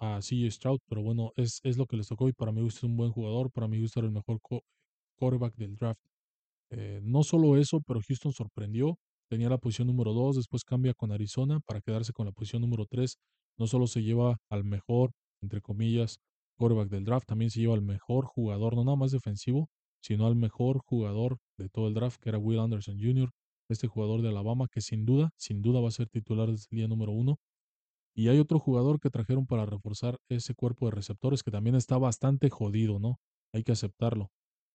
a 0.00 0.20
CJ 0.20 0.50
Stroud, 0.50 0.80
pero 0.88 1.02
bueno, 1.02 1.32
es, 1.36 1.60
es 1.64 1.76
lo 1.76 1.86
que 1.86 1.96
les 1.96 2.08
tocó 2.08 2.28
y 2.28 2.32
para 2.32 2.52
mí 2.52 2.66
es 2.66 2.82
un 2.82 2.96
buen 2.96 3.10
jugador, 3.10 3.50
para 3.50 3.68
mí 3.68 3.80
gusto 3.80 4.00
era 4.00 4.08
el 4.08 4.14
mejor 4.14 4.38
quarterback 5.16 5.54
del 5.56 5.76
draft. 5.76 6.00
Eh, 6.70 7.00
no 7.02 7.22
solo 7.22 7.56
eso, 7.56 7.80
pero 7.86 8.00
Houston 8.06 8.32
sorprendió, 8.32 8.98
tenía 9.28 9.48
la 9.48 9.58
posición 9.58 9.88
número 9.88 10.12
2, 10.12 10.36
después 10.36 10.64
cambia 10.64 10.94
con 10.94 11.12
Arizona 11.12 11.60
para 11.60 11.80
quedarse 11.80 12.12
con 12.12 12.26
la 12.26 12.32
posición 12.32 12.62
número 12.62 12.86
3. 12.86 13.16
No 13.58 13.66
solo 13.66 13.86
se 13.86 14.02
lleva 14.02 14.38
al 14.50 14.64
mejor, 14.64 15.12
entre 15.40 15.60
comillas, 15.60 16.18
quarterback 16.58 16.90
del 16.90 17.04
draft, 17.04 17.26
también 17.26 17.50
se 17.50 17.60
lleva 17.60 17.74
al 17.74 17.82
mejor 17.82 18.26
jugador, 18.26 18.74
no 18.76 18.84
nada 18.84 18.96
más 18.96 19.12
defensivo, 19.12 19.70
sino 20.02 20.26
al 20.26 20.36
mejor 20.36 20.80
jugador 20.84 21.38
de 21.56 21.68
todo 21.68 21.88
el 21.88 21.94
draft, 21.94 22.20
que 22.20 22.28
era 22.28 22.38
Will 22.38 22.58
Anderson 22.58 22.98
Jr., 23.00 23.30
este 23.70 23.86
jugador 23.86 24.22
de 24.22 24.28
Alabama, 24.28 24.66
que 24.70 24.80
sin 24.80 25.04
duda, 25.04 25.30
sin 25.36 25.62
duda 25.62 25.80
va 25.80 25.88
a 25.88 25.92
ser 25.92 26.08
titular 26.08 26.50
desde 26.50 26.66
el 26.70 26.78
día 26.78 26.88
número 26.88 27.12
uno. 27.12 27.38
Y 28.14 28.28
hay 28.28 28.38
otro 28.38 28.58
jugador 28.58 28.98
que 29.00 29.10
trajeron 29.10 29.46
para 29.46 29.66
reforzar 29.66 30.18
ese 30.28 30.54
cuerpo 30.54 30.86
de 30.86 30.92
receptores 30.92 31.42
que 31.42 31.50
también 31.50 31.76
está 31.76 31.98
bastante 31.98 32.50
jodido, 32.50 32.98
¿no? 32.98 33.20
Hay 33.52 33.62
que 33.62 33.72
aceptarlo. 33.72 34.30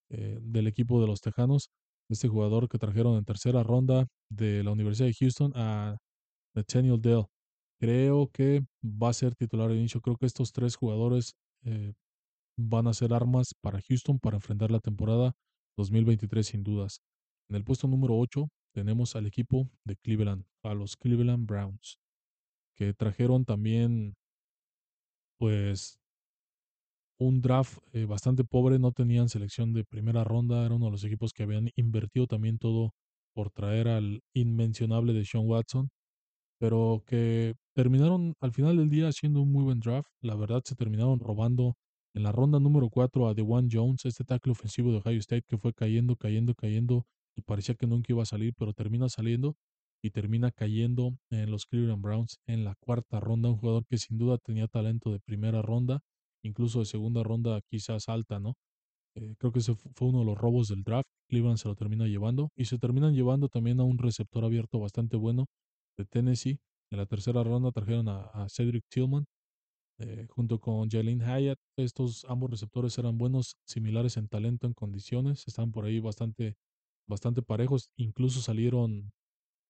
Eh, 0.09 0.37
del 0.41 0.67
equipo 0.67 1.01
de 1.01 1.07
los 1.07 1.21
Tejanos, 1.21 1.69
este 2.09 2.27
jugador 2.27 2.69
que 2.69 2.77
trajeron 2.77 3.17
en 3.17 3.25
tercera 3.25 3.63
ronda 3.63 4.07
de 4.29 4.63
la 4.63 4.71
Universidad 4.71 5.07
de 5.07 5.15
Houston 5.19 5.51
a 5.55 5.97
Nathaniel 6.55 7.01
Dell. 7.01 7.25
Creo 7.79 8.29
que 8.31 8.61
va 8.83 9.09
a 9.09 9.13
ser 9.13 9.35
titular 9.35 9.69
de 9.69 9.77
inicio. 9.77 10.01
Creo 10.01 10.17
que 10.17 10.25
estos 10.25 10.51
tres 10.51 10.75
jugadores 10.75 11.33
eh, 11.65 11.93
van 12.57 12.87
a 12.87 12.93
ser 12.93 13.13
armas 13.13 13.53
para 13.61 13.81
Houston 13.81 14.19
para 14.19 14.37
enfrentar 14.37 14.71
la 14.71 14.79
temporada 14.79 15.33
2023 15.77 16.45
sin 16.45 16.63
dudas. 16.63 17.01
En 17.49 17.55
el 17.55 17.63
puesto 17.63 17.87
número 17.87 18.17
8 18.17 18.47
tenemos 18.73 19.15
al 19.15 19.25
equipo 19.25 19.69
de 19.85 19.95
Cleveland, 19.97 20.45
a 20.63 20.73
los 20.73 20.95
Cleveland 20.95 21.47
Browns, 21.47 21.97
que 22.75 22.93
trajeron 22.93 23.45
también 23.45 24.15
pues 25.37 25.99
un 27.19 27.41
draft 27.41 27.77
eh, 27.93 28.05
bastante 28.05 28.43
pobre, 28.43 28.79
no 28.79 28.91
tenían 28.91 29.29
selección 29.29 29.73
de 29.73 29.83
primera 29.83 30.23
ronda, 30.23 30.65
era 30.65 30.75
uno 30.75 30.85
de 30.85 30.91
los 30.91 31.03
equipos 31.03 31.31
que 31.33 31.43
habían 31.43 31.69
invertido 31.75 32.27
también 32.27 32.57
todo 32.57 32.91
por 33.33 33.49
traer 33.49 33.87
al 33.87 34.21
inmencionable 34.33 35.13
de 35.13 35.25
Sean 35.25 35.47
Watson, 35.47 35.89
pero 36.63 37.03
que 37.05 37.55
terminaron 37.75 38.35
al 38.39 38.53
final 38.53 38.77
del 38.77 38.89
día 38.89 39.09
haciendo 39.09 39.41
un 39.41 39.51
muy 39.51 39.65
buen 39.65 39.81
draft. 39.81 40.07
La 40.21 40.33
verdad 40.33 40.61
se 40.63 40.75
terminaron 40.75 41.19
robando 41.19 41.75
en 42.15 42.23
la 42.23 42.31
ronda 42.31 42.57
número 42.57 42.89
4 42.89 43.27
a 43.27 43.33
DeWan 43.33 43.67
Jones, 43.69 44.05
este 44.05 44.23
tackle 44.23 44.53
ofensivo 44.53 44.93
de 44.93 44.99
Ohio 44.99 45.19
State 45.19 45.43
que 45.45 45.57
fue 45.57 45.73
cayendo, 45.73 46.15
cayendo, 46.15 46.55
cayendo 46.55 47.05
y 47.35 47.41
parecía 47.41 47.75
que 47.75 47.85
nunca 47.85 48.13
iba 48.13 48.23
a 48.23 48.25
salir, 48.25 48.53
pero 48.57 48.71
termina 48.71 49.09
saliendo 49.09 49.57
y 50.01 50.11
termina 50.11 50.51
cayendo 50.51 51.17
en 51.31 51.51
los 51.51 51.65
Cleveland 51.65 52.01
Browns 52.01 52.39
en 52.47 52.63
la 52.63 52.75
cuarta 52.79 53.19
ronda. 53.19 53.49
Un 53.49 53.57
jugador 53.57 53.85
que 53.85 53.97
sin 53.97 54.17
duda 54.17 54.37
tenía 54.37 54.69
talento 54.69 55.11
de 55.11 55.19
primera 55.19 55.61
ronda, 55.61 55.99
incluso 56.45 56.79
de 56.79 56.85
segunda 56.85 57.23
ronda 57.23 57.59
quizás 57.69 58.07
alta, 58.07 58.39
¿no? 58.39 58.53
Eh, 59.15 59.35
creo 59.37 59.51
que 59.51 59.59
ese 59.59 59.75
fue 59.75 60.07
uno 60.07 60.19
de 60.19 60.25
los 60.27 60.37
robos 60.37 60.69
del 60.69 60.83
draft. 60.83 61.09
Cleveland 61.27 61.57
se 61.57 61.67
lo 61.67 61.75
termina 61.75 62.07
llevando 62.07 62.51
y 62.55 62.65
se 62.65 62.77
terminan 62.77 63.13
llevando 63.13 63.49
también 63.49 63.81
a 63.81 63.83
un 63.83 63.97
receptor 63.97 64.45
abierto 64.45 64.79
bastante 64.79 65.17
bueno 65.17 65.47
de 65.97 66.05
Tennessee. 66.05 66.59
En 66.91 66.97
la 66.97 67.05
tercera 67.05 67.43
ronda 67.43 67.71
trajeron 67.71 68.07
a, 68.07 68.47
Cedric 68.49 68.85
Tillman 68.89 69.25
eh, 69.99 70.27
junto 70.29 70.59
con 70.59 70.89
Jalen 70.89 71.21
Hyatt. 71.21 71.59
Estos 71.77 72.25
ambos 72.25 72.51
receptores 72.51 72.97
eran 72.97 73.17
buenos, 73.17 73.57
similares 73.65 74.17
en 74.17 74.27
talento, 74.27 74.67
en 74.67 74.73
condiciones. 74.73 75.43
Están 75.47 75.71
por 75.71 75.85
ahí 75.85 75.99
bastante, 75.99 76.55
bastante 77.07 77.41
parejos. 77.41 77.89
Incluso 77.97 78.41
salieron 78.41 79.11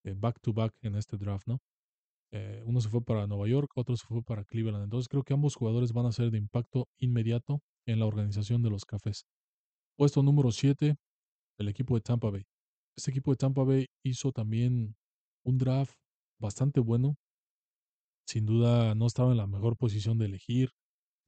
eh, 0.06 0.16
back 0.18 0.40
to 0.42 0.54
back 0.54 0.74
en 0.82 0.96
este 0.96 1.18
draft, 1.18 1.48
¿no? 1.48 1.60
Eh, 2.32 2.64
uno 2.66 2.82
se 2.82 2.90
fue 2.90 3.02
para 3.04 3.28
Nueva 3.28 3.48
York, 3.48 3.72
otro 3.76 3.96
se 3.96 4.08
fue 4.08 4.24
para 4.24 4.44
Cleveland. 4.44 4.84
Entonces 4.86 5.08
creo 5.08 5.24
que 5.24 5.34
ambos 5.34 5.56
jugadores 5.56 5.94
van 5.94 6.08
a 6.08 6.12
ser 6.12 6.32
de 6.32 6.40
impacto 6.40 6.88
inmediato 7.00 7.62
en 7.86 8.00
la 8.00 8.08
organización 8.08 8.64
de 8.64 8.72
los 8.72 8.86
cafés. 8.86 9.26
Puesto 9.96 10.24
número 10.24 10.52
7, 10.52 10.96
el 11.60 11.68
equipo 11.68 11.96
de 11.96 12.02
Tampa 12.02 12.32
Bay. 12.32 12.44
Este 12.98 13.12
equipo 13.12 13.32
de 13.32 13.38
Tampa 13.38 13.64
Bay 13.64 13.86
hizo 14.04 14.32
también 14.32 14.96
un 15.44 15.58
draft 15.60 15.96
bastante 16.40 16.80
bueno. 16.80 17.18
Sin 18.26 18.46
duda 18.46 18.96
no 18.96 19.08
estaba 19.08 19.32
en 19.32 19.38
la 19.38 19.48
mejor 19.48 19.78
posición 19.78 20.18
de 20.18 20.26
elegir, 20.26 20.72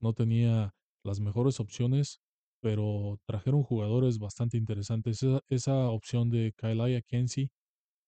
no 0.00 0.12
tenía 0.12 0.74
las 1.04 1.20
mejores 1.20 1.60
opciones, 1.60 2.20
pero 2.60 3.20
trajeron 3.26 3.62
jugadores 3.62 4.18
bastante 4.18 4.56
interesantes. 4.56 5.24
Esa, 5.48 5.90
opción 5.90 6.30
de 6.30 6.52
Kyle 6.56 7.02
Kensi 7.06 7.50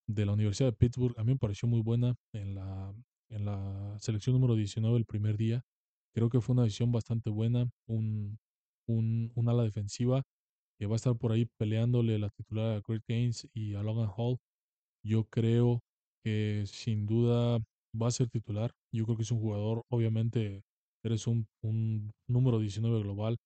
de 0.07 0.25
la 0.25 0.33
Universidad 0.33 0.69
de 0.69 0.77
Pittsburgh 0.77 1.17
a 1.19 1.23
mí 1.23 1.33
me 1.33 1.39
pareció 1.39 1.67
muy 1.67 1.81
buena 1.81 2.15
en 2.33 2.55
la, 2.55 2.93
en 3.29 3.45
la 3.45 3.95
selección 3.99 4.33
número 4.33 4.55
19 4.55 4.97
el 4.97 5.05
primer 5.05 5.37
día. 5.37 5.63
Creo 6.13 6.29
que 6.29 6.41
fue 6.41 6.53
una 6.53 6.63
decisión 6.63 6.91
bastante 6.91 7.29
buena, 7.29 7.69
un, 7.87 8.39
un, 8.87 9.31
un 9.35 9.49
ala 9.49 9.63
defensiva 9.63 10.23
que 10.79 10.87
va 10.87 10.95
a 10.95 10.95
estar 10.95 11.15
por 11.15 11.31
ahí 11.31 11.45
peleándole 11.57 12.17
la 12.17 12.29
titular 12.29 12.77
a 12.77 12.81
Great 12.81 13.03
Gaines 13.07 13.47
y 13.53 13.75
a 13.75 13.83
Logan 13.83 14.09
Hall. 14.15 14.39
Yo 15.03 15.25
creo 15.25 15.83
que 16.23 16.63
sin 16.65 17.05
duda 17.05 17.59
va 17.99 18.07
a 18.07 18.11
ser 18.11 18.29
titular. 18.29 18.71
Yo 18.93 19.05
creo 19.05 19.17
que 19.17 19.23
es 19.23 19.31
un 19.31 19.39
jugador, 19.39 19.83
obviamente 19.89 20.63
eres 21.03 21.27
un, 21.27 21.47
un 21.63 22.11
número 22.27 22.59
19 22.59 23.01
global, 23.01 23.37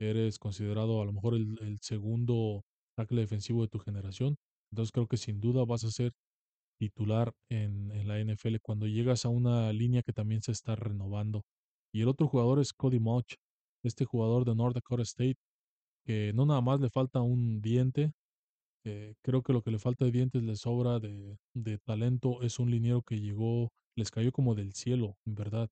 eres 0.00 0.38
considerado 0.38 1.02
a 1.02 1.04
lo 1.04 1.12
mejor 1.12 1.34
el, 1.34 1.58
el 1.60 1.78
segundo 1.80 2.62
tackle 2.96 3.20
defensivo 3.20 3.62
de 3.62 3.68
tu 3.68 3.78
generación. 3.78 4.36
Entonces 4.72 4.92
creo 4.92 5.06
que 5.06 5.16
sin 5.16 5.40
duda 5.40 5.64
vas 5.64 5.84
a 5.84 5.90
ser 5.90 6.12
titular 6.78 7.32
en, 7.50 7.90
en, 7.92 8.08
la 8.08 8.18
NFL 8.20 8.56
cuando 8.62 8.86
llegas 8.86 9.24
a 9.24 9.28
una 9.28 9.72
línea 9.72 10.02
que 10.02 10.12
también 10.12 10.42
se 10.42 10.52
está 10.52 10.76
renovando. 10.76 11.42
Y 11.92 12.02
el 12.02 12.08
otro 12.08 12.26
jugador 12.26 12.60
es 12.60 12.72
Cody 12.72 13.00
Mauch, 13.00 13.34
este 13.84 14.04
jugador 14.04 14.44
de 14.44 14.54
North 14.54 14.74
Dakota 14.74 15.02
State, 15.02 15.36
que 16.06 16.32
no 16.34 16.46
nada 16.46 16.60
más 16.60 16.80
le 16.80 16.88
falta 16.88 17.20
un 17.20 17.60
diente, 17.60 18.12
creo 19.22 19.42
que 19.42 19.52
lo 19.52 19.62
que 19.62 19.70
le 19.70 19.78
falta 19.78 20.04
de 20.04 20.12
dientes 20.12 20.42
le 20.42 20.56
sobra 20.56 20.98
de, 21.00 21.38
de 21.54 21.78
talento. 21.78 22.42
Es 22.42 22.58
un 22.58 22.70
liniero 22.70 23.02
que 23.02 23.20
llegó 23.20 23.70
les 23.96 24.10
cayó 24.10 24.32
como 24.32 24.54
del 24.54 24.72
cielo, 24.72 25.16
en 25.26 25.34
verdad. 25.34 25.68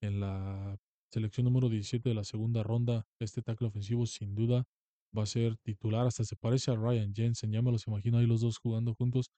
En 0.00 0.20
la 0.20 0.76
selección 1.10 1.44
número 1.44 1.68
17 1.68 2.08
de 2.08 2.14
la 2.14 2.24
segunda 2.24 2.62
ronda, 2.62 3.06
este 3.20 3.42
tackle 3.42 3.68
ofensivo 3.68 4.06
sin 4.06 4.34
duda 4.34 4.64
va 5.16 5.22
a 5.22 5.26
ser 5.26 5.56
titular, 5.58 6.06
hasta 6.06 6.24
se 6.24 6.36
parece 6.36 6.70
a 6.70 6.76
Ryan 6.76 7.14
Jensen, 7.14 7.50
ya 7.50 7.62
me 7.62 7.72
los 7.72 7.86
imagino 7.86 8.18
ahí 8.18 8.26
los 8.26 8.42
dos 8.42 8.58
jugando 8.58 8.94
juntos. 8.94 9.30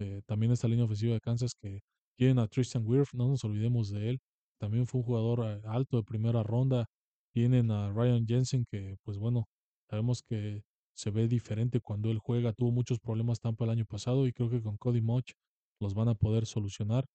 Eh, 0.00 0.22
también 0.26 0.52
esta 0.52 0.68
línea 0.68 0.84
ofensiva 0.84 1.14
de 1.14 1.20
Kansas 1.20 1.54
que 1.54 1.80
tienen 2.16 2.38
a 2.38 2.48
Tristan 2.48 2.84
Wirth, 2.86 3.12
no 3.12 3.28
nos 3.28 3.44
olvidemos 3.44 3.90
de 3.90 4.10
él, 4.10 4.20
también 4.58 4.86
fue 4.86 5.00
un 5.00 5.06
jugador 5.06 5.40
eh, 5.44 5.60
alto 5.66 5.96
de 5.96 6.04
primera 6.04 6.42
ronda. 6.42 6.86
Tienen 7.32 7.70
a 7.70 7.90
Ryan 7.92 8.26
Jensen 8.26 8.64
que, 8.70 8.96
pues 9.02 9.18
bueno, 9.18 9.48
sabemos 9.88 10.22
que 10.22 10.62
se 10.94 11.10
ve 11.10 11.28
diferente 11.28 11.80
cuando 11.80 12.10
él 12.10 12.18
juega. 12.18 12.52
Tuvo 12.52 12.70
muchos 12.70 12.98
problemas 12.98 13.40
Tampa 13.40 13.64
el 13.64 13.70
año 13.70 13.84
pasado 13.84 14.26
y 14.26 14.32
creo 14.32 14.50
que 14.50 14.62
con 14.62 14.76
Cody 14.76 15.00
Moch 15.00 15.32
los 15.80 15.94
van 15.94 16.08
a 16.08 16.14
poder 16.14 16.46
solucionar. 16.46 17.06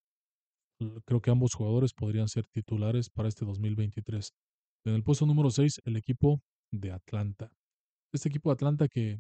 Creo 1.06 1.22
que 1.22 1.32
ambos 1.32 1.54
jugadores 1.56 1.94
podrían 1.94 2.28
ser 2.28 2.46
titulares 2.48 3.10
para 3.10 3.30
este 3.30 3.46
2023. 3.46 4.32
En 4.86 4.94
el 4.94 5.04
puesto 5.04 5.26
número 5.26 5.50
6, 5.50 5.82
el 5.86 5.98
equipo 5.98 6.42
de 6.72 6.92
Atlanta. 6.92 7.52
Este 8.14 8.30
equipo 8.30 8.50
de 8.50 8.54
Atlanta 8.54 8.88
que, 8.88 9.20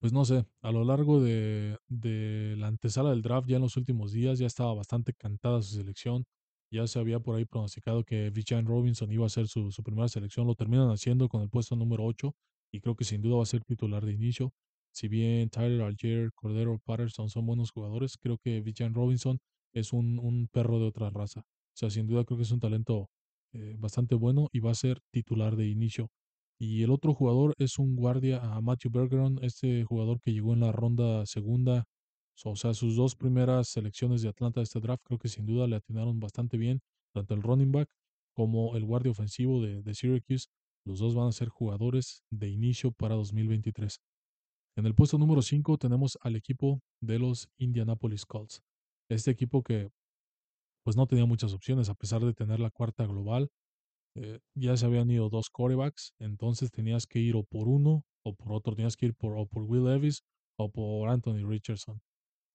pues 0.00 0.12
no 0.12 0.24
sé, 0.24 0.44
a 0.62 0.72
lo 0.72 0.84
largo 0.84 1.20
de, 1.20 1.78
de 1.88 2.54
la 2.56 2.68
antesala 2.68 3.10
del 3.10 3.22
draft, 3.22 3.48
ya 3.48 3.56
en 3.56 3.62
los 3.62 3.76
últimos 3.76 4.12
días, 4.12 4.38
ya 4.38 4.46
estaba 4.46 4.74
bastante 4.74 5.12
cantada 5.12 5.60
su 5.62 5.74
selección. 5.74 6.24
Ya 6.70 6.86
se 6.86 6.98
había 6.98 7.20
por 7.20 7.36
ahí 7.36 7.44
pronosticado 7.44 8.04
que 8.04 8.30
Vivian 8.30 8.64
Robinson 8.64 9.12
iba 9.12 9.26
a 9.26 9.28
ser 9.28 9.48
su, 9.48 9.70
su 9.70 9.82
primera 9.82 10.08
selección. 10.08 10.46
Lo 10.46 10.54
terminan 10.54 10.90
haciendo 10.90 11.28
con 11.28 11.42
el 11.42 11.50
puesto 11.50 11.76
número 11.76 12.04
8 12.04 12.34
y 12.72 12.80
creo 12.80 12.96
que 12.96 13.04
sin 13.04 13.20
duda 13.20 13.36
va 13.36 13.42
a 13.42 13.46
ser 13.46 13.62
titular 13.64 14.04
de 14.04 14.12
inicio. 14.12 14.52
Si 14.92 15.08
bien 15.08 15.50
Tyler 15.50 15.82
Algier, 15.82 16.32
Cordero 16.34 16.78
Patterson 16.84 17.28
son 17.28 17.46
buenos 17.46 17.70
jugadores, 17.70 18.16
creo 18.18 18.38
que 18.38 18.60
Vivian 18.60 18.94
Robinson 18.94 19.38
es 19.72 19.92
un, 19.92 20.48
perro 20.52 20.78
de 20.78 20.86
otra 20.86 21.10
raza. 21.10 21.40
O 21.40 21.76
sea, 21.76 21.90
sin 21.90 22.06
duda 22.06 22.24
creo 22.24 22.38
que 22.38 22.44
es 22.44 22.50
un 22.50 22.60
talento 22.60 23.08
eh, 23.52 23.76
bastante 23.78 24.14
bueno 24.14 24.48
y 24.52 24.60
va 24.60 24.72
a 24.72 24.74
ser 24.74 25.00
titular 25.10 25.56
de 25.56 25.68
inicio. 25.68 26.10
Y 26.58 26.82
el 26.82 26.90
otro 26.90 27.14
jugador 27.14 27.54
es 27.58 27.78
un 27.78 27.96
guardia 27.96 28.38
a 28.38 28.60
Matthew 28.60 28.92
Bergeron, 28.92 29.38
este 29.42 29.84
jugador 29.84 30.20
que 30.20 30.32
llegó 30.32 30.52
en 30.54 30.60
la 30.60 30.72
ronda 30.72 31.26
segunda. 31.26 31.84
O 32.44 32.56
sea, 32.56 32.74
sus 32.74 32.96
dos 32.96 33.14
primeras 33.16 33.68
selecciones 33.68 34.22
de 34.22 34.28
Atlanta 34.28 34.60
de 34.60 34.64
este 34.64 34.80
draft 34.80 35.02
creo 35.04 35.18
que 35.18 35.28
sin 35.28 35.46
duda 35.46 35.66
le 35.66 35.76
atinaron 35.76 36.20
bastante 36.20 36.56
bien, 36.56 36.80
tanto 37.12 37.34
el 37.34 37.42
running 37.42 37.72
back 37.72 37.88
como 38.32 38.76
el 38.76 38.84
guardia 38.84 39.12
ofensivo 39.12 39.60
de 39.62 39.94
Syracuse. 39.94 40.48
Los 40.84 40.98
dos 40.98 41.14
van 41.14 41.28
a 41.28 41.32
ser 41.32 41.48
jugadores 41.48 42.22
de 42.30 42.48
inicio 42.48 42.92
para 42.92 43.14
2023. 43.14 44.00
En 44.76 44.86
el 44.86 44.94
puesto 44.94 45.18
número 45.18 45.42
5 45.42 45.78
tenemos 45.78 46.18
al 46.22 46.34
equipo 46.34 46.80
de 47.00 47.18
los 47.18 47.48
Indianapolis 47.58 48.24
Colts. 48.24 48.62
Este 49.10 49.30
equipo 49.30 49.62
que 49.62 49.90
pues 50.84 50.96
no 50.96 51.06
tenía 51.06 51.26
muchas 51.26 51.52
opciones 51.52 51.88
a 51.88 51.94
pesar 51.94 52.24
de 52.24 52.34
tener 52.34 52.58
la 52.58 52.70
cuarta 52.70 53.06
global. 53.06 53.48
Eh, 54.16 54.40
ya 54.54 54.76
se 54.76 54.86
habían 54.86 55.10
ido 55.10 55.28
dos 55.28 55.48
corebacks, 55.50 56.12
entonces 56.18 56.70
tenías 56.70 57.06
que 57.06 57.18
ir 57.20 57.36
o 57.36 57.44
por 57.44 57.68
uno 57.68 58.04
o 58.24 58.34
por 58.34 58.52
otro, 58.52 58.74
tenías 58.74 58.96
que 58.96 59.06
ir 59.06 59.14
por, 59.14 59.38
o 59.38 59.46
por 59.46 59.62
Will 59.62 59.84
Levis 59.84 60.22
o 60.58 60.70
por 60.70 61.08
Anthony 61.08 61.46
Richardson. 61.46 62.00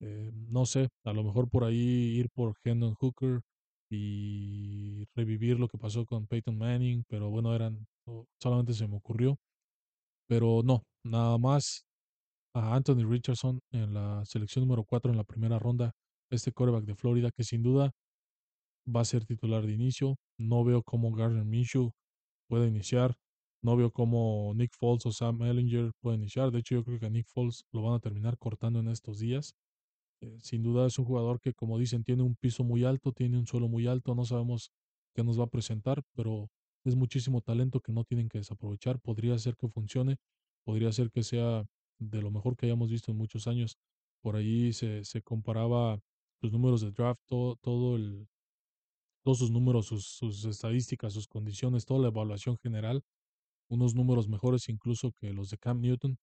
Eh, 0.02 0.32
no 0.34 0.66
sé, 0.66 0.90
a 1.04 1.14
lo 1.14 1.24
mejor 1.24 1.50
por 1.50 1.64
ahí 1.64 1.78
ir 2.18 2.30
por 2.30 2.54
Hendon 2.64 2.94
Hooker 2.96 3.42
y 3.90 5.06
revivir 5.16 5.60
lo 5.60 5.68
que 5.68 5.78
pasó 5.78 6.06
con 6.06 6.28
Peyton 6.28 6.58
Manning, 6.58 7.04
pero 7.08 7.30
bueno, 7.30 7.56
eran, 7.56 7.88
solamente 8.42 8.74
se 8.74 8.88
me 8.88 8.98
ocurrió. 8.98 9.38
Pero 10.28 10.62
no, 10.64 10.84
nada 11.04 11.38
más 11.38 11.86
a 12.54 12.76
Anthony 12.76 13.06
Richardson 13.08 13.60
en 13.72 13.94
la 13.94 14.24
selección 14.26 14.66
número 14.66 14.84
4 14.84 15.12
en 15.12 15.18
la 15.18 15.24
primera 15.24 15.60
ronda, 15.60 15.94
este 16.32 16.52
coreback 16.52 16.86
de 16.86 16.96
Florida 16.96 17.30
que 17.32 17.44
sin 17.44 17.64
duda 17.64 17.92
va 18.94 19.02
a 19.02 19.06
ser 19.06 19.26
titular 19.26 19.66
de 19.66 19.74
inicio. 19.74 20.16
No 20.40 20.64
veo 20.64 20.84
cómo 20.84 21.12
Gardner 21.14 21.46
Minshew 21.46 21.92
puede 22.48 22.68
iniciar. 22.68 23.16
No 23.64 23.76
veo 23.76 23.92
cómo 23.92 24.54
Nick 24.56 24.72
Foles 24.78 25.06
o 25.06 25.12
Sam 25.12 25.42
Ellinger 25.44 25.92
pueden 26.02 26.22
iniciar. 26.22 26.52
De 26.52 26.60
hecho, 26.60 26.76
yo 26.76 26.84
creo 26.84 27.00
que 27.00 27.08
a 27.08 27.10
Nick 27.10 27.28
Foles 27.28 27.64
lo 27.72 27.82
van 27.82 27.96
a 27.96 28.00
terminar 28.00 28.38
cortando 28.38 28.80
en 28.80 28.88
estos 28.88 29.20
días. 29.20 29.56
Eh, 30.22 30.38
sin 30.42 30.64
duda 30.64 30.88
es 30.88 30.98
un 31.00 31.06
jugador 31.06 31.40
que, 31.40 31.54
como 31.54 31.78
dicen, 31.78 32.04
tiene 32.04 32.24
un 32.24 32.36
piso 32.36 32.64
muy 32.64 32.84
alto, 32.84 33.12
tiene 33.12 33.38
un 33.38 33.48
suelo 33.48 33.68
muy 33.68 33.88
alto. 33.88 34.16
No 34.16 34.26
sabemos 34.26 34.72
qué 35.14 35.24
nos 35.24 35.40
va 35.40 35.46
a 35.46 35.50
presentar, 35.50 36.04
pero 36.16 36.50
es 36.86 36.96
muchísimo 36.96 37.42
talento 37.42 37.82
que 37.82 37.92
no 37.92 38.04
tienen 38.04 38.30
que 38.30 38.40
desaprovechar. 38.40 39.00
Podría 39.00 39.38
ser 39.38 39.56
que 39.56 39.68
funcione, 39.68 40.18
podría 40.64 40.92
ser 40.92 41.12
que 41.12 41.24
sea 41.24 41.66
de 42.00 42.22
lo 42.22 42.32
mejor 42.32 42.56
que 42.56 42.66
hayamos 42.66 42.90
visto 42.90 43.12
en 43.12 43.18
muchos 43.18 43.48
años. 43.48 43.78
Por 44.22 44.36
ahí 44.36 44.74
se, 44.74 45.04
se 45.04 45.22
comparaba 45.22 46.00
los 46.42 46.52
números 46.52 46.82
de 46.82 46.92
draft, 46.92 47.22
todo, 47.28 47.56
todo 47.58 47.96
el, 47.96 48.28
todos 49.24 49.40
sus 49.40 49.52
números, 49.52 49.88
sus, 49.88 50.06
sus, 50.06 50.46
estadísticas, 50.46 51.14
sus 51.14 51.28
condiciones, 51.28 51.86
toda 51.86 52.00
la 52.00 52.08
evaluación 52.08 52.58
general, 52.58 53.04
unos 53.70 53.96
números 53.96 54.30
mejores 54.30 54.70
incluso 54.70 55.12
que 55.12 55.34
los 55.34 55.50
de 55.50 55.58
Cam 55.58 55.82
Newton, 55.82 56.18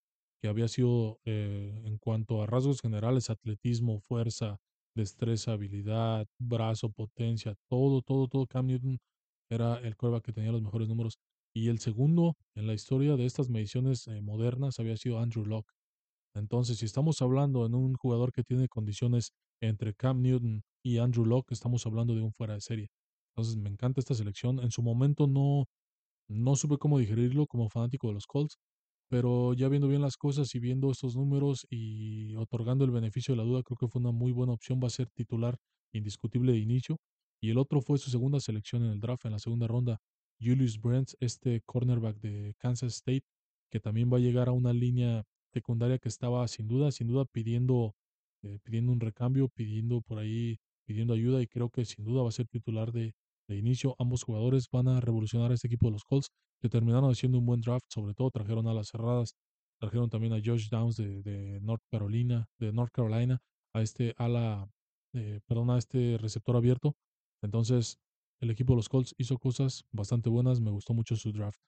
que 0.45 0.49
había 0.49 0.69
sido 0.69 1.21
eh, 1.25 1.81
en 1.87 1.97
cuanto 1.97 2.43
a 2.43 2.47
rasgos 2.47 2.83
generales, 2.83 3.31
atletismo, 3.31 4.01
fuerza, 4.01 4.59
destreza, 4.95 5.53
habilidad, 5.53 6.27
brazo, 6.39 6.91
potencia, 6.91 7.55
todo, 7.67 8.03
todo, 8.03 8.29
todo 8.29 8.47
Cam 8.47 8.67
Newton 8.67 8.99
era 9.51 9.79
el 9.79 9.97
quarterback 9.97 10.27
que 10.27 10.35
tenía 10.35 10.53
los 10.53 10.61
mejores 10.61 10.87
números. 10.87 11.17
Y 11.57 11.71
el 11.71 11.79
segundo 11.79 12.37
en 12.55 12.67
la 12.67 12.75
historia 12.75 13.17
de 13.17 13.25
estas 13.25 13.49
mediciones 13.49 14.07
eh, 14.07 14.21
modernas 14.21 14.79
había 14.79 14.99
sido 14.99 15.19
Andrew 15.19 15.47
Locke. 15.47 15.73
Entonces, 16.35 16.77
si 16.77 16.85
estamos 16.85 17.23
hablando 17.23 17.65
en 17.65 17.75
un 17.75 17.95
jugador 17.95 18.31
que 18.31 18.43
tiene 18.43 18.69
condiciones 18.69 19.33
entre 19.63 19.95
Cam 19.95 20.21
Newton 20.21 20.63
y 20.85 20.99
Andrew 20.99 21.25
Locke, 21.25 21.53
estamos 21.53 21.87
hablando 21.87 22.15
de 22.15 22.21
un 22.21 22.35
fuera 22.35 22.53
de 22.53 22.61
serie. 22.61 22.89
Entonces, 23.35 23.57
me 23.57 23.71
encanta 23.71 23.99
esta 23.99 24.15
selección. 24.15 24.61
En 24.61 24.71
su 24.71 24.83
momento 24.83 25.27
no, 25.27 25.65
no 26.29 26.55
supe 26.55 26.77
cómo 26.77 26.99
digerirlo 26.99 27.47
como 27.47 27.71
fanático 27.71 28.09
de 28.09 28.13
los 28.13 28.27
Colts, 28.27 28.59
pero 29.15 29.55
ya 29.55 29.69
viendo 29.69 29.87
bien 29.87 30.03
las 30.03 30.17
cosas 30.17 30.53
y 30.57 30.59
viendo 30.59 30.91
estos 30.91 31.15
números 31.15 31.69
y 31.71 32.35
otorgando 32.35 32.85
el 32.85 32.91
beneficio 32.91 33.33
de 33.33 33.39
la 33.39 33.45
duda, 33.45 33.63
creo 33.63 33.77
que 33.77 33.87
fue 33.87 34.01
una 34.01 34.11
muy 34.11 34.33
buena 34.33 34.53
opción. 34.53 34.81
Va 34.83 34.89
a 34.89 34.91
ser 34.91 35.09
titular 35.09 35.57
indiscutible 35.93 36.51
de 36.51 36.59
inicio. 36.59 36.97
Y 37.41 37.51
el 37.51 37.59
otro 37.59 37.81
fue 37.81 37.97
su 37.99 38.11
segunda 38.11 38.41
selección 38.41 38.83
en 38.83 38.91
el 38.91 38.99
draft, 38.99 39.25
en 39.25 39.31
la 39.31 39.39
segunda 39.39 39.69
ronda. 39.69 40.01
Julius 40.41 40.81
Brents, 40.81 41.17
este 41.21 41.61
cornerback 41.61 42.17
de 42.19 42.57
Kansas 42.59 42.95
State, 42.95 43.23
que 43.71 43.79
también 43.79 44.13
va 44.13 44.17
a 44.17 44.21
llegar 44.21 44.49
a 44.49 44.53
una 44.53 44.73
línea 44.73 45.23
secundaria 45.53 45.99
que 45.99 46.09
estaba 46.09 46.49
sin 46.49 46.67
duda, 46.67 46.91
sin 46.91 47.07
duda 47.07 47.25
pidiendo, 47.25 47.95
eh, 48.43 48.59
pidiendo 48.65 48.91
un 48.91 48.99
recambio, 48.99 49.49
pidiendo 49.49 50.01
por 50.01 50.19
ahí, 50.19 50.59
pidiendo 50.87 51.15
ayuda 51.15 51.41
y 51.41 51.47
creo 51.47 51.71
que 51.71 51.85
sin 51.85 52.05
duda 52.05 52.25
va 52.25 52.31
a 52.31 52.33
ser 52.33 52.49
titular 52.49 52.91
de, 52.91 53.15
de 53.49 53.57
inicio. 53.57 53.95
Ambos 53.99 54.23
jugadores 54.23 54.69
van 54.71 54.89
a 54.89 55.01
revolucionar 55.01 55.51
a 55.51 55.55
este 55.55 55.67
equipo 55.67 55.87
de 55.87 55.93
los 55.93 56.05
Colts, 56.05 56.29
que 56.61 56.69
terminaron 56.69 57.11
haciendo 57.11 57.39
un 57.39 57.47
buen 57.47 57.61
draft, 57.61 57.85
sobre 57.89 58.15
todo 58.15 58.31
trajeron 58.31 58.67
a 58.69 58.75
las 58.75 58.89
cerradas, 58.89 59.35
trajeron 59.81 60.09
también 60.09 60.33
a 60.33 60.41
Josh 60.45 60.69
Downs 60.71 60.97
de, 60.97 61.61
North 61.63 61.83
Carolina, 61.91 62.47
de 62.59 62.73
North 62.73 62.93
Carolina, 62.93 63.41
a 63.75 63.83
este 63.83 64.15
ala, 64.17 64.69
eh, 65.15 65.41
perdón, 65.47 65.71
a 65.71 65.79
este 65.79 66.17
receptor 66.19 66.57
abierto. 66.57 66.95
Entonces, 67.43 67.99
el 68.41 68.51
equipo 68.51 68.73
de 68.73 68.77
los 68.77 68.89
Colts 68.89 69.15
hizo 69.19 69.39
cosas 69.39 69.85
bastante 69.93 70.31
buenas, 70.31 70.61
me 70.61 70.71
gustó 70.71 70.95
mucho 70.95 71.17
su 71.17 71.33
draft. 71.33 71.59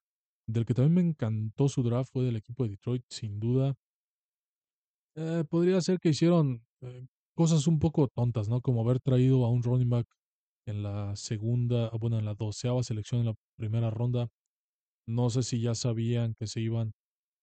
Del 0.49 0.65
que 0.65 0.75
también 0.75 0.95
me 0.95 1.11
encantó 1.11 1.69
su 1.69 1.83
draft 1.83 2.11
fue 2.13 2.25
del 2.25 2.37
equipo 2.37 2.65
de 2.65 2.71
Detroit, 2.71 3.05
sin 3.09 3.41
duda. 3.41 3.75
Eh, 5.17 5.45
podría 5.49 5.81
ser 5.81 5.99
que 5.99 6.11
hicieron 6.11 6.65
eh, 6.83 7.07
cosas 7.35 7.67
un 7.67 7.79
poco 7.79 8.09
tontas, 8.09 8.49
¿no? 8.49 8.61
Como 8.61 8.83
haber 8.83 9.01
traído 9.01 9.45
a 9.45 9.51
un 9.51 9.63
running 9.63 9.89
back 9.89 10.07
en 10.67 10.83
la 10.83 11.17
segunda, 11.17 11.91
bueno, 12.01 12.19
en 12.19 12.25
la 12.25 12.35
doceava 12.35 12.83
selección 12.83 13.21
en 13.21 13.27
la 13.29 13.35
primera 13.57 13.91
ronda. 13.91 14.29
No 15.09 15.31
sé 15.31 15.43
si 15.43 15.61
ya 15.61 15.75
sabían 15.75 16.35
que 16.35 16.47
se 16.47 16.61
iban 16.61 16.93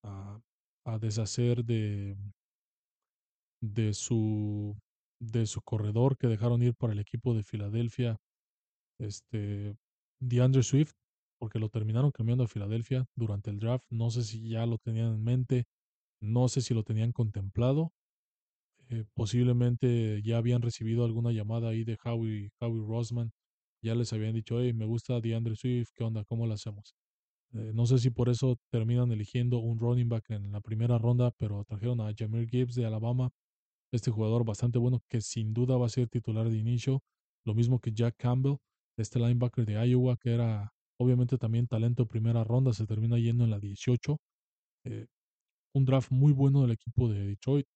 a, 0.04 0.40
a 0.86 0.98
deshacer 0.98 1.64
de, 1.64 2.16
de 3.62 3.94
su 3.94 4.76
de 5.20 5.46
su 5.46 5.62
corredor 5.62 6.16
que 6.18 6.26
dejaron 6.26 6.62
ir 6.62 6.74
para 6.74 6.92
el 6.92 6.98
equipo 6.98 7.34
de 7.34 7.42
Filadelfia, 7.44 8.18
este 9.00 9.76
DeAndre 10.20 10.62
Swift, 10.62 10.92
porque 11.40 11.58
lo 11.58 11.68
terminaron 11.70 12.10
cambiando 12.12 12.44
a 12.44 12.48
Filadelfia 12.48 13.06
durante 13.16 13.50
el 13.50 13.58
draft. 13.60 13.84
No 13.90 14.10
sé 14.10 14.24
si 14.24 14.48
ya 14.48 14.66
lo 14.66 14.78
tenían 14.78 15.14
en 15.14 15.24
mente, 15.24 15.64
no 16.22 16.48
sé 16.48 16.62
si 16.62 16.74
lo 16.74 16.84
tenían 16.84 17.12
contemplado. 17.12 17.92
Eh, 18.90 19.04
posiblemente 19.14 20.22
ya 20.22 20.38
habían 20.38 20.62
recibido 20.62 21.04
alguna 21.04 21.32
llamada 21.32 21.70
ahí 21.70 21.84
de 21.84 21.98
Howie, 22.04 22.50
Howie 22.60 22.84
Rosman. 22.86 23.32
Ya 23.82 23.94
les 23.94 24.12
habían 24.12 24.34
dicho, 24.34 24.60
hey, 24.60 24.72
me 24.72 24.86
gusta 24.86 25.20
DeAndre 25.20 25.56
Swift, 25.56 25.90
¿qué 25.94 26.04
onda? 26.04 26.24
¿Cómo 26.24 26.46
lo 26.46 26.54
hacemos? 26.54 26.94
Eh, 27.54 27.72
no 27.74 27.86
sé 27.86 27.98
si 27.98 28.10
por 28.10 28.28
eso 28.28 28.58
terminan 28.70 29.12
eligiendo 29.12 29.58
un 29.58 29.78
running 29.78 30.08
back 30.08 30.30
en 30.30 30.52
la 30.52 30.60
primera 30.60 30.98
ronda, 30.98 31.30
pero 31.32 31.64
trajeron 31.64 32.00
a 32.00 32.12
Jameer 32.16 32.48
Gibbs 32.48 32.74
de 32.74 32.86
Alabama, 32.86 33.30
este 33.92 34.10
jugador 34.10 34.44
bastante 34.44 34.78
bueno 34.78 35.02
que 35.08 35.20
sin 35.20 35.54
duda 35.54 35.76
va 35.76 35.86
a 35.86 35.90
ser 35.90 36.08
titular 36.08 36.50
de 36.50 36.58
inicio. 36.58 37.02
Lo 37.44 37.54
mismo 37.54 37.80
que 37.80 37.92
Jack 37.92 38.16
Campbell, 38.18 38.56
este 38.98 39.18
linebacker 39.20 39.66
de 39.66 39.74
Iowa, 39.88 40.16
que 40.16 40.34
era 40.34 40.74
Obviamente 40.98 41.38
también 41.38 41.66
talento 41.66 42.06
primera 42.06 42.44
ronda, 42.44 42.72
se 42.72 42.86
termina 42.86 43.18
yendo 43.18 43.44
en 43.44 43.50
la 43.50 43.58
18. 43.58 44.18
Eh, 44.84 45.06
un 45.74 45.84
draft 45.84 46.10
muy 46.12 46.32
bueno 46.32 46.62
del 46.62 46.72
equipo 46.72 47.08
de 47.08 47.26
Detroit. 47.26 47.66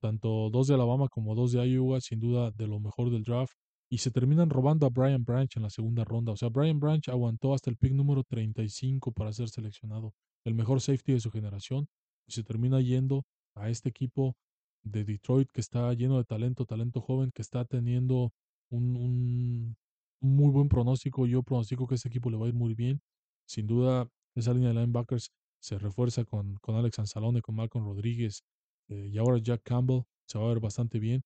Tanto 0.00 0.50
dos 0.50 0.66
de 0.66 0.74
Alabama 0.74 1.08
como 1.08 1.34
dos 1.34 1.52
de 1.52 1.66
Iowa, 1.66 2.00
sin 2.00 2.20
duda 2.20 2.50
de 2.50 2.66
lo 2.66 2.80
mejor 2.80 3.10
del 3.10 3.22
draft. 3.22 3.54
Y 3.92 3.98
se 3.98 4.10
terminan 4.10 4.50
robando 4.50 4.86
a 4.86 4.90
Brian 4.90 5.24
Branch 5.24 5.50
en 5.56 5.62
la 5.62 5.70
segunda 5.70 6.04
ronda. 6.04 6.32
O 6.32 6.36
sea, 6.36 6.48
Brian 6.48 6.78
Branch 6.78 7.08
aguantó 7.08 7.54
hasta 7.54 7.70
el 7.70 7.76
pick 7.76 7.92
número 7.92 8.22
35 8.22 9.12
para 9.12 9.32
ser 9.32 9.48
seleccionado. 9.48 10.14
El 10.44 10.54
mejor 10.54 10.80
safety 10.80 11.12
de 11.12 11.20
su 11.20 11.30
generación. 11.30 11.88
Y 12.26 12.32
se 12.32 12.44
termina 12.44 12.80
yendo 12.80 13.24
a 13.56 13.68
este 13.68 13.88
equipo 13.88 14.36
de 14.84 15.04
Detroit 15.04 15.50
que 15.52 15.60
está 15.60 15.92
lleno 15.94 16.18
de 16.18 16.24
talento, 16.24 16.64
talento 16.66 17.00
joven, 17.00 17.32
que 17.34 17.42
está 17.42 17.64
teniendo 17.64 18.32
un, 18.70 19.76
muy 20.20 20.50
buen 20.52 20.68
pronóstico. 20.68 21.26
Yo 21.26 21.42
pronostico 21.42 21.88
que 21.88 21.96
este 21.96 22.08
equipo 22.08 22.30
le 22.30 22.36
va 22.36 22.46
a 22.46 22.48
ir 22.48 22.54
muy 22.54 22.74
bien. 22.74 23.00
Sin 23.46 23.66
duda, 23.66 24.08
esa 24.36 24.54
línea 24.54 24.68
de 24.68 24.74
linebackers 24.74 25.32
se 25.60 25.78
refuerza 25.78 26.24
con, 26.24 26.54
con 26.62 26.76
Alex 26.76 27.00
Anzalone, 27.00 27.42
con 27.42 27.56
Malcolm 27.56 27.84
Rodríguez 27.84 28.44
eh, 28.90 29.08
y 29.12 29.18
ahora 29.18 29.38
Jack 29.38 29.62
Campbell. 29.62 30.02
Se 30.28 30.38
va 30.38 30.44
a 30.44 30.48
ver 30.48 30.60
bastante 30.60 30.98
bien. 30.98 31.22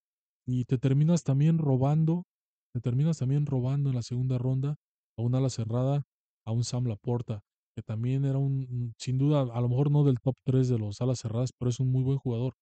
Y 0.46 0.64
te 0.64 0.78
terminas 0.78 1.24
también 1.24 1.58
robando, 1.58 2.24
te 2.72 2.80
terminas 2.80 3.18
también 3.18 3.46
robando 3.46 3.90
en 3.90 3.96
la 3.96 4.02
segunda 4.02 4.38
ronda 4.38 4.76
a 5.18 5.22
un 5.22 5.34
ala 5.34 5.50
cerrada, 5.50 6.06
a 6.46 6.52
un 6.52 6.64
Sam 6.64 6.86
Laporta, 6.86 7.42
que 7.74 7.82
también 7.82 8.24
era 8.24 8.38
un, 8.38 8.94
sin 8.98 9.18
duda, 9.18 9.40
a 9.40 9.60
lo 9.60 9.68
mejor 9.68 9.90
no 9.90 10.04
del 10.04 10.20
top 10.20 10.36
3 10.44 10.68
de 10.68 10.78
los 10.78 11.00
alas 11.00 11.20
cerradas, 11.20 11.52
pero 11.58 11.70
es 11.70 11.80
un 11.80 11.90
muy 11.90 12.02
buen 12.02 12.18
jugador. 12.18 12.54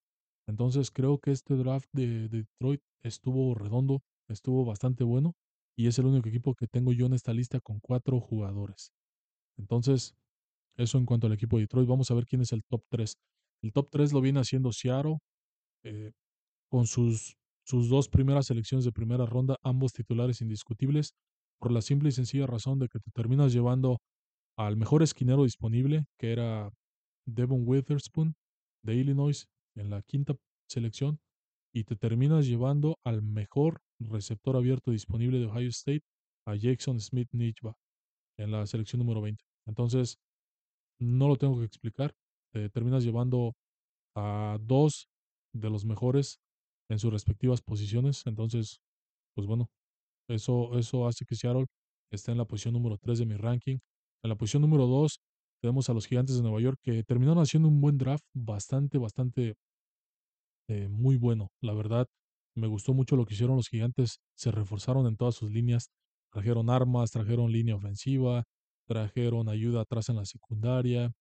Entonces 0.48 0.90
creo 0.90 1.18
que 1.18 1.32
este 1.32 1.54
draft 1.54 1.88
de, 1.92 2.28
Detroit 2.28 2.80
estuvo 3.02 3.54
redondo, 3.54 4.02
estuvo 4.28 4.64
bastante 4.64 5.04
bueno 5.04 5.34
y 5.76 5.86
es 5.86 5.98
el 5.98 6.06
único 6.06 6.28
equipo 6.28 6.54
que 6.54 6.66
tengo 6.66 6.92
yo 6.92 7.06
en 7.06 7.14
esta 7.14 7.32
lista 7.32 7.60
con 7.60 7.80
cuatro 7.80 8.20
jugadores. 8.20 8.92
Entonces, 9.58 10.14
eso 10.76 10.98
en 10.98 11.06
cuanto 11.06 11.26
al 11.26 11.32
equipo 11.32 11.56
de 11.56 11.62
Detroit. 11.64 11.88
Vamos 11.88 12.10
a 12.10 12.14
ver 12.14 12.26
quién 12.26 12.42
es 12.42 12.52
el 12.52 12.64
top 12.64 12.82
3. 12.90 13.16
El 13.62 13.72
top 13.72 13.88
3 13.90 14.12
lo 14.12 14.20
viene 14.20 14.40
haciendo 14.40 14.72
Seattle 14.72 15.18
eh, 15.84 16.12
con 16.70 16.86
sus, 16.86 17.36
sus 17.64 17.88
dos 17.88 18.08
primeras 18.08 18.46
selecciones 18.46 18.84
de 18.84 18.92
primera 18.92 19.26
ronda, 19.26 19.56
ambos 19.62 19.92
titulares 19.92 20.40
indiscutibles, 20.40 21.14
por 21.60 21.72
la 21.72 21.82
simple 21.82 22.08
y 22.08 22.12
sencilla 22.12 22.46
razón 22.46 22.78
de 22.78 22.88
que 22.88 22.98
te 22.98 23.10
terminas 23.12 23.52
llevando 23.52 23.98
al 24.56 24.76
mejor 24.76 25.02
esquinero 25.02 25.44
disponible, 25.44 26.04
que 26.18 26.32
era 26.32 26.70
Devon 27.26 27.62
Witherspoon 27.64 28.34
de 28.84 28.96
Illinois, 28.96 29.46
en 29.76 29.90
la 29.90 30.02
quinta 30.02 30.34
selección 30.68 31.20
y 31.74 31.84
te 31.84 31.96
terminas 31.96 32.46
llevando 32.46 32.98
al 33.04 33.22
mejor 33.22 33.80
receptor 33.98 34.56
abierto 34.56 34.90
disponible 34.90 35.38
de 35.38 35.46
Ohio 35.46 35.68
State, 35.68 36.02
a 36.46 36.54
Jackson 36.54 37.00
Smith 37.00 37.28
Nijba, 37.32 37.76
en 38.38 38.50
la 38.50 38.66
selección 38.66 38.98
número 38.98 39.22
20. 39.22 39.42
Entonces, 39.66 40.18
no 41.00 41.28
lo 41.28 41.36
tengo 41.36 41.58
que 41.58 41.64
explicar. 41.64 42.14
Te 42.52 42.68
terminas 42.70 43.04
llevando 43.04 43.54
a 44.16 44.58
dos 44.60 45.08
de 45.54 45.70
los 45.70 45.84
mejores 45.84 46.38
en 46.90 46.98
sus 46.98 47.12
respectivas 47.12 47.62
posiciones. 47.62 48.26
Entonces, 48.26 48.80
pues 49.34 49.46
bueno, 49.46 49.68
eso, 50.28 50.78
eso 50.78 51.06
hace 51.06 51.24
que 51.24 51.36
Seattle 51.36 51.66
esté 52.10 52.32
en 52.32 52.38
la 52.38 52.44
posición 52.44 52.74
número 52.74 52.98
3 52.98 53.18
de 53.20 53.26
mi 53.26 53.36
ranking. 53.36 53.78
En 54.22 54.30
la 54.30 54.36
posición 54.36 54.62
número 54.62 54.86
2 54.86 55.20
tenemos 55.60 55.88
a 55.88 55.94
los 55.94 56.06
Gigantes 56.06 56.36
de 56.36 56.42
Nueva 56.42 56.60
York 56.60 56.78
que 56.82 57.02
terminaron 57.04 57.42
haciendo 57.42 57.68
un 57.68 57.80
buen 57.80 57.98
draft, 57.98 58.24
bastante, 58.34 58.98
bastante 58.98 59.54
eh, 60.68 60.88
muy 60.88 61.16
bueno. 61.16 61.50
La 61.60 61.74
verdad, 61.74 62.06
me 62.56 62.66
gustó 62.66 62.94
mucho 62.94 63.16
lo 63.16 63.24
que 63.26 63.34
hicieron 63.34 63.56
los 63.56 63.68
Gigantes. 63.68 64.20
Se 64.36 64.50
reforzaron 64.50 65.06
en 65.06 65.16
todas 65.16 65.34
sus 65.34 65.50
líneas. 65.50 65.90
Trajeron 66.32 66.70
armas, 66.70 67.10
trajeron 67.10 67.52
línea 67.52 67.76
ofensiva, 67.76 68.44
trajeron 68.86 69.48
ayuda 69.48 69.82
atrás 69.82 70.08
en 70.08 70.16
la 70.16 70.24
secundaria. 70.24 71.12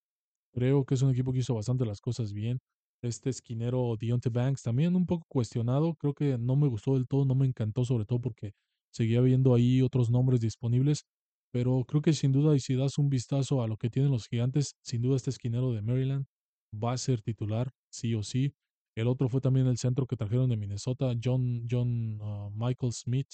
Creo 0.54 0.86
que 0.86 0.96
es 0.96 1.02
un 1.02 1.12
equipo 1.12 1.32
que 1.32 1.40
hizo 1.40 1.56
bastante 1.56 1.86
las 1.86 2.02
cosas 2.02 2.34
bien. 2.34 2.60
Este 3.02 3.30
esquinero 3.30 3.96
Deontay 4.00 4.32
Banks 4.32 4.64
también 4.64 4.96
un 4.96 5.06
poco 5.06 5.26
cuestionado. 5.28 5.96
Creo 5.96 6.14
que 6.14 6.38
no 6.38 6.56
me 6.56 6.68
gustó 6.68 6.94
del 6.96 7.08
todo, 7.08 7.26
no 7.26 7.36
me 7.36 7.48
encantó, 7.48 7.86
sobre 7.86 8.06
todo 8.06 8.20
porque 8.20 8.52
seguía 8.92 9.22
viendo 9.22 9.56
ahí 9.56 9.82
otros 9.82 10.10
nombres 10.12 10.42
disponibles. 10.42 11.06
Pero 11.52 11.84
creo 11.86 12.02
que 12.02 12.14
sin 12.14 12.32
duda, 12.32 12.56
y 12.56 12.60
si 12.60 12.76
das 12.76 12.98
un 12.98 13.10
vistazo 13.10 13.62
a 13.62 13.68
lo 13.68 13.78
que 13.78 13.90
tienen 13.90 14.12
los 14.12 14.28
gigantes, 14.28 14.76
sin 14.84 15.02
duda 15.02 15.18
este 15.18 15.32
esquinero 15.32 15.74
de 15.74 15.82
Maryland 15.82 16.26
va 16.74 16.94
a 16.94 16.98
ser 16.98 17.22
titular, 17.22 17.72
sí 17.90 18.16
o 18.16 18.24
sí. 18.24 18.54
El 18.96 19.08
otro 19.08 19.30
fue 19.30 19.42
también 19.42 19.68
el 19.68 19.78
centro 19.78 20.06
que 20.06 20.18
trajeron 20.18 20.50
de 20.50 20.58
Minnesota, 20.58 21.14
John, 21.22 21.66
John 21.70 22.20
ah, 22.22 22.50
Michael 22.54 22.94
Smith. 22.94 23.28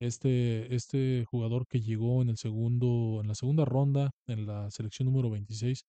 Este, 0.00 0.74
este 0.74 1.24
jugador 1.30 1.66
que 1.66 1.80
llegó 1.80 2.20
en 2.20 2.28
el 2.28 2.36
segundo, 2.36 3.20
en 3.22 3.28
la 3.28 3.34
segunda 3.34 3.64
ronda, 3.64 4.10
en 4.26 4.46
la 4.46 4.70
selección 4.70 5.06
número 5.06 5.30
26, 5.30 5.84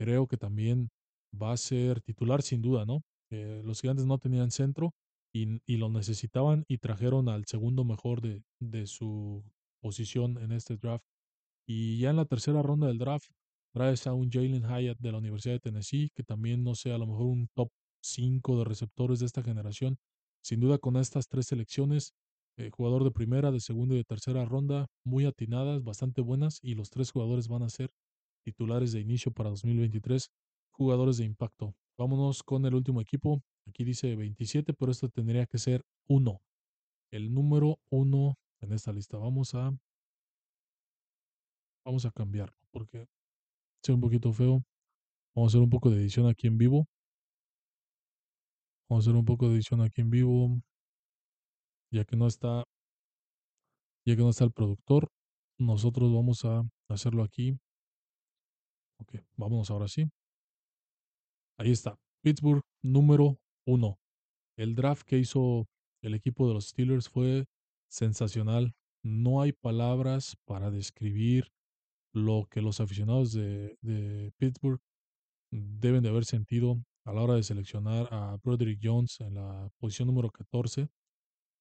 creo 0.00 0.26
que 0.26 0.38
también 0.38 0.90
va 1.30 1.52
a 1.52 1.58
ser 1.58 2.00
titular 2.00 2.40
sin 2.40 2.62
duda, 2.62 2.86
¿no? 2.86 3.02
Eh, 3.30 3.60
los 3.64 3.82
gigantes 3.82 4.06
no 4.06 4.16
tenían 4.16 4.50
centro 4.50 4.94
y, 5.32 5.60
lo 5.76 5.90
necesitaban 5.90 6.64
y 6.68 6.78
trajeron 6.78 7.28
al 7.28 7.44
segundo 7.44 7.84
mejor 7.84 8.22
de, 8.22 8.42
de 8.60 8.86
su 8.86 9.44
posición 9.82 10.38
en 10.38 10.52
este 10.52 10.76
draft. 10.76 11.04
Y 11.68 11.98
ya 11.98 12.10
en 12.10 12.16
la 12.16 12.24
tercera 12.24 12.62
ronda 12.62 12.86
del 12.86 12.98
draft, 12.98 13.30
traes 13.74 14.06
a 14.06 14.14
un 14.14 14.30
Jalen 14.30 14.64
Hyatt 14.64 14.98
de 14.98 15.12
la 15.12 15.18
Universidad 15.18 15.54
de 15.54 15.60
Tennessee, 15.60 16.10
que 16.14 16.24
también 16.24 16.64
no 16.64 16.74
sé, 16.74 16.92
a 16.92 16.98
lo 16.98 17.06
mejor 17.06 17.26
un 17.26 17.48
top 17.54 17.70
5 18.02 18.58
de 18.58 18.64
receptores 18.64 19.20
de 19.20 19.26
esta 19.26 19.42
generación. 19.42 19.98
Sin 20.42 20.60
duda 20.60 20.78
con 20.78 20.96
estas 20.96 21.28
tres 21.28 21.46
selecciones, 21.46 22.14
eh, 22.56 22.70
jugador 22.72 23.04
de 23.04 23.10
primera, 23.10 23.52
de 23.52 23.60
segunda 23.60 23.94
y 23.94 23.98
de 23.98 24.04
tercera 24.04 24.46
ronda, 24.46 24.86
muy 25.04 25.26
atinadas, 25.26 25.84
bastante 25.84 26.22
buenas, 26.22 26.58
y 26.62 26.74
los 26.74 26.88
tres 26.88 27.12
jugadores 27.12 27.48
van 27.48 27.62
a 27.62 27.68
ser 27.68 27.90
titulares 28.42 28.92
de 28.92 29.00
inicio 29.00 29.32
para 29.32 29.50
2023, 29.50 30.30
jugadores 30.70 31.18
de 31.18 31.24
impacto. 31.24 31.74
Vámonos 31.98 32.42
con 32.42 32.64
el 32.64 32.74
último 32.74 33.00
equipo. 33.00 33.42
Aquí 33.66 33.84
dice 33.84 34.16
27, 34.16 34.72
pero 34.74 34.90
esto 34.90 35.08
tendría 35.08 35.46
que 35.46 35.58
ser 35.58 35.84
1. 36.08 36.40
El 37.12 37.32
número 37.34 37.78
1 37.90 38.38
en 38.60 38.72
esta 38.72 38.92
lista. 38.92 39.18
Vamos 39.18 39.54
a. 39.54 39.72
Vamos 41.84 42.04
a 42.04 42.10
cambiarlo 42.10 42.56
porque 42.70 43.06
es 43.82 43.88
un 43.88 44.00
poquito 44.00 44.32
feo. 44.32 44.62
Vamos 45.34 45.48
a 45.48 45.58
hacer 45.58 45.60
un 45.62 45.70
poco 45.70 45.90
de 45.90 45.96
edición 45.96 46.26
aquí 46.26 46.46
en 46.46 46.58
vivo. 46.58 46.86
Vamos 48.88 49.06
a 49.06 49.10
hacer 49.10 49.18
un 49.18 49.24
poco 49.24 49.48
de 49.48 49.54
edición 49.54 49.80
aquí 49.80 50.00
en 50.00 50.10
vivo. 50.10 50.60
Ya 51.92 52.04
que 52.04 52.16
no 52.16 52.26
está. 52.26 52.64
Ya 54.06 54.16
que 54.16 54.22
no 54.22 54.30
está 54.30 54.44
el 54.44 54.52
productor. 54.52 55.10
Nosotros 55.58 56.12
vamos 56.12 56.44
a 56.44 56.62
hacerlo 56.88 57.22
aquí. 57.22 57.58
Ok, 59.00 59.14
vámonos 59.36 59.70
ahora 59.70 59.88
sí. 59.88 60.10
Ahí 61.58 61.72
está. 61.72 61.98
Pittsburgh 62.22 62.62
número 62.82 63.38
uno. 63.66 63.98
El 64.56 64.74
draft 64.74 65.06
que 65.06 65.18
hizo 65.18 65.66
el 66.02 66.14
equipo 66.14 66.46
de 66.46 66.54
los 66.54 66.68
Steelers 66.68 67.08
fue 67.08 67.46
sensacional. 67.88 68.74
No 69.02 69.40
hay 69.40 69.52
palabras 69.52 70.36
para 70.44 70.70
describir 70.70 71.50
lo 72.12 72.46
que 72.50 72.60
los 72.60 72.80
aficionados 72.80 73.32
de, 73.32 74.32
Pittsburgh 74.38 74.80
deben 75.50 76.02
de 76.02 76.08
haber 76.10 76.24
sentido 76.24 76.82
a 77.04 77.12
la 77.12 77.22
hora 77.22 77.34
de 77.34 77.42
seleccionar 77.42 78.08
a 78.10 78.36
Broderick 78.42 78.80
Jones 78.82 79.20
en 79.20 79.34
la 79.34 79.70
posición 79.78 80.08
número 80.08 80.30
14. 80.30 80.88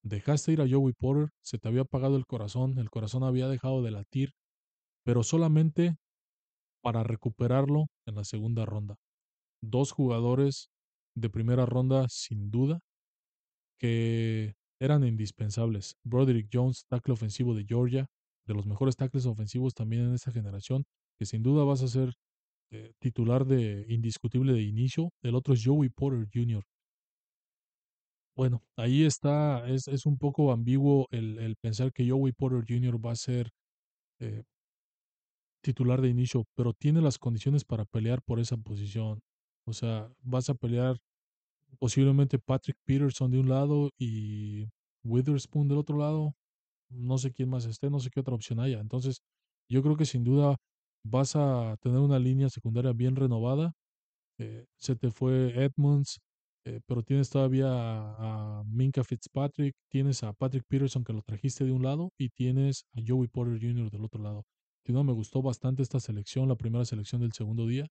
Dejaste 0.04 0.54
ir 0.54 0.62
a 0.62 0.70
Joey 0.70 0.94
Porter, 0.94 1.30
se 1.42 1.58
te 1.58 1.68
había 1.68 1.82
apagado 1.82 2.18
el 2.18 2.26
corazón, 2.26 2.78
el 2.80 2.90
corazón 2.90 3.24
había 3.24 3.48
dejado 3.48 3.82
de 3.82 3.92
latir, 3.92 4.34
pero 5.04 5.24
solamente 5.24 5.98
para 6.82 7.04
recuperarlo 7.04 7.88
en 8.06 8.16
la 8.16 8.24
segunda 8.24 8.66
ronda. 8.66 8.96
Dos 9.62 9.92
jugadores 9.92 10.70
de 11.16 11.30
primera 11.30 11.66
ronda, 11.66 12.08
sin 12.10 12.52
duda, 12.52 12.80
que 13.80 14.54
eran 14.80 15.04
indispensables. 15.04 15.96
Broderick 16.04 16.50
Jones, 16.52 16.86
tackle 16.88 17.14
ofensivo 17.14 17.54
de 17.54 17.66
Georgia, 17.66 18.08
de 18.48 18.54
los 18.54 18.66
mejores 18.66 18.96
tackles 18.96 19.26
ofensivos 19.26 19.74
también 19.74 20.04
en 20.06 20.14
esta 20.14 20.32
generación, 20.32 20.86
que 21.18 21.26
sin 21.26 21.44
duda 21.44 21.64
vas 21.64 21.84
a 21.84 21.88
ser 21.88 22.14
eh, 22.72 22.94
titular 23.00 23.46
de 23.46 23.86
indiscutible 23.90 24.54
de 24.54 24.62
inicio. 24.62 25.12
El 25.24 25.36
otro 25.36 25.54
es 25.54 25.64
Joey 25.64 25.90
Porter 25.90 26.28
Jr. 26.34 26.64
Bueno, 28.36 28.64
ahí 28.78 29.04
está, 29.04 29.68
es, 29.68 29.88
es 29.88 30.06
un 30.06 30.18
poco 30.18 30.52
ambiguo 30.52 31.08
el, 31.12 31.56
pensar 31.62 31.92
que 31.92 32.10
Joey 32.10 32.32
Porter 32.32 32.64
Jr. 32.66 33.06
va 33.06 33.12
a 33.12 33.16
ser 33.16 33.50
eh, 34.22 34.44
titular 35.62 36.02
de 36.02 36.10
inicio, 36.10 36.46
pero 36.56 36.74
tiene 36.74 37.02
las 37.02 37.18
condiciones 37.18 37.66
para 37.66 37.86
pelear 37.86 38.22
por 38.22 38.40
esa 38.40 38.58
posición. 38.58 39.22
O 39.66 39.74
sea, 39.74 40.12
vas 40.22 40.50
a 40.50 40.56
pelear 40.56 40.98
posiblemente 41.80 42.40
Patrick 42.40 42.78
Peterson 42.86 43.32
de 43.32 43.40
un 43.40 43.50
lado 43.50 43.92
y 43.98 44.66
Witherspoon 45.04 45.68
del 45.68 45.78
otro 45.80 45.98
lado. 45.98 46.34
No 46.90 47.18
sé 47.18 47.32
quién 47.32 47.50
más 47.50 47.66
esté, 47.66 47.90
no 47.90 48.00
sé 48.00 48.10
qué 48.10 48.20
otra 48.22 48.36
opción 48.36 48.60
haya. 48.60 48.80
Entonces, 48.80 49.22
yo 49.70 49.84
creo 49.84 49.96
que 49.98 50.06
sin 50.06 50.24
duda 50.24 50.58
vas 51.04 51.36
a 51.36 51.76
tener 51.82 52.00
una 52.00 52.20
línea 52.20 52.50
secundaria 52.50 52.94
bien 52.94 53.16
renovada. 53.16 53.74
Eh, 54.40 54.66
se 54.78 54.96
te 54.96 55.12
fue 55.12 55.54
Edmonds, 55.64 56.20
eh, 56.66 56.82
pero 56.86 57.04
tienes 57.04 57.30
todavía 57.30 57.68
a, 57.70 58.64
Minka 58.66 59.04
Fitzpatrick, 59.04 59.76
tienes 59.90 60.24
a 60.24 60.34
Patrick 60.34 60.64
Peterson 60.68 61.04
que 61.04 61.14
lo 61.14 61.22
trajiste 61.22 61.66
de 61.66 61.72
un 61.72 61.84
lado 61.84 62.12
y 62.18 62.30
tienes 62.30 62.86
a 62.94 63.02
Joey 63.06 63.28
Porter 63.28 63.60
Jr. 63.60 63.90
del 63.92 64.06
otro 64.06 64.22
lado. 64.24 64.44
Me 64.94 65.14
gustó 65.14 65.42
bastante 65.42 65.84
esta 65.84 66.00
selección, 66.00 66.48
la 66.48 66.56
primera 66.56 66.86
selección 66.86 67.22
del 67.22 67.34
segundo 67.34 67.68
día. 67.68 67.88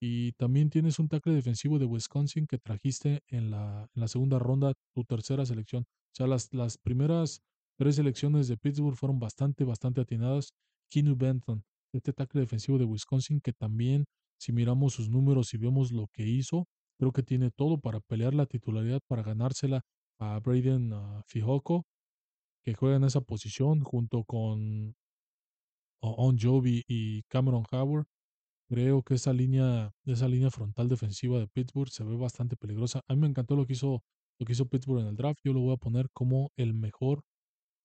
Y 0.00 0.32
también 0.32 0.68
tienes 0.68 0.98
un 0.98 1.08
tackle 1.08 1.32
defensivo 1.32 1.78
de 1.78 1.86
Wisconsin 1.86 2.46
que 2.46 2.58
trajiste 2.58 3.20
en 3.28 3.50
la, 3.50 3.88
segunda 4.06 4.38
ronda, 4.38 4.72
tu 4.94 5.04
tercera 5.04 5.46
selección. 5.46 5.84
O 5.84 6.14
sea, 6.14 6.26
las, 6.26 6.52
las 6.52 6.76
primeras 6.76 7.40
tres 7.78 7.96
selecciones 7.96 8.48
de 8.48 8.56
Pittsburgh 8.56 8.96
fueron 8.96 9.20
bastante, 9.20 9.64
bastante 9.64 10.00
atinadas. 10.00 10.52
Kinu 10.90 11.14
Benton, 11.16 11.62
este 11.92 12.12
tackle 12.12 12.40
defensivo 12.40 12.78
de 12.78 12.84
Wisconsin, 12.84 13.40
que 13.40 13.52
también, 13.52 14.04
si 14.38 14.52
miramos 14.52 14.94
sus 14.94 15.08
números 15.08 15.54
y 15.54 15.58
vemos 15.58 15.92
lo 15.92 16.08
que 16.08 16.26
hizo, 16.26 16.66
creo 16.98 17.12
que 17.12 17.22
tiene 17.22 17.50
todo 17.50 17.78
para 17.78 18.00
pelear 18.00 18.34
la 18.34 18.46
titularidad, 18.46 19.00
para 19.06 19.22
ganársela 19.22 19.82
a 20.18 20.38
Braden 20.40 20.92
uh, 20.92 21.22
Fijoko, 21.26 21.84
que 22.64 22.74
juega 22.74 22.96
en 22.96 23.04
esa 23.04 23.20
posición 23.20 23.82
junto 23.82 24.24
con 24.24 24.94
On 26.02 26.36
Jovi 26.38 26.82
y 26.88 27.22
Cameron 27.24 27.64
Howard. 27.70 28.06
Creo 28.68 29.02
que 29.02 29.14
esa 29.14 29.32
línea, 29.32 29.92
esa 30.04 30.28
línea 30.28 30.50
frontal 30.50 30.88
defensiva 30.88 31.38
de 31.38 31.46
Pittsburgh 31.46 31.90
se 31.90 32.04
ve 32.04 32.16
bastante 32.16 32.56
peligrosa. 32.56 33.02
A 33.08 33.14
mí 33.14 33.20
me 33.20 33.28
encantó 33.28 33.54
lo 33.54 33.66
que 33.66 33.74
hizo, 33.74 34.02
lo 34.38 34.46
que 34.46 34.52
hizo 34.52 34.66
Pittsburgh 34.66 35.00
en 35.00 35.08
el 35.08 35.16
draft. 35.16 35.40
Yo 35.44 35.52
lo 35.52 35.60
voy 35.60 35.74
a 35.74 35.76
poner 35.76 36.08
como 36.12 36.50
el 36.56 36.74
mejor 36.74 37.22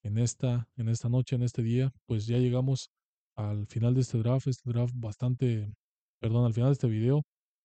en 0.03 0.17
esta, 0.17 0.67
en 0.77 0.89
esta 0.89 1.09
noche, 1.09 1.35
en 1.35 1.43
este 1.43 1.61
día. 1.61 1.91
Pues 2.07 2.25
ya 2.25 2.37
llegamos 2.37 2.89
al 3.35 3.67
final 3.67 3.93
de 3.93 4.01
este 4.01 4.17
draft. 4.17 4.47
Este 4.47 4.69
draft 4.69 4.93
bastante, 4.97 5.73
perdón, 6.19 6.45
al 6.45 6.53
final 6.53 6.69
de 6.69 6.73
este 6.73 6.87
video. 6.87 7.23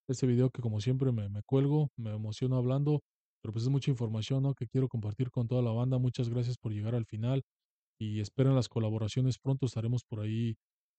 Este 0.09 0.27
video 0.27 0.51
que 0.51 0.61
como 0.63 0.81
siempre 0.81 1.13
me, 1.13 1.29
me 1.29 1.43
cuelgo, 1.45 1.91
me 1.97 2.11
emociono 2.13 2.57
hablando, 2.57 3.01
pero 3.41 3.53
pues 3.53 3.65
es 3.65 3.71
mucha 3.71 3.91
información 3.91 4.43
¿no? 4.43 4.55
que 4.55 4.67
quiero 4.67 4.89
compartir 4.89 5.31
con 5.31 5.47
toda 5.49 5.63
la 5.63 5.71
banda. 5.71 5.99
Muchas 5.99 6.29
gracias 6.29 6.59
por 6.59 6.73
llegar 6.73 6.95
al 6.95 7.07
final 7.07 7.43
y 8.03 8.21
esperen 8.21 8.55
las 8.55 8.69
colaboraciones. 8.69 9.39
Pronto 9.39 9.67
estaremos 9.67 10.05
por 10.05 10.21
ahí 10.21 10.57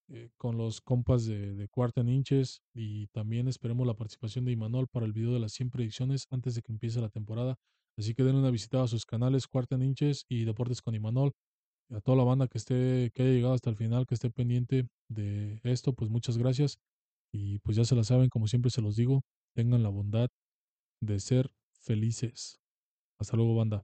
eh, 0.09 0.29
con 0.37 0.57
los 0.57 0.81
compas 0.81 1.25
de, 1.25 1.53
de 1.53 1.67
Cuarta 1.67 2.01
Inches 2.01 2.61
y 2.73 3.07
también 3.07 3.47
esperemos 3.47 3.85
la 3.85 3.93
participación 3.93 4.45
de 4.45 4.53
Imanol 4.53 4.87
para 4.87 5.05
el 5.05 5.13
video 5.13 5.33
de 5.33 5.39
las 5.39 5.53
100 5.53 5.69
predicciones 5.69 6.27
antes 6.31 6.55
de 6.55 6.61
que 6.61 6.71
empiece 6.71 7.01
la 7.01 7.09
temporada. 7.09 7.55
Así 7.97 8.13
que 8.13 8.23
den 8.23 8.35
una 8.35 8.51
visitada 8.51 8.85
a 8.85 8.87
sus 8.87 9.05
canales 9.05 9.47
Cuarta 9.47 9.75
Inches 9.75 10.25
y 10.29 10.45
Deportes 10.45 10.81
con 10.81 10.95
Imanol. 10.95 11.33
a 11.91 12.01
toda 12.01 12.17
la 12.17 12.23
banda 12.23 12.47
que 12.47 12.57
esté, 12.57 13.11
que 13.13 13.23
haya 13.23 13.33
llegado 13.33 13.53
hasta 13.53 13.69
el 13.69 13.75
final, 13.75 14.05
que 14.07 14.15
esté 14.15 14.29
pendiente 14.31 14.87
de 15.09 15.59
esto, 15.63 15.93
pues 15.93 16.09
muchas 16.09 16.37
gracias. 16.37 16.79
Y 17.33 17.59
pues 17.59 17.77
ya 17.77 17.85
se 17.85 17.95
la 17.95 18.03
saben, 18.03 18.29
como 18.29 18.47
siempre 18.47 18.71
se 18.71 18.81
los 18.81 18.95
digo, 18.95 19.23
tengan 19.55 19.83
la 19.83 19.89
bondad 19.89 20.29
de 21.01 21.19
ser 21.19 21.51
felices. 21.71 22.59
Hasta 23.19 23.37
luego, 23.37 23.55
banda. 23.55 23.83